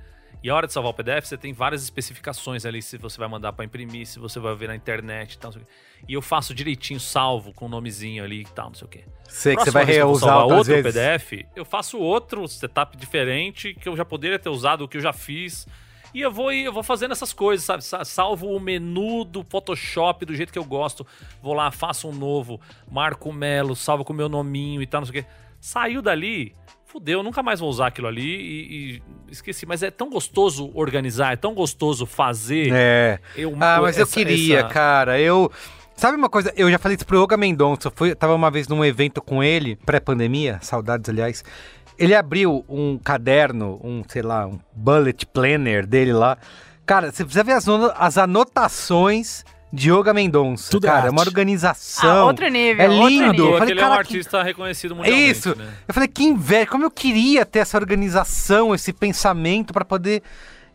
[0.43, 3.27] E a hora de salvar o PDF, você tem várias especificações ali, se você vai
[3.27, 5.53] mandar para imprimir, se você vai ver na internet e tal.
[6.07, 8.89] E eu faço direitinho, salvo com o um nomezinho ali e tal, não sei o
[8.89, 9.03] quê.
[9.29, 10.93] Sei que você vai reusar outro vezes.
[10.93, 15.01] PDF, eu faço outro setup diferente que eu já poderia ter usado, o que eu
[15.01, 15.67] já fiz.
[16.13, 18.05] E eu vou, eu vou fazendo essas coisas, sabe?
[18.05, 21.05] Salvo o menu do Photoshop do jeito que eu gosto.
[21.41, 25.05] Vou lá, faço um novo, Marco Melo, salvo com o meu nominho e tal, não
[25.05, 25.29] sei o quê.
[25.59, 26.55] Saiu dali,
[26.91, 29.65] fudeu, nunca mais vou usar aquilo ali e, e, esqueci.
[29.65, 32.71] Mas é tão gostoso organizar, é tão gostoso fazer.
[32.73, 33.19] É.
[33.35, 34.67] Eu, ah, mas essa, eu queria, essa...
[34.67, 35.19] cara.
[35.19, 35.51] Eu.
[35.95, 36.51] Sabe uma coisa?
[36.55, 37.87] Eu já falei isso pro Olga Mendonça.
[37.87, 41.43] Eu fui, tava uma vez num evento com ele, pré-pandemia, saudades, aliás.
[41.97, 46.37] Ele abriu um caderno, um, sei lá, um bullet planner dele lá.
[46.85, 47.65] Cara, você precisa ver as,
[47.95, 50.69] as anotações Dioga Mendonça.
[50.71, 52.09] Tudo cara, é uma organização.
[52.09, 52.83] Ah, outro nível.
[52.83, 53.31] É lindo.
[53.31, 53.51] Nível.
[53.51, 54.43] Eu falei, ele é um artista que...
[54.43, 55.31] reconhecido mundialmente.
[55.31, 55.55] Isso.
[55.57, 55.67] Né?
[55.87, 56.67] Eu falei, que inveja.
[56.67, 60.21] Como eu queria ter essa organização, esse pensamento para poder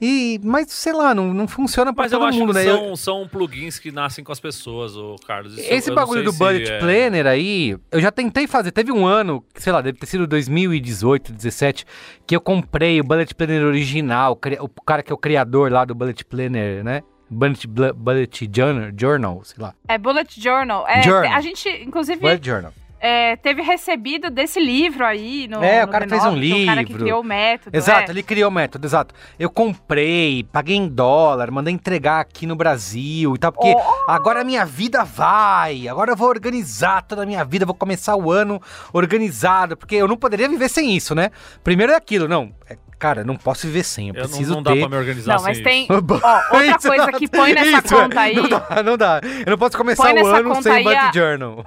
[0.01, 2.65] e, mas sei lá, não, não funciona para todo mundo, né?
[2.65, 2.97] São, eu...
[2.97, 5.57] são plugins que nascem com as pessoas, o Carlos.
[5.57, 6.79] Isso Esse bagulho do Bullet é...
[6.79, 8.73] Planner aí, eu já tentei fazer.
[8.73, 11.87] Teve um ano, sei lá, deve ter sido 2018, 2017,
[12.27, 15.95] que eu comprei o Bullet Planner original, o cara que é o criador lá do
[15.95, 17.03] Bullet Planner, né?
[17.29, 19.75] Bullet, Bullet Journal, Journal, sei lá.
[19.89, 20.87] É Bullet Journal.
[20.87, 21.33] É, Journal.
[21.33, 22.21] A gente, inclusive.
[22.21, 22.73] Bullet Journal.
[22.99, 25.63] É, teve recebido desse livro aí no.
[25.63, 26.63] É, o cara fez um livro.
[26.63, 27.77] O cara que criou o método.
[27.77, 28.15] Exato, é.
[28.15, 29.15] ele criou o método, exato.
[29.39, 34.11] Eu comprei, paguei em dólar, mandei entregar aqui no Brasil e tal, porque oh.
[34.11, 35.87] agora a minha vida vai.
[35.89, 38.61] Agora eu vou organizar toda a minha vida, vou começar o ano
[38.93, 41.31] organizado, porque eu não poderia viver sem isso, né?
[41.63, 42.53] Primeiro é aquilo, não.
[42.69, 44.81] É cara, não posso viver sem, eu, eu preciso não, não ter...
[44.81, 48.21] dá pra me organizar Não, mas tem, ó, outra coisa que põe nessa isso, conta
[48.21, 48.35] aí...
[48.35, 49.21] Não dá, não dá.
[49.45, 51.13] Eu não posso começar o ano sem bullet a...
[51.13, 51.65] journal.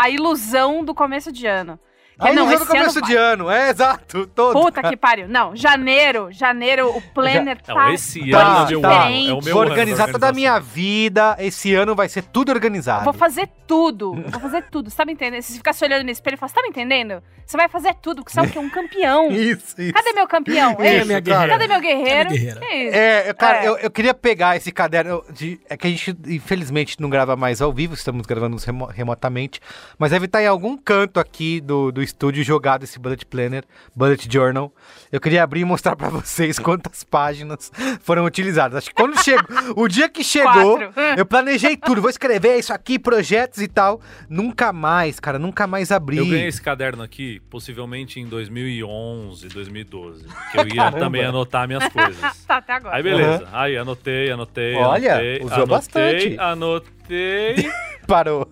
[0.00, 1.78] A ilusão do começo de ano.
[2.20, 3.06] Que, não, esse no começo ano...
[3.06, 4.60] de ano, é exato, todo.
[4.60, 5.26] Puta que pariu.
[5.26, 9.10] Não, janeiro, janeiro, o planner Já, tá não, esse ano é, meu tá.
[9.10, 13.04] é o meu Vou organizar toda a minha vida, esse ano vai ser tudo organizado.
[13.04, 15.42] vou fazer tudo, vou fazer tudo, você tá me entendendo?
[15.42, 17.22] Você fica se olhando no espelho e fala, você tá me entendendo?
[17.46, 18.58] Você vai fazer tudo, porque você é o quê?
[18.60, 19.26] Um campeão.
[19.32, 19.92] isso, isso.
[19.92, 20.76] Cadê meu campeão?
[20.78, 21.52] Isso, minha guerreira.
[21.52, 22.30] Cadê meu guerreiro?
[22.62, 23.68] É, é, cara, é.
[23.68, 27.60] Eu, eu queria pegar esse caderno, de, é que a gente, infelizmente, não grava mais
[27.60, 28.56] ao vivo, estamos gravando
[28.92, 29.60] remotamente,
[29.98, 33.64] mas deve estar em algum canto aqui do, do estúdio e jogado esse Bullet Planner,
[33.94, 34.72] Bullet Journal.
[35.10, 38.78] Eu queria abrir e mostrar pra vocês quantas páginas foram utilizadas.
[38.78, 39.46] Acho que quando chegou,
[39.76, 40.92] o dia que chegou, Quatro.
[41.16, 42.00] eu planejei tudo.
[42.00, 44.00] Vou escrever isso aqui, projetos e tal.
[44.28, 46.18] Nunca mais, cara, nunca mais abri.
[46.18, 50.24] Eu ganhei esse caderno aqui, possivelmente em 2011, 2012.
[50.52, 50.98] Que eu ia Caramba.
[50.98, 52.20] também anotar minhas coisas.
[52.50, 52.96] Tá até agora.
[52.96, 53.48] Aí beleza.
[53.52, 54.74] Aí anotei, anotei.
[54.74, 56.36] Olha, anotei, usou anotei, bastante.
[56.38, 57.70] Anotei.
[58.08, 58.50] Parou.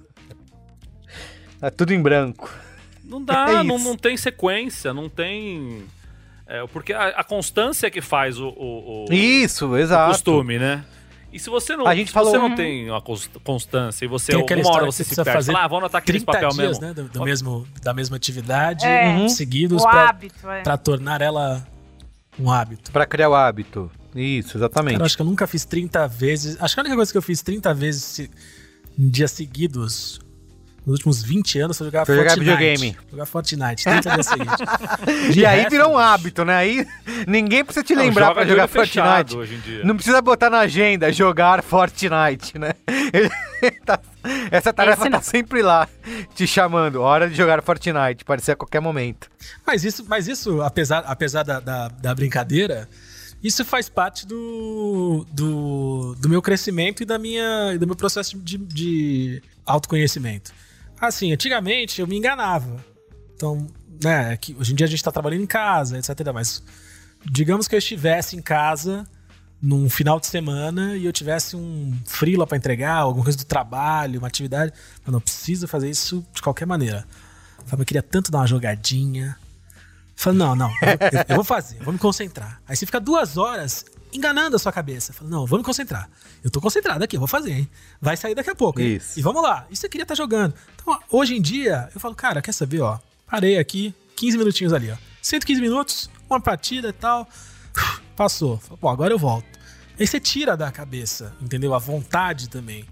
[1.60, 2.48] Tá tudo em branco.
[3.08, 5.82] Não dá, É não, não tem sequência, não tem.
[6.46, 10.12] é, porque a, a constância é que faz o, o- o- Isso, o exato.
[10.12, 10.84] costume, né?
[11.32, 14.08] E se você não, A gente se falou- você não tem uma cons- constância e
[14.08, 16.56] você uma hora você se precisa perde, fazer fala, ah, vou anotar 30 papel dias,
[16.78, 16.86] mesmo.
[16.86, 16.94] né?
[16.94, 19.08] Do, do mesmo, da mesma atividade, É.
[19.08, 19.28] Uhum.
[19.28, 20.62] seguidos, O hábito, é.
[20.62, 21.66] pra tornar ela
[22.38, 22.90] um hábito.
[22.92, 23.90] Pra criar o hábito.
[24.14, 24.92] Isso, exatamente.
[24.94, 26.56] Cara, eu acho que eu nunca fiz 30 vezes.
[26.62, 28.30] Acho que a única coisa que eu fiz 30 vezes se-
[28.98, 30.18] em dias seguidos,
[30.88, 32.50] nos últimos 20 anos, foi jogar Foi jogar Fortnite.
[32.56, 32.96] videogame.
[33.10, 34.56] Jogar Fortnite, 30 dias seguidos.
[35.28, 36.56] E De aí resto, virou um hábito, né?
[36.56, 36.86] Aí
[37.26, 39.36] ninguém precisa te Não, lembrar joga pra jogar Fortnite.
[39.36, 39.84] hoje em dia.
[39.84, 42.72] Não precisa botar na agenda jogar Fortnite, né?
[43.84, 43.98] Tá-
[44.50, 45.22] Essa tarefa Esse tá não.
[45.22, 45.88] sempre lá,
[46.34, 47.00] te chamando.
[47.02, 49.28] Hora de jogar Fortnite, pode ser a qualquer momento.
[49.66, 52.88] Mas isso, mas isso apesar, apesar da, da, da brincadeira,
[53.42, 58.38] isso faz parte do, do, do meu crescimento e da minha, e do meu processo
[58.38, 60.52] de, de autoconhecimento.
[61.00, 62.84] Assim, antigamente eu me enganava.
[63.34, 63.66] Então,
[64.02, 66.32] né, que hoje em dia a gente tá trabalhando em casa, etc.
[66.32, 66.62] Mas
[67.24, 69.06] digamos que eu estivesse em casa
[69.60, 74.18] num final de semana e eu tivesse um freela para entregar, alguma coisa do trabalho,
[74.18, 74.72] uma atividade.
[75.06, 77.06] Eu não preciso fazer isso de qualquer maneira.
[77.70, 79.36] Eu queria tanto dar uma jogadinha.
[80.20, 82.60] Fala, não, não, eu, eu- vou fazer, eu vou me concentrar.
[82.66, 85.12] Aí você fica duas horas enganando a sua cabeça.
[85.12, 86.08] Fala, não, vou me concentrar.
[86.42, 87.70] Eu tô concentrado aqui, eu vou fazer, hein?
[88.00, 88.80] Vai sair daqui a pouco.
[88.80, 88.96] hein?
[88.96, 89.18] Isso.
[89.18, 89.66] E vamos lá.
[89.70, 90.54] Isso eu queria estar jogando.
[90.74, 92.98] Então, hoje em dia, eu falo, cara, quer saber, ó?
[93.30, 94.96] Parei aqui, 15 minutinhos ali, ó.
[95.22, 97.28] 115 minutos, uma partida e tal.
[98.16, 98.58] Passou.
[98.58, 99.46] Fala, Pô, agora eu volto.
[100.00, 101.74] Aí você tira da cabeça, entendeu?
[101.74, 102.84] A vontade também.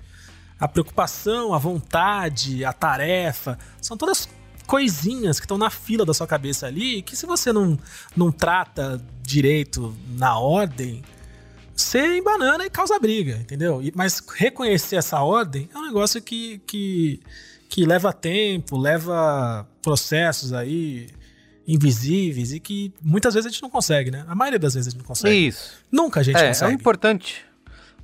[0.61, 3.59] A preocupação, a vontade, a tarefa.
[3.81, 4.29] São todas
[4.67, 7.79] coisinhas que estão na fila da sua cabeça ali que se você não,
[8.17, 11.03] não trata direito na ordem,
[11.75, 13.81] você embanana e causa briga, entendeu?
[13.95, 17.21] Mas reconhecer essa ordem é um negócio que, que,
[17.69, 21.09] que leva tempo, leva processos aí
[21.69, 24.25] invisíveis e que muitas vezes a gente não consegue, né?
[24.29, 25.35] A maioria das vezes a gente não consegue.
[25.49, 25.73] Isso.
[25.91, 26.73] Nunca a gente É, é consegue.
[26.75, 27.45] importante.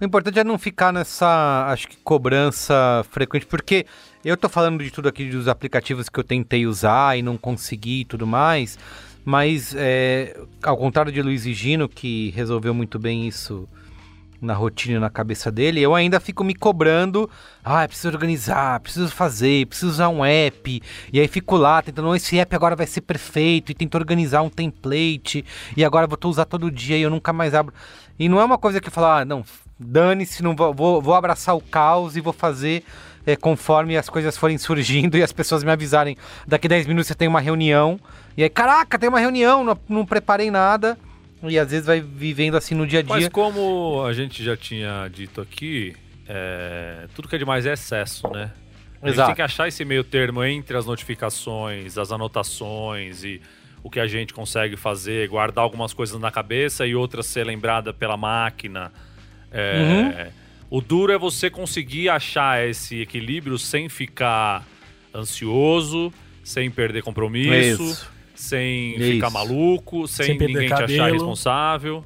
[0.01, 3.87] O importante é não ficar nessa, acho que, cobrança frequente, porque
[4.25, 8.01] eu tô falando de tudo aqui dos aplicativos que eu tentei usar e não consegui
[8.01, 8.79] e tudo mais,
[9.25, 13.69] mas é, ao contrário de Luiz e Gino, que resolveu muito bem isso
[14.41, 17.31] na rotina na cabeça dele, eu ainda fico me cobrando,
[17.65, 22.17] ah, preciso organizar, preciso fazer, preciso usar um app, e aí fico lá tentando, "Não,
[22.17, 25.45] esse app agora vai ser perfeito, e tento organizar um template,
[25.77, 27.73] e agora vou usar todo dia e eu nunca mais abro.
[28.19, 29.45] E não é uma coisa que eu falo, ah, não,
[29.79, 32.85] dane-se, não vou, vou, vou abraçar o caos e vou fazer
[33.27, 36.17] é, conforme as coisas forem surgindo e as pessoas me avisarem,
[36.47, 37.99] daqui 10 minutos você tem uma reunião,
[38.37, 40.99] e aí, caraca, tem uma reunião, não, não preparei nada,
[41.43, 43.31] e às vezes vai vivendo assim no dia a Mas dia.
[43.31, 45.95] como a gente já tinha dito aqui,
[46.29, 48.51] é, tudo que é demais é excesso, né?
[49.01, 49.29] A gente Exato.
[49.31, 53.43] tem que achar esse meio termo entre as notificações, as anotações e
[53.83, 57.93] o que a gente consegue fazer, guardar algumas coisas na cabeça e outras ser lembrada
[57.93, 58.93] pela máquina.
[59.51, 60.31] É,
[60.75, 64.67] O duro é você conseguir achar esse equilíbrio sem ficar
[65.15, 66.11] ansioso,
[66.43, 68.11] sem perder compromisso, Isso.
[68.35, 69.13] sem Isso.
[69.13, 71.13] ficar maluco, sem, Sem perder ninguém te achar cabelo.
[71.13, 72.05] responsável.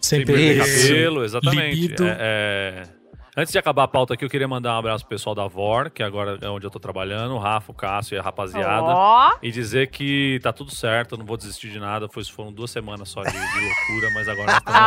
[0.00, 1.74] Sem Sem perder cabelo, exatamente.
[1.78, 2.04] libido.
[2.06, 2.97] É, é.
[3.40, 5.90] Antes de acabar a pauta aqui, eu queria mandar um abraço pro pessoal da VOR,
[5.92, 8.82] que agora é onde eu tô trabalhando, o Rafa, o Cássio e a rapaziada.
[8.82, 12.08] Ó, E dizer que tá tudo certo, eu não vou desistir de nada.
[12.08, 14.78] Foi, foram duas semanas só de, de loucura, mas agora nós estamos.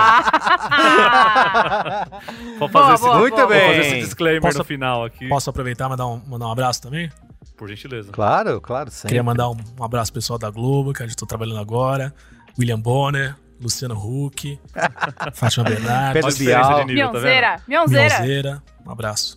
[2.60, 3.48] Vou fazer, Boa, esse, boa, Muito boa.
[3.48, 3.80] vou fazer bem.
[3.80, 7.10] esse disclaimer Posso- no final aqui, Posso aproveitar e mandar um, mandar um abraço também?
[7.58, 8.12] por gentileza.
[8.12, 9.10] Claro, claro, sempre.
[9.10, 12.14] Queria mandar um, um abraço pro pessoal da Globo, que a gente tá trabalhando agora.
[12.60, 14.60] William Bonner, Luciano Huck,
[15.34, 16.64] Fátima Bernardo, Pedro Bial.
[16.64, 16.94] nível, tá vendo?
[16.94, 18.16] Mionzeira, Mionzeira.
[18.20, 18.64] Mionzeira.
[18.86, 19.36] Um abraço.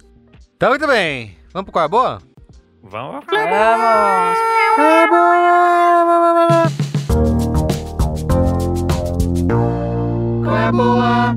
[0.56, 1.36] Então, muito bem.
[1.52, 2.22] Vamos pro qual é boa?
[2.82, 3.24] Vamos.
[3.30, 4.38] Vamos.
[10.42, 11.34] Qual é boa?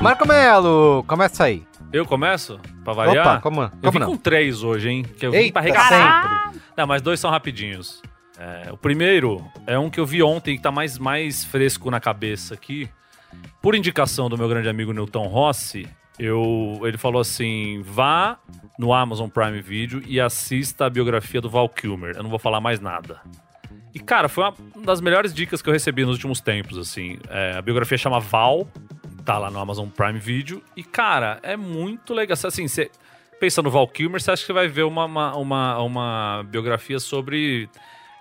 [0.00, 1.64] Marco Melo, começa aí.
[1.92, 2.58] Eu começo?
[2.84, 3.26] Pra variar?
[3.26, 4.06] Opa, como, Eu como vim não?
[4.08, 5.02] com três hoje, hein?
[5.02, 6.52] Que eu vim Eita, pra arregaçar.
[6.76, 8.02] Não, mas dois são rapidinhos.
[8.38, 11.98] É, o primeiro é um que eu vi ontem que tá mais, mais fresco na
[12.00, 12.88] cabeça aqui.
[13.62, 15.88] por indicação do meu grande amigo Newton Rossi,
[16.18, 18.38] eu, ele falou assim: vá
[18.78, 22.14] no Amazon Prime Video e assista a biografia do Val Kilmer.
[22.16, 23.20] Eu não vou falar mais nada.
[23.94, 24.54] E, cara, foi uma
[24.84, 27.18] das melhores dicas que eu recebi nos últimos tempos, assim.
[27.30, 28.68] É, a biografia chama Val,
[29.26, 30.62] tá lá no Amazon Prime Video.
[30.76, 32.38] E, cara, é muito legal.
[32.44, 32.90] Assim, você
[33.40, 37.68] pensa no Val Kilmer, você acha que vai ver uma, uma, uma, uma biografia sobre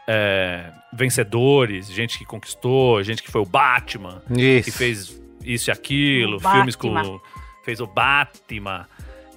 [0.08, 4.66] é, vencedores, gente que conquistou, gente que foi o Batman, Isso.
[4.66, 7.04] que fez isso e aquilo, O filmes Batman.
[7.04, 7.20] com.
[7.64, 8.88] fez o Batman.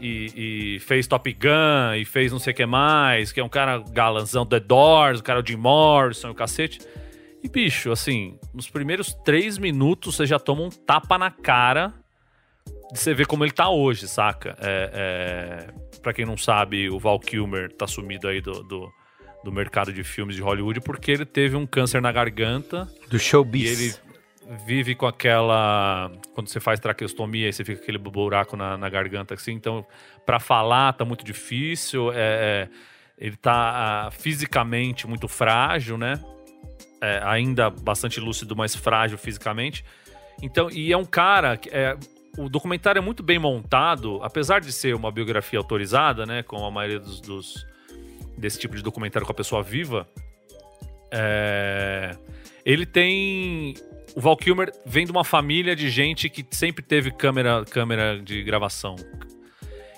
[0.01, 3.49] E, e fez Top Gun, e fez não sei o que mais, que é um
[3.49, 6.79] cara galanzão The Doors, o cara é o Jim Morrison, o cacete.
[7.43, 11.95] E, bicho, assim, nos primeiros três minutos você já toma um tapa na cara
[12.93, 14.57] de você ver como ele tá hoje, saca?
[14.61, 18.93] É, é, pra quem não sabe, o Val Kilmer tá sumido aí do, do,
[19.45, 23.21] do mercado de filmes de Hollywood porque ele teve um câncer na garganta Do e
[23.21, 23.81] showbiz.
[23.81, 23.95] ele
[24.67, 26.11] vive com aquela.
[26.35, 29.53] Quando você faz traqueostomia, aí você fica com aquele buraco na, na garganta, assim.
[29.53, 29.87] Então,
[30.25, 32.11] pra falar tá muito difícil.
[32.13, 32.69] é, é,
[33.19, 36.21] ele tá ah, fisicamente muito frágil, né?
[37.01, 39.85] É, ainda bastante lúcido, mas frágil fisicamente.
[40.43, 41.57] Então, e é um cara.
[41.57, 41.97] que É,
[42.37, 46.43] o documentário é muito bem montado, apesar de ser uma biografia autorizada, né?
[46.43, 47.67] Com a maioria dos, dos-
[48.37, 50.09] desse tipo de documentário com a pessoa viva.
[51.11, 52.17] É,
[52.65, 53.75] ele tem.
[54.15, 58.43] O Val Kilmer vem de uma família de gente que sempre teve câmera, câmera de
[58.43, 58.97] gravação.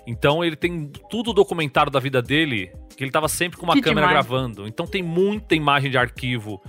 [0.07, 3.81] Então ele tem tudo documentado da vida dele, que ele tava sempre com uma Que
[3.83, 4.27] câmera demais.
[4.27, 4.67] gravando.
[4.67, 6.61] Então tem muita imagem de arquivo,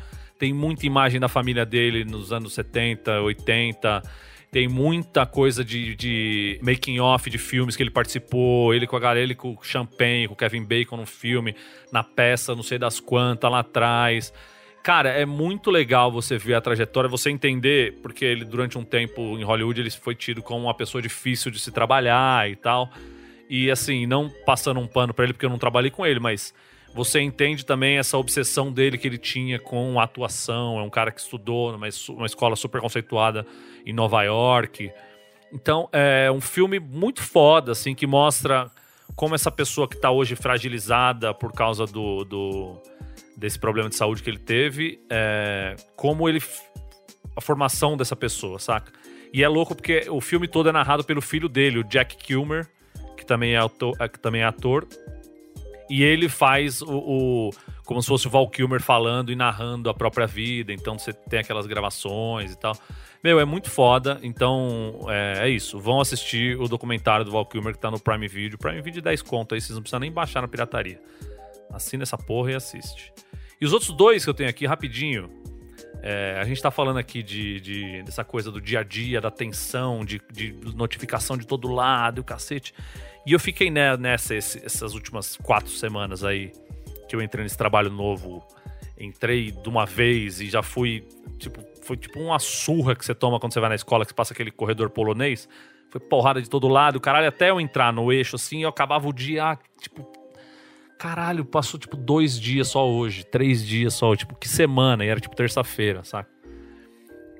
[0.42, 4.02] tem muita imagem da família dele nos anos 70, 80.
[4.50, 9.00] Tem muita coisa de, de making off de filmes que ele participou, ele com a
[9.00, 11.56] galera, ele com o Champagne, com o Kevin Bacon no filme,
[11.92, 14.34] na peça, não sei das quantas, lá atrás.
[14.82, 19.38] Cara, é muito legal você ver a trajetória, você entender, porque ele durante um tempo
[19.38, 22.90] em Hollywood ele foi tido como uma pessoa difícil de se trabalhar e tal.
[23.48, 26.52] E assim, não passando um pano pra ele porque eu não trabalhei com ele, mas
[26.94, 30.80] você entende também essa obsessão dele que ele tinha com atuação.
[30.80, 33.46] É um cara que estudou numa uma escola super conceituada
[33.86, 34.92] em Nova York.
[35.54, 38.70] Então, é um filme muito foda, assim, que mostra
[39.16, 42.82] como essa pessoa que tá hoje fragilizada por causa do, do-
[43.36, 46.42] desse problema de saúde que ele teve, é, como ele.
[47.36, 48.92] a formação dessa pessoa, saca?
[49.34, 52.68] E é louco porque o filme todo é narrado pelo filho dele, o Jack Kilmer,
[53.18, 53.60] que também é,
[54.00, 54.86] é, que também é ator.
[55.92, 57.50] E ele faz o, o-
[57.86, 60.72] como se fosse o Val Kilmer falando e narrando a própria vida.
[60.72, 62.74] Então você tem aquelas gravações e tal.
[63.24, 64.18] Meu, é muito foda.
[64.24, 65.78] Então é, é isso.
[65.80, 68.58] Vão assistir o documentário do Val Kilmer que tá no Prime Video.
[68.58, 71.00] Prime Video 10 conto aí, vocês não precisam nem baixar na pirataria.
[71.74, 73.12] Assina essa porra e assiste.
[73.60, 75.30] E os outros dois que eu tenho aqui, rapidinho.
[76.04, 79.30] É, a gente tá falando aqui de, de- dessa coisa do dia a dia, da
[79.30, 82.74] tensão, de, de notificação de todo lado, e o cacete.
[83.26, 86.52] E eu fiquei ne- nessa esse- essas últimas quatro semanas aí
[87.08, 88.44] que eu entrei nesse trabalho novo.
[89.00, 91.08] Entrei de uma vez e já fui.
[91.38, 94.16] Tipo, foi tipo uma surra que você toma quando você vai na escola, que você
[94.16, 95.48] passa aquele corredor polonês.
[95.90, 99.12] Foi porrada de todo lado, caralho, até eu entrar no eixo assim, eu acabava o
[99.14, 100.10] dia, ah, tipo,
[100.98, 105.20] caralho, passou tipo dois dias só hoje, três dias só, tipo, que semana, e era
[105.20, 106.30] tipo terça-feira, saca?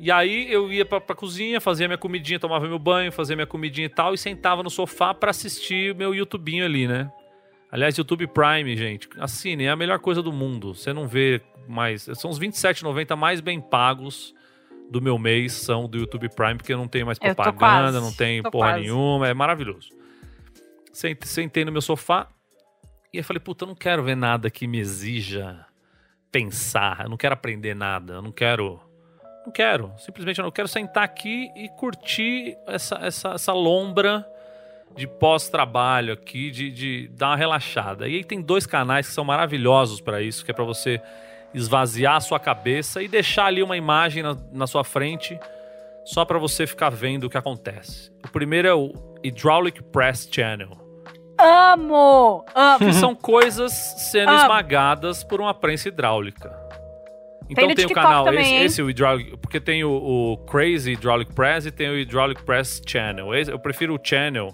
[0.04, 3.46] E aí eu ia pra, pra cozinha, fazia minha comidinha, tomava meu banho, fazia minha
[3.46, 7.12] comidinha e tal, e sentava no sofá pra assistir meu YouTubinho ali, né?
[7.72, 10.74] Aliás, YouTube Prime, gente, assine, é a melhor coisa do mundo.
[10.74, 12.10] Você não vê mais.
[12.16, 14.34] São os R$27,90 mais bem pagos
[14.90, 18.02] do meu mês, são do YouTube Prime, porque eu não tenho mais tô propaganda, quase,
[18.02, 18.82] não tem porra quase.
[18.82, 19.88] nenhuma, é maravilhoso.
[20.92, 22.28] Sent- Sentei no meu sofá
[23.14, 25.64] e eu falei, puta, eu não quero ver nada que me exija
[26.32, 28.82] pensar, eu não quero aprender nada, eu não quero.
[29.46, 29.92] Não quero.
[29.98, 34.26] Simplesmente eu não quero sentar aqui e curtir essa, essa, essa lombra
[34.96, 38.08] de pós-trabalho aqui, de, de dar uma relaxada.
[38.08, 41.02] E aí tem dois canais que são maravilhosos para isso, que é para você
[41.54, 45.40] esvaziar a sua cabeça e deixar ali uma imagem na, na sua frente
[46.06, 48.12] só para você ficar vendo o que acontece.
[48.24, 48.94] O primeiro é o
[49.24, 50.78] Hydraulic Press Channel.
[51.38, 52.46] Amo!
[52.54, 52.80] Amo!
[52.80, 53.72] Que são coisas
[54.12, 54.42] sendo Amo.
[54.42, 56.61] esmagadas por uma prensa hidráulica.
[57.52, 60.94] Então no tem, o canal, também, esse, esse o Hydraulic, porque tem o, o Crazy
[60.94, 63.36] Hydraulic Press e tem o Hydraulic Press Channel.
[63.36, 64.54] Esse- eu prefiro o Channel,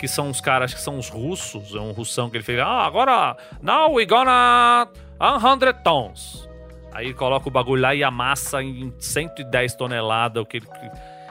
[0.00, 2.86] que são os caras que são os russos, é um russão que ele fez, ah,
[2.86, 4.88] agora, now we gonna
[5.20, 6.48] 100 tons.
[6.92, 10.42] Aí ele coloca o bagulho lá e amassa em 110 toneladas.
[10.42, 10.66] O que ele,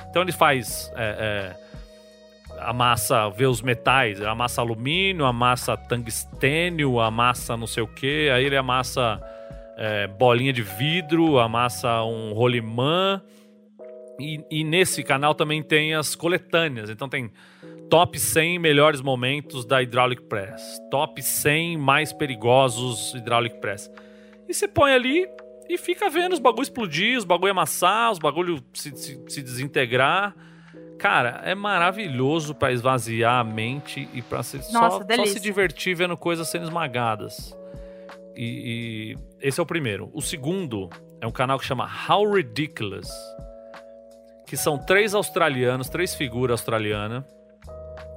[0.09, 1.55] então ele faz, é,
[2.57, 8.45] é, amassa, vê os metais, amassa alumínio, amassa tungstênio, amassa não sei o que, aí
[8.45, 9.21] ele amassa
[9.81, 13.19] é, bolinha de vidro, amassa um rolimã,
[14.19, 16.91] E, e nesse canal também tem as coletâneas.
[16.91, 17.31] Então tem
[17.89, 23.89] top 100 melhores momentos da Hydraulic Press, top 100 mais perigosos Hydraulic Press.
[24.47, 25.27] E você põe ali
[25.67, 30.35] e fica vendo os bagulhos explodir, os bagulhos amassar, os bagulhos se, se, se, desintegrar.
[30.99, 36.47] Cara, é maravilhoso para esvaziar a mente e para só, só, se divertir vendo coisas
[36.47, 37.57] sendo esmagadas.
[38.35, 40.09] E, e, esse é o primeiro.
[40.13, 40.89] O segundo
[41.19, 43.09] é um canal que chama How Ridiculous,
[44.45, 47.23] que são três australianos, três figuras australianas.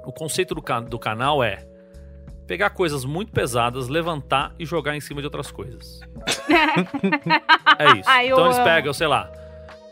[0.05, 1.67] O conceito do, do canal é
[2.47, 6.01] pegar coisas muito pesadas, levantar e jogar em cima de outras coisas.
[7.79, 8.09] é isso.
[8.09, 9.31] Ai, então eles pegam, sei lá,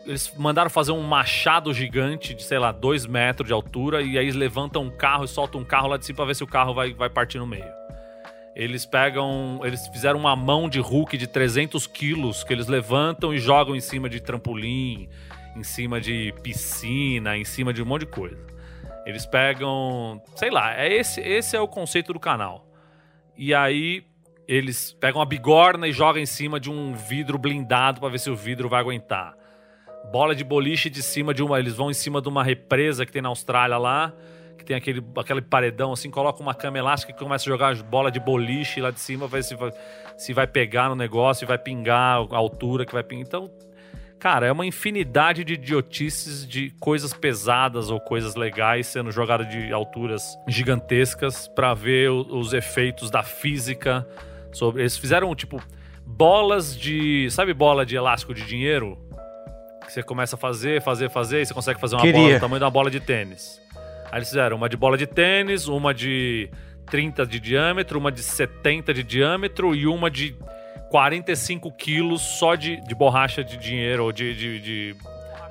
[0.05, 4.25] eles mandaram fazer um machado gigante de, sei lá, dois metros de altura e aí
[4.25, 6.47] eles levantam um carro e soltam um carro lá de cima pra ver se o
[6.47, 7.82] carro vai, vai partir no meio.
[8.55, 9.59] Eles pegam.
[9.63, 13.81] Eles fizeram uma mão de Hulk de 300 quilos que eles levantam e jogam em
[13.81, 15.09] cima de trampolim,
[15.55, 18.45] em cima de piscina, em cima de um monte de coisa.
[19.05, 20.21] Eles pegam.
[20.35, 22.67] Sei lá, é esse, esse é o conceito do canal.
[23.35, 24.05] E aí
[24.47, 28.29] eles pegam a bigorna e jogam em cima de um vidro blindado para ver se
[28.29, 29.35] o vidro vai aguentar.
[30.11, 31.59] Bola de boliche de cima de uma.
[31.59, 34.13] Eles vão em cima de uma represa que tem na Austrália lá
[34.63, 38.09] que tem aquele, aquele paredão assim, coloca uma cama elástica e começa a jogar bola
[38.09, 39.71] de boliche lá de cima, ver se vai,
[40.17, 43.27] se vai pegar no negócio, e vai pingar a altura que vai pingar.
[43.27, 43.51] Então,
[44.17, 49.73] cara, é uma infinidade de idiotices de coisas pesadas ou coisas legais sendo jogadas de
[49.73, 54.07] alturas gigantescas para ver os efeitos da física
[54.53, 54.81] sobre.
[54.81, 55.61] Eles fizeram tipo
[56.05, 58.97] bolas de, sabe, bola de elástico de dinheiro?
[59.85, 62.19] Que você começa a fazer, fazer, fazer, e você consegue fazer uma Queria.
[62.19, 63.62] bola do tamanho de uma bola de tênis.
[64.13, 66.47] Aí eles fizeram uma de bola de tênis, uma de
[66.85, 70.35] 30 de diâmetro, uma de 70 de diâmetro e uma de
[70.91, 74.95] 45 quilos só de, de borracha de dinheiro ou de, de, de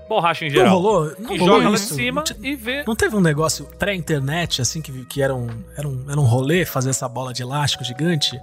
[0.09, 0.67] borracha em geral.
[0.67, 1.13] Não rolou?
[1.19, 1.93] Não e rolou joga isso.
[1.93, 2.85] lá de cima não e vê.
[2.87, 6.65] Não teve um negócio pré-internet, assim, que, que era, um, era, um, era um rolê
[6.65, 8.41] fazer essa bola de elástico gigante?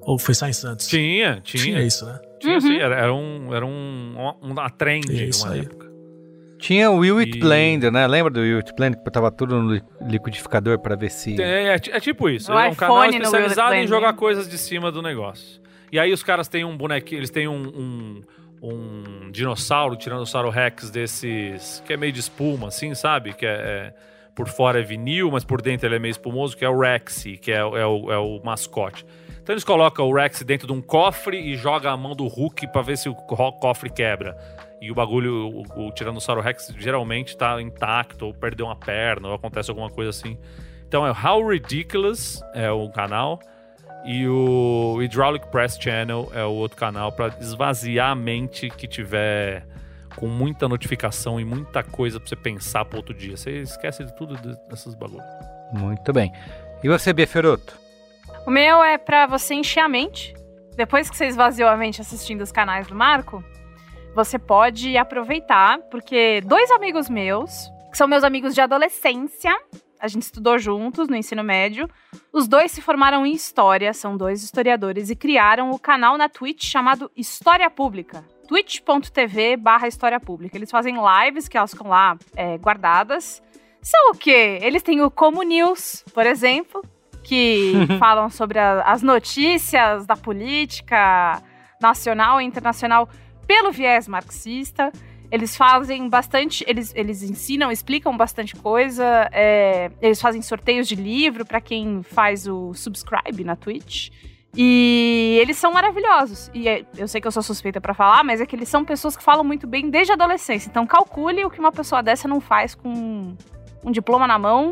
[0.00, 0.86] Ou foi só em Santos?
[0.86, 1.62] Tinha, tinha.
[1.62, 2.18] Tinha isso, né?
[2.40, 2.60] Tinha, uhum.
[2.62, 2.76] sim.
[2.78, 5.60] Era, era, um, era um, uma trend isso uma aí.
[5.60, 5.89] época.
[6.60, 7.40] Tinha o Will It e...
[7.40, 8.06] Blender, né?
[8.06, 11.40] Lembra do Will It Blender que botava tudo no liquidificador para ver se.
[11.40, 12.52] É, é, é, tipo isso.
[12.52, 15.60] O é um canal especializado em jogar coisas de cima do negócio.
[15.90, 18.22] E aí os caras têm um bonequinho, eles têm um, um,
[18.62, 21.82] um dinossauro, Tiranossauro Rex desses.
[21.84, 23.32] que é meio de espuma, assim, sabe?
[23.32, 23.94] Que é, é,
[24.34, 27.38] por fora é vinil, mas por dentro ele é meio espumoso, que é o Rexy,
[27.38, 29.04] que é, é, o, é o mascote.
[29.42, 32.70] Então eles colocam o Rex dentro de um cofre e jogam a mão do Hulk
[32.70, 34.36] para ver se o cofre quebra
[34.80, 39.34] e o bagulho, o, o Tiranossauro Rex geralmente tá intacto, ou perdeu uma perna, ou
[39.34, 40.38] acontece alguma coisa assim.
[40.88, 43.38] Então é How Ridiculous, é o canal,
[44.04, 49.66] e o Hydraulic Press Channel é o outro canal para esvaziar a mente que tiver
[50.16, 53.36] com muita notificação e muita coisa para você pensar pro outro dia.
[53.36, 54.34] Você esquece de tudo
[54.68, 55.24] desses bagulhos.
[55.72, 56.32] Muito bem.
[56.82, 57.78] E você, Biaferoto?
[58.46, 60.34] O meu é para você encher a mente.
[60.74, 63.44] Depois que você esvaziou a mente assistindo os canais do Marco,
[64.14, 69.56] você pode aproveitar, porque dois amigos meus, que são meus amigos de adolescência,
[70.00, 71.88] a gente estudou juntos no ensino médio.
[72.32, 76.64] Os dois se formaram em história, são dois historiadores e criaram o canal na Twitch
[76.64, 78.24] chamado História Pública.
[78.48, 80.56] twitch.tv barra História Pública.
[80.56, 83.42] Eles fazem lives que elas ficam lá é, guardadas.
[83.82, 84.58] São o quê?
[84.62, 86.82] Eles têm o Como News, por exemplo,
[87.22, 91.42] que falam sobre a, as notícias da política
[91.80, 93.08] nacional e internacional
[93.50, 94.92] pelo viés marxista.
[95.28, 99.28] Eles fazem bastante, eles, eles ensinam, explicam bastante coisa.
[99.32, 104.10] É, eles fazem sorteios de livro para quem faz o subscribe na Twitch.
[104.56, 106.48] E eles são maravilhosos.
[106.54, 108.84] E é, eu sei que eu sou suspeita para falar, mas é que eles são
[108.84, 110.68] pessoas que falam muito bem desde a adolescência.
[110.68, 113.34] Então calcule o que uma pessoa dessa não faz com
[113.82, 114.70] um diploma na mão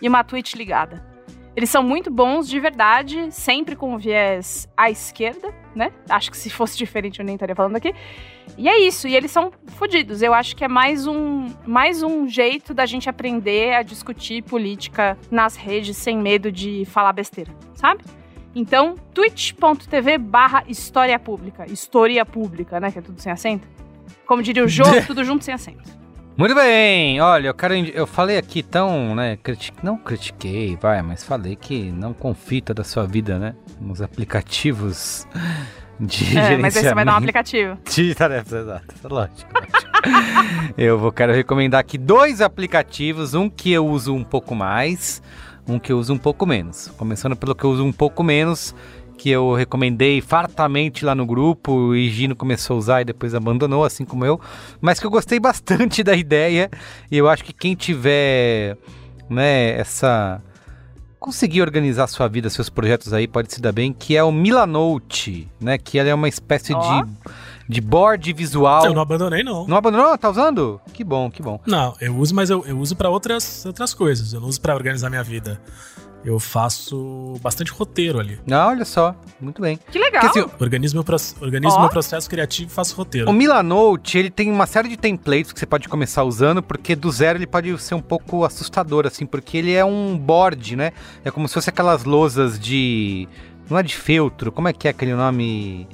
[0.00, 1.13] e uma Twitch ligada.
[1.56, 5.92] Eles são muito bons de verdade, sempre com o viés à esquerda, né?
[6.08, 7.94] Acho que se fosse diferente eu nem estaria falando aqui.
[8.58, 10.20] E é isso, e eles são fodidos.
[10.20, 15.16] Eu acho que é mais um, mais um jeito da gente aprender a discutir política
[15.30, 18.02] nas redes sem medo de falar besteira, sabe?
[18.52, 21.66] Então, twitch.tv barra história pública.
[21.70, 22.90] História pública, né?
[22.90, 23.66] Que é tudo sem acento.
[24.26, 26.03] Como diria o jogo, tudo junto sem acento.
[26.36, 27.74] Muito bem, olha, eu quero.
[27.74, 29.36] Eu falei aqui tão, né?
[29.36, 33.54] Critic, não critiquei, vai, mas falei que não confie toda a sua vida, né?
[33.80, 35.28] Nos aplicativos
[36.00, 37.78] de é, Mas aí você vai dar um aplicativo.
[37.88, 38.94] De tarefas, exato.
[39.04, 40.74] Lógico, lógico.
[40.76, 45.22] eu vou, quero recomendar aqui dois aplicativos, um que eu uso um pouco mais,
[45.68, 46.88] um que eu uso um pouco menos.
[46.96, 48.74] Começando pelo que eu uso um pouco menos,
[49.16, 53.84] que eu recomendei fartamente lá no grupo e Gino começou a usar e depois abandonou,
[53.84, 54.40] assim como eu,
[54.80, 56.70] mas que eu gostei bastante da ideia
[57.10, 58.76] e eu acho que quem tiver,
[59.28, 60.42] né, essa
[61.18, 65.48] conseguir organizar sua vida, seus projetos aí, pode se dar bem, que é o Milanote,
[65.58, 67.02] né, que ela é uma espécie Ó.
[67.02, 67.08] de
[67.68, 68.84] de board visual.
[68.84, 69.66] Eu não abandonei, não.
[69.66, 70.16] Não abandonou?
[70.18, 70.80] Tá usando?
[70.92, 71.58] Que bom, que bom.
[71.66, 74.32] Não, eu uso, mas eu, eu uso pra outras, outras coisas.
[74.32, 75.60] Eu não uso pra organizar minha vida.
[76.24, 78.38] Eu faço bastante roteiro ali.
[78.50, 79.78] Ah, olha só, muito bem.
[79.90, 80.22] Que legal.
[80.22, 81.04] Porque, assim, Organizo meu,
[81.40, 81.80] organizo Ó.
[81.80, 83.28] meu processo criativo e faço roteiro.
[83.28, 87.10] O Milanote, ele tem uma série de templates que você pode começar usando, porque do
[87.10, 90.92] zero ele pode ser um pouco assustador, assim, porque ele é um board, né?
[91.24, 93.28] É como se fosse aquelas lousas de.
[93.68, 95.86] Não é de feltro, como é que é aquele nome?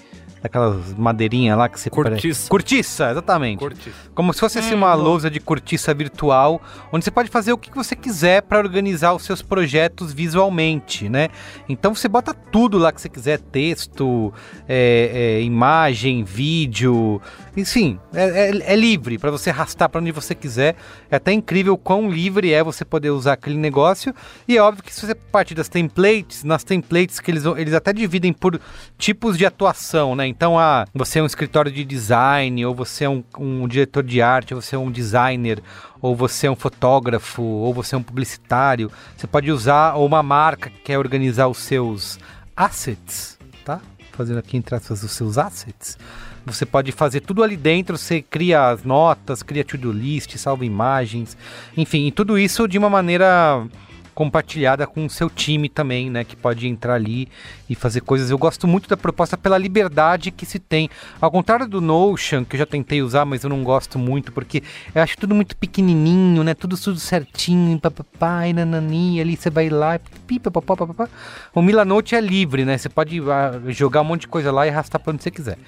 [0.43, 2.49] Daquelas madeirinhas lá que você Cortiça.
[2.49, 3.59] Cortiça, exatamente.
[3.59, 3.97] Cortiça.
[4.15, 6.61] Como se fosse assim, Hum, uma lousa de cortiça virtual,
[6.93, 11.29] onde você pode fazer o que você quiser para organizar os seus projetos visualmente, né?
[11.69, 14.33] Então você bota tudo lá que você quiser, texto,
[14.69, 17.21] é, é, imagem, vídeo,
[17.57, 20.75] enfim, é, é- é livre para você arrastar para onde você quiser.
[21.11, 24.15] É até incrível o quão livre é você poder usar aquele negócio.
[24.49, 27.75] E é óbvio que se você partir das templates, nas templates que eles, vão- eles
[27.75, 28.59] até dividem por
[28.97, 30.30] tipos de atuação, né?
[30.31, 34.23] Então, ah, você é um escritório de design, ou você é um, um diretor de
[34.23, 35.61] arte, ou você é um designer,
[36.01, 38.93] ou você é um fotógrafo, ou você é um publicitário.
[39.17, 42.17] Você pode usar ou uma marca que quer organizar os seus
[42.57, 43.81] assets, tá?
[44.13, 45.99] Fazendo aqui entre aspas os seus assets.
[46.47, 51.37] Você pode fazer tudo ali dentro, você cria as notas, cria to-do list, salva imagens,
[51.77, 53.67] enfim, tudo isso de uma maneira
[54.15, 57.29] compartilhada com o seu time também, né, que pode entrar ali
[57.69, 58.31] e fazer coisas.
[58.31, 60.91] Eu gosto muito da proposta pela liberdade que se tem.
[61.21, 64.63] Ao contrário do Notion, que eu já tentei usar, mas eu não gosto muito, porque
[64.95, 69.69] eu acho tudo muito pequenininho, né, tudo tudo certinho, papapá, e nanani, ali você vai
[69.69, 71.09] lá, pipa, papá, papá.
[71.55, 74.71] O Milanote é livre, né, você pode ah, jogar um monte de coisa lá e
[74.71, 75.59] arrastar para onde você quiser.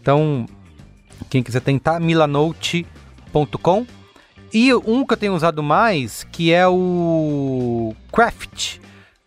[0.00, 0.46] Então,
[1.28, 3.86] quem quiser tentar, milanote.com.
[4.52, 8.78] E um que eu tenho usado mais, que é o Craft,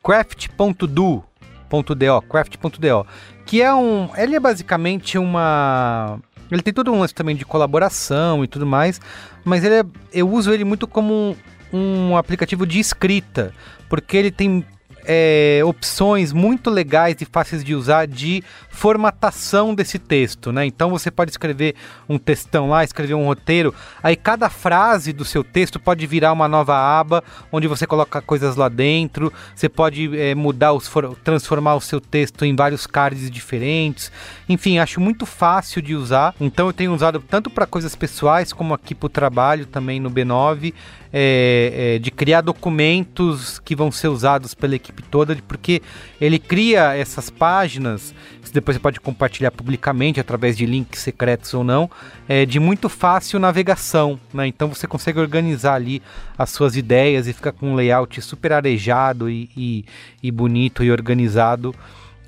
[0.03, 3.05] craft.do, .do, craft.do,
[3.45, 6.19] que é um, ele é basicamente uma,
[6.51, 8.99] ele tem todo um lance também de colaboração e tudo mais,
[9.43, 9.83] mas ele é,
[10.13, 11.35] eu uso ele muito como
[11.71, 13.53] um, um aplicativo de escrita,
[13.87, 14.65] porque ele tem
[15.05, 20.65] é, opções muito legais e fáceis de usar de formatação desse texto, né?
[20.65, 21.75] Então você pode escrever
[22.07, 26.47] um textão lá, escrever um roteiro, aí cada frase do seu texto pode virar uma
[26.47, 29.33] nova aba onde você coloca coisas lá dentro.
[29.53, 34.11] Você pode é, mudar os for- transformar o seu texto em vários cards diferentes.
[34.47, 36.33] Enfim, acho muito fácil de usar.
[36.39, 40.09] Então eu tenho usado tanto para coisas pessoais como aqui para o trabalho também no
[40.09, 40.73] B9
[41.11, 45.81] é, é, de criar documentos que vão ser usados pela equipe toda, porque
[46.19, 48.13] ele cria essas páginas,
[48.51, 51.89] depois você pode compartilhar publicamente através de links secretos ou não,
[52.27, 54.47] é, de muito fácil navegação, né?
[54.47, 56.01] Então você consegue organizar ali
[56.37, 59.85] as suas ideias e fica com um layout super arejado e, e-
[60.23, 61.75] e bonito e organizado.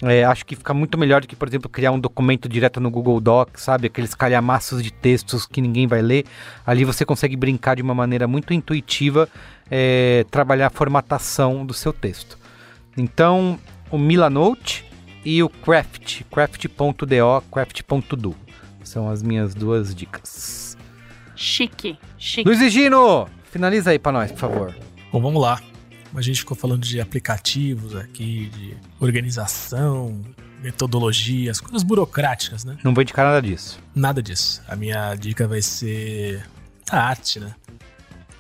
[0.04, 2.90] É, acho que fica muito melhor do que, por exemplo, criar um documento direto no
[2.90, 3.88] Google Docs, sabe?
[3.88, 6.26] Aqueles calhamaços de textos que ninguém vai ler.
[6.66, 9.30] Ali você consegue brincar de uma maneira muito intuitiva,
[9.70, 12.38] é, trabalhar a formatação do seu texto.
[12.98, 13.60] Então,
[13.92, 14.86] o Milanote
[15.24, 18.36] e o Craft, craft.do, craft.do.
[18.84, 20.76] São as minhas duas dicas.
[21.36, 22.48] Chique, chique.
[22.48, 24.76] Luiz e Gino, finaliza aí pra nós, por favor.
[25.12, 25.62] Bom, vamos lá.
[26.16, 30.22] A gente ficou falando de aplicativos aqui, de organização,
[30.62, 32.78] metodologias, coisas burocráticas, né?
[32.84, 33.80] Não vou indicar nada disso.
[33.96, 34.62] Nada disso.
[34.68, 36.46] A minha dica vai ser
[36.90, 37.56] a arte, né?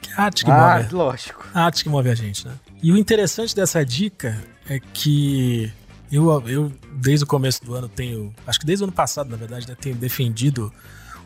[0.01, 0.93] Que é a arte que Ah, move.
[0.95, 1.47] lógico.
[1.53, 2.53] A arte que move a gente, né?
[2.83, 4.37] E o interessante dessa dica
[4.67, 5.71] é que
[6.11, 8.33] eu, eu desde o começo do ano, tenho.
[8.45, 10.71] Acho que desde o ano passado, na verdade, né, tenho defendido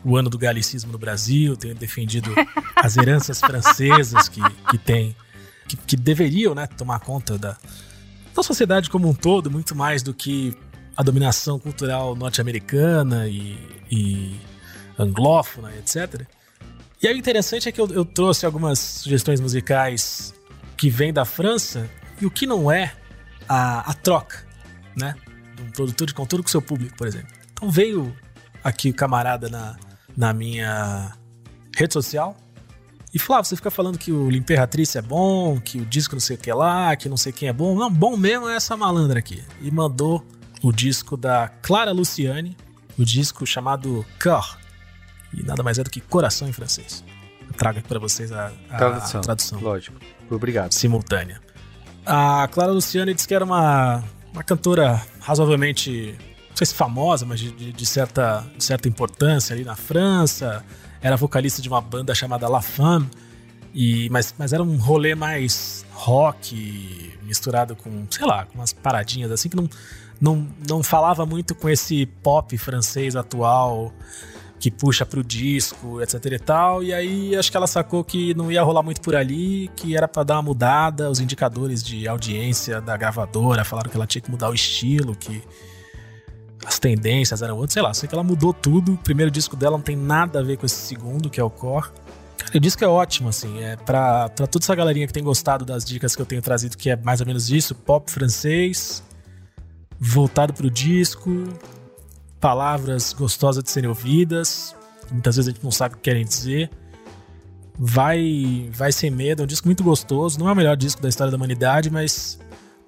[0.04, 2.30] o ano do galicismo no Brasil, tenho defendido
[2.76, 4.40] as heranças francesas que,
[4.70, 5.16] que tem.
[5.68, 7.56] Que, que deveriam né, tomar conta da,
[8.34, 10.56] da sociedade como um todo, muito mais do que
[10.96, 13.58] a dominação cultural norte-americana e,
[13.90, 14.40] e
[14.98, 16.22] anglófona, etc.
[17.02, 20.34] E aí o interessante é que eu, eu trouxe algumas sugestões musicais
[20.76, 21.88] que vêm da França
[22.20, 22.94] e o que não é
[23.48, 24.46] a, a troca,
[24.96, 25.14] né?
[25.54, 27.28] De um produtor de conteúdo com seu público, por exemplo.
[27.52, 28.14] Então veio
[28.64, 29.76] aqui o camarada na,
[30.16, 31.12] na minha
[31.76, 32.36] rede social
[33.16, 36.36] e ah, você fica falando que o L'Imperatriz é bom, que o disco não sei
[36.36, 37.74] o que lá, que não sei quem é bom.
[37.74, 39.42] Não, bom mesmo é essa malandra aqui.
[39.62, 40.22] E mandou
[40.62, 42.54] o disco da Clara Luciani,
[42.98, 44.58] o disco chamado Cœur.
[45.32, 47.02] E nada mais é do que coração em francês.
[47.48, 49.20] Eu trago aqui pra vocês a, a Tradução.
[49.22, 49.96] tradução Lógico.
[50.30, 50.72] Obrigado.
[50.72, 51.40] simultânea.
[52.04, 56.18] A Clara Luciani disse que era uma, uma cantora razoavelmente,
[56.50, 60.62] não sei se famosa, mas de, de certa, de certa importância ali na França.
[61.06, 63.08] Era vocalista de uma banda chamada La Femme.
[63.72, 69.30] E, mas, mas era um rolê mais rock, misturado com, sei lá, com umas paradinhas
[69.30, 69.68] assim que não,
[70.20, 73.92] não, não falava muito com esse pop francês atual
[74.58, 76.82] que puxa pro disco, etc e tal.
[76.82, 80.08] E aí acho que ela sacou que não ia rolar muito por ali, que era
[80.08, 81.08] para dar uma mudada.
[81.08, 85.40] Os indicadores de audiência da gravadora falaram que ela tinha que mudar o estilo, que
[86.64, 87.92] as tendências eram outras, sei lá.
[87.94, 88.94] Sei que ela mudou tudo.
[88.94, 91.50] O primeiro disco dela não tem nada a ver com esse segundo, que é o
[91.50, 91.88] Core.
[92.36, 93.62] Cara, o disco é ótimo, assim.
[93.62, 96.76] É pra, pra toda essa galerinha que tem gostado das dicas que eu tenho trazido,
[96.76, 99.02] que é mais ou menos isso: pop francês,
[99.98, 101.30] voltado pro disco,
[102.40, 104.74] palavras gostosas de serem ouvidas.
[105.10, 106.70] Muitas vezes a gente não sabe o que querem dizer.
[107.78, 110.38] Vai, vai sem medo, é um disco muito gostoso.
[110.38, 112.38] Não é o melhor disco da história da humanidade, mas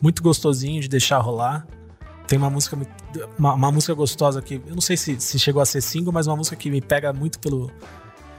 [0.00, 1.66] muito gostosinho de deixar rolar.
[2.28, 2.78] Tem uma música,
[3.36, 6.28] uma, uma música gostosa que eu não sei se, se chegou a ser single, mas
[6.28, 7.72] uma música que me pega muito pelo,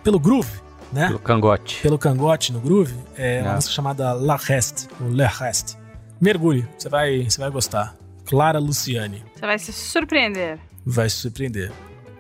[0.03, 1.07] pelo groove né?
[1.07, 1.82] Pelo cangote.
[1.82, 2.95] Pelo cangote no groove.
[3.16, 3.56] É uma é.
[3.56, 5.78] música chamada La Reste, ou Le Reste.
[6.20, 7.95] Mergulhe, você vai, você vai gostar.
[8.26, 9.24] Clara Luciane.
[9.36, 10.60] Você vai se surpreender.
[10.86, 11.72] Vai se surpreender.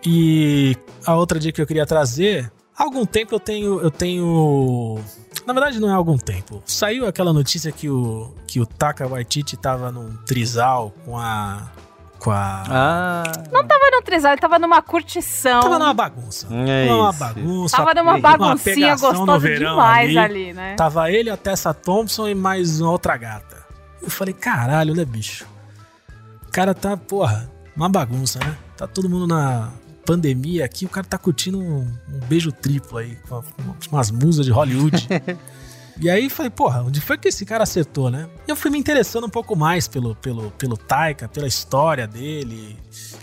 [0.05, 0.75] E
[1.05, 4.99] a outra dica que eu queria trazer, há algum tempo eu tenho eu tenho
[5.45, 6.61] na verdade não é algum tempo.
[6.65, 11.69] Saiu aquela notícia que o que o Taka Waititi tava num trisal com a
[12.19, 12.63] com a.
[12.67, 13.23] Ah.
[13.51, 15.61] Não tava no trisal, ele tava numa curtição.
[15.61, 16.47] Tava numa bagunça.
[16.51, 17.77] É tava numa bagunça.
[17.77, 20.75] Tava numa baguncinha gostosa demais ali, ali, né?
[20.75, 23.65] Tava ele, a Tessa Thompson e mais uma outra gata.
[24.01, 25.45] Eu falei, caralho, né, bicho?
[26.47, 28.55] O cara tá, porra, uma bagunça, né?
[28.75, 29.71] Tá todo mundo na
[30.09, 33.43] pandemia aqui, o cara tá curtindo um, um beijo triplo aí, com
[33.91, 35.07] umas musas de Hollywood.
[36.01, 38.29] E aí falei, porra, onde foi que esse cara acertou, né?
[38.47, 42.77] E eu fui me interessando um pouco mais pelo, pelo, pelo Taika, pela história dele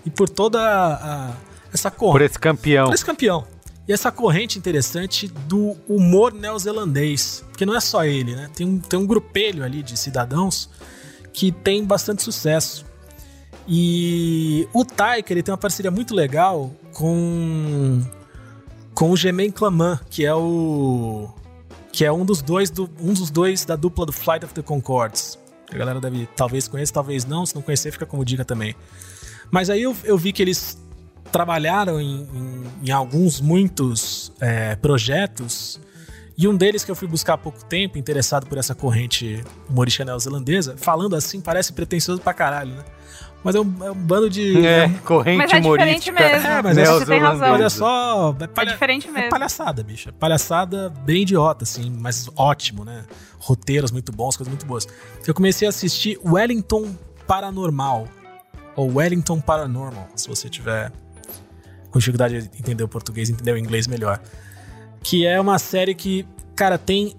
[0.04, 1.34] e por toda a, a,
[1.72, 2.12] essa corrente.
[2.12, 2.84] Por esse campeão.
[2.84, 3.46] Por esse campeão.
[3.88, 7.42] E essa corrente interessante do humor neozelandês.
[7.48, 8.50] Porque não é só ele, né?
[8.54, 10.68] Tem um, tem um grupelho ali de cidadãos
[11.32, 12.84] que tem bastante sucesso.
[13.68, 18.02] E o Taika, ele tem uma parceria muito legal com
[18.94, 21.28] com o Germain Claman, que é o
[21.92, 24.62] que é um dos dois do, um dos dois da dupla do Flight of the
[24.62, 25.38] Concords.
[25.72, 27.44] A galera deve talvez conheça, talvez não.
[27.44, 28.74] Se não conhecer, fica como dica também.
[29.50, 30.78] Mas aí eu, eu vi que eles
[31.32, 35.80] trabalharam em, em, em alguns, muitos é, projetos.
[36.38, 40.04] E um deles que eu fui buscar há pouco tempo, interessado por essa corrente humorística
[40.04, 42.84] neozelandesa, falando assim, parece pretensioso pra caralho, né?
[43.46, 44.66] Mas é um, é um bando de.
[44.66, 46.20] É, é corrente mas é humorística.
[46.20, 46.48] Mesmo.
[46.48, 47.52] É, mas é, você tem razão.
[47.52, 48.36] Olha só.
[48.40, 49.26] É, palha, é diferente mesmo.
[49.26, 50.08] É palhaçada, bicho.
[50.08, 53.04] É palhaçada bem idiota, assim, mas ótimo, né?
[53.38, 54.88] Roteiros muito bons, coisas muito boas.
[55.24, 56.92] Eu comecei a assistir Wellington
[57.24, 58.08] Paranormal.
[58.74, 60.90] Ou Wellington Paranormal, se você tiver
[61.92, 64.20] com dificuldade de entender o português, entender o inglês melhor.
[65.04, 67.14] Que é uma série que, cara, tem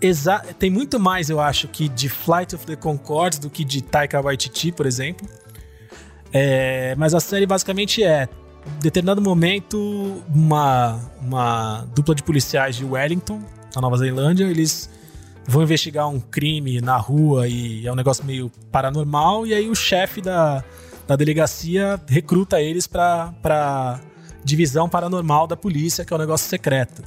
[0.00, 3.82] Exa tem muito mais, eu acho, que de Flight of the Concords do que de
[3.82, 5.28] Taika Waititi, por exemplo.
[6.32, 8.28] É, mas a série basicamente é,
[8.80, 13.42] determinado momento, uma, uma dupla de policiais de Wellington,
[13.74, 14.88] na Nova Zelândia, eles
[15.46, 19.74] vão investigar um crime na rua e é um negócio meio paranormal, e aí o
[19.74, 20.64] chefe da,
[21.06, 24.00] da delegacia recruta eles pra
[24.44, 27.02] divisão paranormal da polícia, que é um negócio secreto.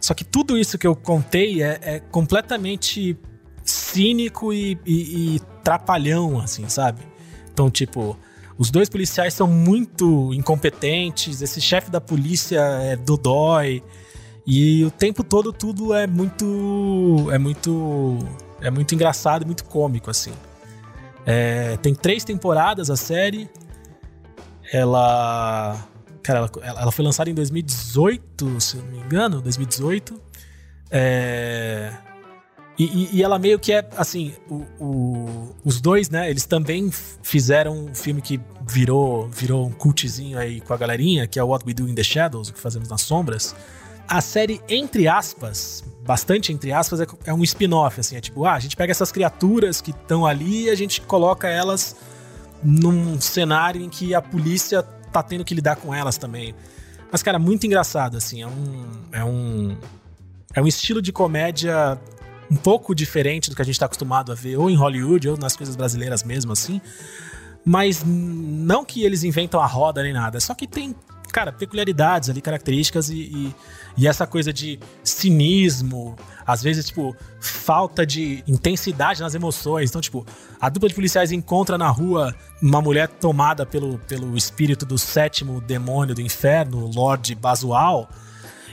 [0.00, 3.16] Só que tudo isso que eu contei é, é completamente
[3.64, 7.00] cínico e, e, e trapalhão, assim, sabe?
[7.50, 8.16] Então, tipo,
[8.56, 13.82] os dois policiais são muito incompetentes, esse chefe da polícia é dodói.
[14.46, 17.28] E o tempo todo tudo é muito.
[17.32, 18.18] É muito.
[18.60, 20.32] É muito engraçado muito cômico, assim.
[21.26, 23.48] É, tem três temporadas a série.
[24.72, 25.88] Ela.
[26.22, 26.50] Cara, ela,
[26.80, 30.20] ela, foi lançada em 2018, se eu não me engano, 2018.
[30.90, 31.92] É,
[32.76, 36.90] e, e, e, ela meio que é, assim, o, o, os dois, né, eles também
[37.22, 41.64] fizeram um filme que virou, virou um cultzinho aí com a galerinha, que é What
[41.64, 43.54] We Do in the Shadows, o que fazemos nas sombras.
[44.08, 48.54] A série, entre aspas, bastante entre aspas, é, é um spin-off, assim, é tipo, ah,
[48.54, 51.94] a gente pega essas criaturas que estão ali e a gente coloca elas
[52.60, 56.54] num cenário em que a polícia tá tendo que lidar com elas também.
[57.12, 58.86] Mas, cara, muito engraçado, assim, é um...
[59.12, 59.76] É um
[60.54, 62.00] é um estilo de comédia
[62.50, 65.36] um pouco diferente do que a gente está acostumado a ver, ou em Hollywood, ou
[65.36, 66.80] nas coisas brasileiras mesmo, assim.
[67.64, 70.94] Mas não que eles inventam a roda nem nada, só que tem
[71.34, 73.54] cara, peculiaridades ali, características e, e,
[73.96, 76.14] e, essa coisa de cinismo,
[76.46, 79.90] às vezes, tipo, falta de intensidade nas emoções.
[79.90, 80.24] Então, tipo,
[80.60, 85.60] a dupla de policiais encontra na rua uma mulher tomada pelo, pelo espírito do sétimo
[85.60, 88.08] demônio do inferno, Lord Basual.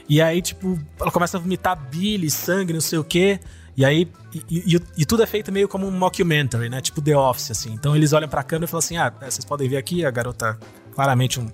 [0.07, 3.39] E aí, tipo, ela começa a vomitar bile, sangue, não sei o quê.
[3.75, 6.81] E aí, e, e, e, tudo é feito meio como um mockumentary, né?
[6.81, 7.73] Tipo The Office, assim.
[7.73, 10.11] Então eles olham pra câmera e falam assim: ah, é, vocês podem ver aqui, a
[10.11, 10.59] garota,
[10.93, 11.49] claramente um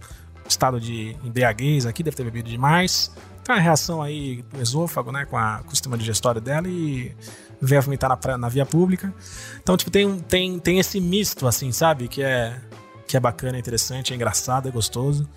[0.48, 3.12] estado de embriaguez aqui, deve ter bebido demais.
[3.44, 5.26] Tem uma reação aí no esôfago, né?
[5.26, 7.16] Com, a, com o sistema digestório dela e
[7.62, 9.14] veio vomitar na, na via pública.
[9.62, 12.08] Então, tipo, tem, tem, tem esse misto, assim, sabe?
[12.08, 12.60] Que é,
[13.08, 15.28] que é bacana, é interessante, é engraçado, é gostoso.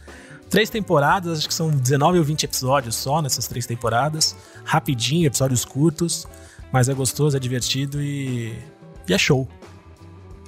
[0.48, 4.34] Três temporadas, acho que são 19 ou 20 episódios só nessas três temporadas.
[4.64, 6.26] Rapidinho, episódios curtos.
[6.72, 8.54] Mas é gostoso, é divertido e,
[9.08, 9.48] e é show.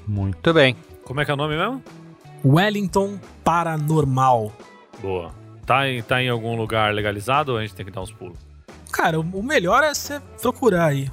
[0.07, 0.77] Muito bem.
[1.05, 1.83] Como é que é o nome mesmo?
[2.45, 4.53] Wellington Paranormal.
[5.01, 5.35] Boa.
[5.67, 8.39] Tá em, tá em algum lugar legalizado ou a gente tem que dar uns pulos?
[8.93, 11.11] Cara, o melhor é você procurar aí.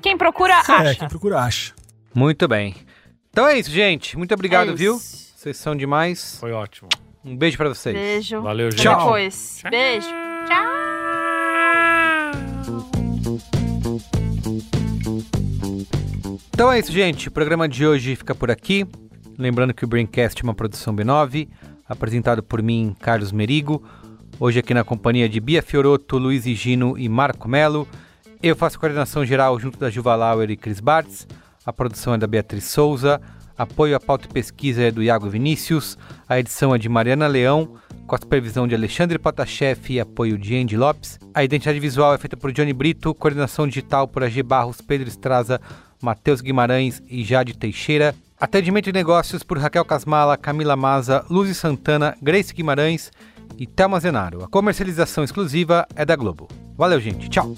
[0.00, 0.90] Quem procura, é, acha.
[0.90, 1.74] É, quem procura, acha.
[2.14, 2.74] Muito bem.
[3.30, 4.16] Então é isso, gente.
[4.16, 4.98] Muito obrigado, é viu?
[4.98, 6.38] Vocês são demais.
[6.38, 6.88] Foi ótimo.
[7.24, 7.94] Um beijo para vocês.
[7.94, 8.42] Beijo.
[8.42, 8.82] Valeu, gente.
[8.82, 8.98] Tchau.
[8.98, 9.62] Depois.
[9.70, 10.08] Beijo.
[10.46, 10.93] Tchau.
[16.54, 17.26] Então é isso, gente.
[17.26, 18.86] O programa de hoje fica por aqui.
[19.36, 21.48] Lembrando que o Braincast é uma produção B9,
[21.88, 23.82] apresentado por mim, Carlos Merigo.
[24.38, 27.88] Hoje aqui na companhia de Bia Fioroto, Luiz Gino e Marco Melo.
[28.40, 31.26] Eu faço coordenação geral junto da Juva Lauer e Cris Bartz.
[31.66, 33.20] A produção é da Beatriz Souza.
[33.58, 35.98] Apoio à pauta e pesquisa é do Iago Vinícius.
[36.28, 37.74] A edição é de Mariana Leão,
[38.06, 41.18] com a supervisão de Alexandre Potashev e apoio de Andy Lopes.
[41.34, 45.60] A identidade visual é feita por Johnny Brito, coordenação digital por AG Barros, Pedro Estraza,
[46.04, 48.14] Matheus Guimarães e Jade Teixeira.
[48.38, 53.10] Atendimento de negócios por Raquel Casmala, Camila Maza, Luzi Santana, Grace Guimarães
[53.58, 54.44] e Thelma Zenaro.
[54.44, 56.46] A comercialização exclusiva é da Globo.
[56.76, 57.28] Valeu, gente.
[57.28, 57.54] Tchau.